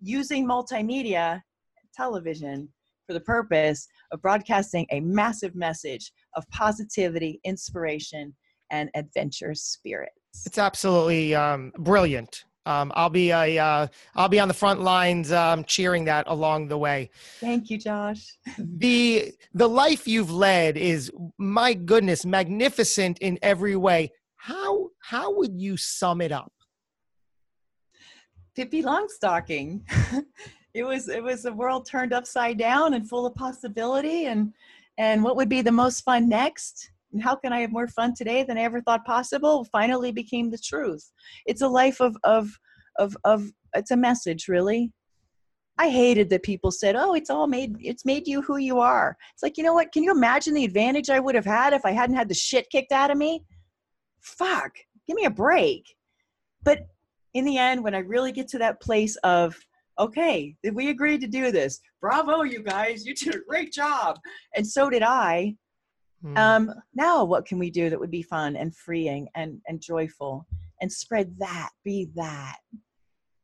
using 0.00 0.46
multimedia, 0.48 1.42
television, 1.94 2.68
for 3.12 3.18
the 3.18 3.24
purpose 3.24 3.88
of 4.10 4.22
broadcasting 4.22 4.86
a 4.90 5.00
massive 5.00 5.54
message 5.54 6.12
of 6.34 6.48
positivity, 6.50 7.40
inspiration, 7.44 8.34
and 8.70 8.90
adventure 8.94 9.54
spirit. 9.54 10.10
It's 10.46 10.58
absolutely 10.58 11.34
um, 11.34 11.72
brilliant. 11.78 12.44
Um, 12.64 12.92
I'll 12.94 13.10
be 13.10 13.30
a, 13.30 13.58
uh, 13.58 13.86
I'll 14.14 14.28
be 14.28 14.40
on 14.40 14.48
the 14.48 14.54
front 14.54 14.80
lines 14.80 15.30
um, 15.30 15.64
cheering 15.64 16.04
that 16.06 16.26
along 16.28 16.68
the 16.68 16.78
way. 16.78 17.10
Thank 17.40 17.70
you, 17.70 17.76
Josh. 17.76 18.24
the 18.58 19.32
the 19.52 19.68
life 19.68 20.06
you've 20.06 20.30
led 20.30 20.76
is 20.76 21.10
my 21.38 21.74
goodness 21.74 22.24
magnificent 22.24 23.18
in 23.18 23.38
every 23.42 23.76
way 23.76 24.10
how 24.36 24.88
how 25.00 25.36
would 25.36 25.60
you 25.60 25.76
sum 25.76 26.20
it 26.20 26.32
up 26.32 26.52
Pippi 28.54 28.82
Longstocking. 28.82 29.80
it 30.74 30.84
was 30.84 31.08
it 31.08 31.22
was 31.22 31.44
a 31.44 31.52
world 31.52 31.86
turned 31.86 32.12
upside 32.12 32.58
down 32.58 32.94
and 32.94 33.08
full 33.08 33.26
of 33.26 33.34
possibility 33.34 34.26
and 34.26 34.52
and 34.98 35.22
what 35.22 35.36
would 35.36 35.48
be 35.48 35.62
the 35.62 35.72
most 35.72 36.02
fun 36.02 36.28
next? 36.28 36.90
And 37.12 37.22
how 37.22 37.34
can 37.34 37.52
I 37.52 37.60
have 37.60 37.72
more 37.72 37.88
fun 37.88 38.14
today 38.14 38.42
than 38.42 38.58
I 38.58 38.62
ever 38.62 38.80
thought 38.80 39.04
possible? 39.04 39.64
Finally 39.64 40.12
became 40.12 40.50
the 40.50 40.58
truth. 40.58 41.10
It's 41.46 41.62
a 41.62 41.68
life 41.68 42.00
of 42.00 42.16
of 42.24 42.50
of 42.98 43.16
of 43.24 43.50
it's 43.74 43.90
a 43.90 43.96
message 43.96 44.48
really. 44.48 44.92
I 45.78 45.88
hated 45.88 46.28
that 46.30 46.42
people 46.42 46.70
said, 46.70 46.96
"Oh, 46.96 47.14
it's 47.14 47.30
all 47.30 47.46
made 47.46 47.76
it's 47.80 48.04
made 48.04 48.26
you 48.26 48.42
who 48.42 48.58
you 48.58 48.78
are." 48.78 49.16
It's 49.32 49.42
like, 49.42 49.56
you 49.56 49.64
know 49.64 49.74
what? 49.74 49.92
Can 49.92 50.02
you 50.02 50.10
imagine 50.10 50.54
the 50.54 50.64
advantage 50.64 51.10
I 51.10 51.20
would 51.20 51.34
have 51.34 51.46
had 51.46 51.72
if 51.72 51.84
I 51.84 51.92
hadn't 51.92 52.16
had 52.16 52.28
the 52.28 52.34
shit 52.34 52.68
kicked 52.70 52.92
out 52.92 53.10
of 53.10 53.16
me? 53.16 53.44
Fuck. 54.20 54.76
Give 55.06 55.16
me 55.16 55.24
a 55.24 55.30
break. 55.30 55.96
But 56.62 56.86
in 57.34 57.44
the 57.44 57.58
end, 57.58 57.82
when 57.82 57.94
I 57.94 57.98
really 57.98 58.32
get 58.32 58.48
to 58.48 58.58
that 58.58 58.80
place 58.80 59.16
of, 59.24 59.58
okay, 59.98 60.56
we 60.72 60.88
agreed 60.90 61.20
to 61.20 61.26
do 61.26 61.50
this? 61.52 61.80
Bravo, 62.00 62.42
you 62.42 62.62
guys, 62.62 63.04
you 63.06 63.14
did 63.14 63.34
a 63.34 63.40
great 63.48 63.72
job. 63.72 64.18
And 64.54 64.66
so 64.66 64.88
did 64.90 65.02
I. 65.02 65.56
Hmm. 66.22 66.36
Um, 66.36 66.74
now 66.94 67.24
what 67.24 67.46
can 67.46 67.58
we 67.58 67.70
do 67.70 67.90
that 67.90 67.98
would 67.98 68.10
be 68.10 68.22
fun 68.22 68.56
and 68.56 68.74
freeing 68.76 69.28
and, 69.34 69.60
and 69.66 69.80
joyful 69.80 70.46
and 70.80 70.90
spread 70.90 71.34
that, 71.38 71.70
be 71.84 72.08
that. 72.14 72.56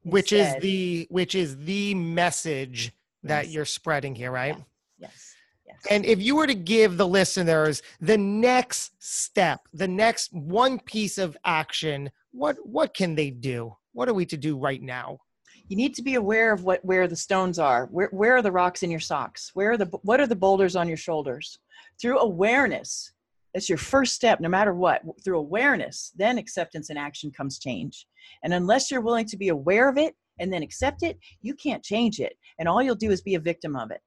which 0.05 0.33
is 0.33 0.55
the 0.61 1.07
which 1.11 1.35
is 1.35 1.57
the 1.65 1.95
message 1.95 2.93
that 3.25 3.47
Yes. 3.47 3.55
you're 3.55 3.65
spreading 3.65 4.15
here 4.15 4.31
right 4.31 4.57
yes. 4.99 5.35
Yes. 5.67 5.77
and 5.91 6.05
if 6.07 6.21
you 6.23 6.37
were 6.37 6.47
to 6.47 6.55
give 6.55 6.97
the 6.97 7.07
listeners 7.07 7.83
the 8.01 8.17
next 8.17 8.93
step 9.01 9.67
the 9.73 9.89
next 9.89 10.33
one 10.33 10.79
piece 10.79 11.19
of 11.19 11.37
action 11.45 12.11
what 12.31 12.57
what 12.65 12.95
can 12.95 13.17
they 13.17 13.31
do 13.31 13.77
what 13.93 14.09
are 14.09 14.15
we 14.15 14.25
to 14.27 14.37
do 14.37 14.57
right 14.57 14.81
now 14.81 15.19
you 15.69 15.77
need 15.77 15.95
to 15.95 16.03
be 16.03 16.15
aware 16.15 16.53
of 16.53 16.65
what 16.65 16.85
where 16.85 17.07
the 17.07 17.17
stones 17.17 17.59
are. 17.59 17.87
Where, 17.87 18.09
where 18.13 18.37
are 18.37 18.43
the 18.43 18.53
rocks 18.53 18.83
in 18.83 18.91
your 18.91 19.01
socks? 19.01 19.51
Where 19.55 19.73
are 19.73 19.77
the 19.77 19.87
what 20.03 20.21
are 20.21 20.27
the 20.27 20.37
boulders 20.37 20.77
on 20.77 20.89
your 20.89 20.97
shoulders? 20.97 21.59
Through 22.01 22.19
awareness 22.19 23.13
that's 23.55 23.69
your 23.69 23.79
first 23.79 24.15
step 24.15 24.41
no 24.41 24.49
matter 24.49 24.75
what. 24.75 25.03
Through 25.25 25.39
awareness 25.39 26.13
then 26.17 26.39
acceptance 26.39 26.91
and 26.91 26.99
action 26.99 27.31
comes 27.31 27.59
change. 27.59 28.07
And 28.43 28.55
unless 28.55 28.91
you're 28.91 29.01
willing 29.01 29.27
to 29.27 29.37
be 29.37 29.49
aware 29.49 29.89
of 29.89 29.99
it 29.99 30.15
and 30.39 30.53
then 30.53 30.63
accept 30.63 31.03
it 31.03 31.19
you 31.43 31.55
can't 31.55 31.83
change 31.83 32.21
it. 32.21 32.35
And 32.59 32.69
all 32.69 32.83
you'll 32.83 32.95
do 32.95 33.11
is 33.11 33.21
be 33.21 33.35
a 33.35 33.41
victim 33.41 33.77
of 33.77 33.91
it. 33.91 34.01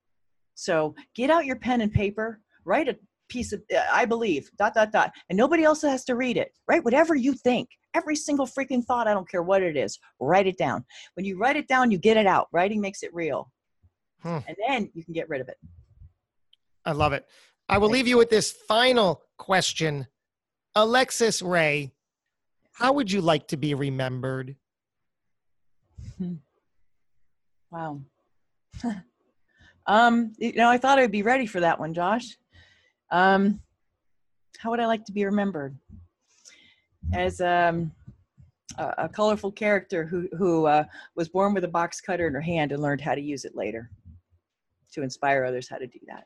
So 0.56 0.96
get 1.16 1.30
out 1.30 1.46
your 1.46 1.58
pen 1.58 1.82
and 1.82 1.92
paper 1.92 2.40
write 2.66 2.90
a 2.90 2.98
piece 3.32 3.54
of 3.54 3.62
uh, 3.74 3.80
i 3.92 4.04
believe 4.04 4.52
dot 4.58 4.74
dot 4.74 4.92
dot 4.92 5.12
and 5.30 5.38
nobody 5.38 5.64
else 5.64 5.82
has 5.82 6.04
to 6.04 6.16
read 6.16 6.38
it 6.38 6.52
right? 6.68 6.84
Whatever 6.84 7.16
you 7.16 7.34
think 7.34 7.70
every 7.94 8.16
single 8.16 8.46
freaking 8.46 8.84
thought 8.84 9.08
i 9.08 9.14
don't 9.14 9.30
care 9.30 9.42
what 9.42 9.64
it 9.64 9.78
is 9.78 9.98
write 10.20 10.48
it 10.48 10.58
down. 10.58 10.84
When 11.16 11.26
you 11.26 11.38
write 11.40 11.56
it 11.56 11.68
down 11.68 11.92
you 11.92 11.98
get 11.98 12.18
it 12.18 12.28
out. 12.28 12.48
Writing 12.52 12.82
makes 12.82 13.02
it 13.04 13.14
real. 13.14 13.52
Hmm. 14.22 14.40
and 14.48 14.58
then 14.68 14.92
you 14.94 15.04
can 15.04 15.14
get 15.16 15.30
rid 15.30 15.42
of 15.42 15.50
it. 15.50 15.58
I 16.86 16.92
love 16.92 17.14
it. 17.14 17.26
I 17.68 17.80
will 17.80 17.90
leave 17.90 18.08
you. 18.08 18.18
with 18.18 18.30
this 18.30 18.52
final 18.52 19.24
question. 19.38 20.08
Alexis 20.76 21.42
ray 21.42 21.94
how 22.74 22.94
would 22.94 23.12
you 23.12 23.22
like 23.22 23.48
to 23.50 23.58
be 23.58 23.74
remembered? 23.74 24.56
Wow. 27.72 28.02
Um 29.88 30.34
you 30.38 30.54
know 30.54 30.70
i 30.70 30.78
thought 30.78 31.00
i'd 31.00 31.12
be 31.12 31.24
ready 31.24 31.48
for 31.48 31.60
that 31.60 31.80
one 31.80 31.96
josh 31.96 32.38
um 33.12 33.60
how 34.58 34.70
would 34.70 34.80
i 34.80 34.86
like 34.86 35.06
to 35.06 35.12
be 35.12 35.26
remembered 35.26 35.76
as 37.14 37.42
um 37.42 37.92
a, 38.78 38.94
a 39.00 39.10
colorful 39.10 39.52
character 39.52 40.06
who 40.06 40.28
who 40.38 40.66
uh, 40.66 40.84
was 41.16 41.30
born 41.30 41.54
with 41.54 41.64
a 41.64 41.68
box 41.68 42.00
cutter 42.00 42.28
in 42.28 42.34
her 42.34 42.42
hand 42.42 42.72
and 42.72 42.82
learned 42.82 43.02
how 43.02 43.16
to 43.16 43.22
use 43.22 43.46
it 43.46 43.56
later 43.56 43.90
to 44.92 45.02
inspire 45.02 45.44
others 45.44 45.68
how 45.70 45.78
to 45.78 45.88
do 45.88 46.00
that 46.08 46.26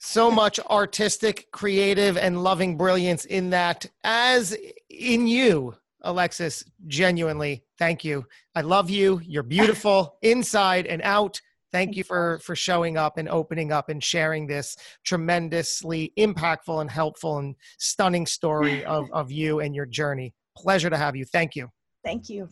so 0.00 0.30
much 0.30 0.58
artistic, 0.60 1.52
creative, 1.52 2.16
and 2.16 2.42
loving 2.42 2.76
brilliance 2.76 3.26
in 3.26 3.50
that, 3.50 3.84
as 4.02 4.56
in 4.88 5.26
you, 5.26 5.76
Alexis. 6.00 6.64
Genuinely, 6.86 7.64
thank 7.78 8.02
you. 8.02 8.26
I 8.54 8.62
love 8.62 8.88
you. 8.88 9.20
You're 9.22 9.42
beautiful 9.42 10.16
inside 10.22 10.86
and 10.86 11.02
out. 11.02 11.40
Thank 11.72 11.96
you 11.96 12.04
for 12.04 12.38
for 12.40 12.56
showing 12.56 12.96
up 12.96 13.16
and 13.18 13.28
opening 13.28 13.72
up 13.72 13.88
and 13.88 14.02
sharing 14.02 14.46
this 14.46 14.76
tremendously 15.04 16.12
impactful 16.18 16.80
and 16.80 16.90
helpful 16.90 17.38
and 17.38 17.54
stunning 17.78 18.26
story 18.26 18.84
of 18.84 19.08
of 19.12 19.30
you 19.30 19.60
and 19.60 19.74
your 19.74 19.86
journey. 19.86 20.34
Pleasure 20.56 20.90
to 20.90 20.96
have 20.96 21.16
you. 21.16 21.24
Thank 21.24 21.56
you. 21.56 21.68
thank 22.04 22.28
you 22.28 22.48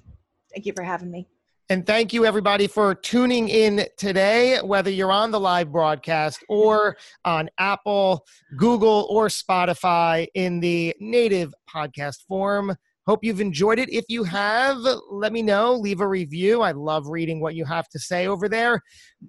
thank 0.54 0.66
you 0.66 0.72
for 0.74 0.82
having 0.82 1.10
me 1.10 1.26
And 1.70 1.84
thank 1.84 2.14
you, 2.14 2.24
everybody, 2.24 2.66
for 2.66 2.94
tuning 2.94 3.50
in 3.50 3.84
today, 3.98 4.58
whether 4.62 4.90
you're 4.90 5.12
on 5.12 5.30
the 5.30 5.38
live 5.38 5.70
broadcast 5.70 6.42
or 6.48 6.96
on 7.26 7.50
Apple, 7.58 8.24
Google, 8.56 9.06
or 9.10 9.28
Spotify 9.28 10.26
in 10.34 10.60
the 10.60 10.94
native 10.98 11.52
podcast 11.68 12.24
form. 12.26 12.74
Hope 13.08 13.24
you've 13.24 13.40
enjoyed 13.40 13.78
it. 13.78 13.88
If 13.90 14.04
you 14.08 14.22
have, 14.24 14.78
let 15.10 15.32
me 15.32 15.42
know. 15.42 15.74
Leave 15.74 16.00
a 16.00 16.06
review. 16.06 16.60
I 16.60 16.72
love 16.72 17.06
reading 17.08 17.40
what 17.40 17.54
you 17.54 17.64
have 17.64 17.88
to 17.88 17.98
say 17.98 18.26
over 18.26 18.48
there. 18.48 18.82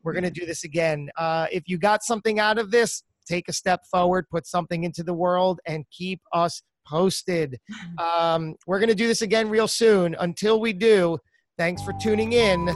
We're 0.03 0.13
going 0.13 0.23
to 0.25 0.32
do 0.32 0.45
this 0.45 0.65
again. 0.65 1.09
Uh, 1.17 1.47
if 1.51 1.63
you 1.67 1.77
got 1.77 2.03
something 2.03 2.39
out 2.39 2.57
of 2.57 2.71
this, 2.71 3.03
take 3.27 3.47
a 3.47 3.53
step 3.53 3.82
forward, 3.89 4.25
put 4.30 4.45
something 4.45 4.84
into 4.84 5.01
the 5.01 5.13
world, 5.13 5.59
and 5.65 5.86
keep 5.91 6.21
us 6.34 6.61
posted. 6.86 7.57
Um, 7.97 8.55
we're 8.65 8.80
going 8.80 8.89
to 8.89 8.95
do 8.95 9.07
this 9.07 9.21
again 9.21 9.49
real 9.49 9.67
soon. 9.67 10.15
Until 10.19 10.61
we 10.61 10.71
do, 10.71 11.19
Thanks 11.59 11.84
for 11.84 11.91
tuning 11.91 12.32
in. 12.32 12.67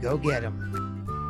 Go 0.00 0.16
get 0.16 0.44
'em. 0.44 0.79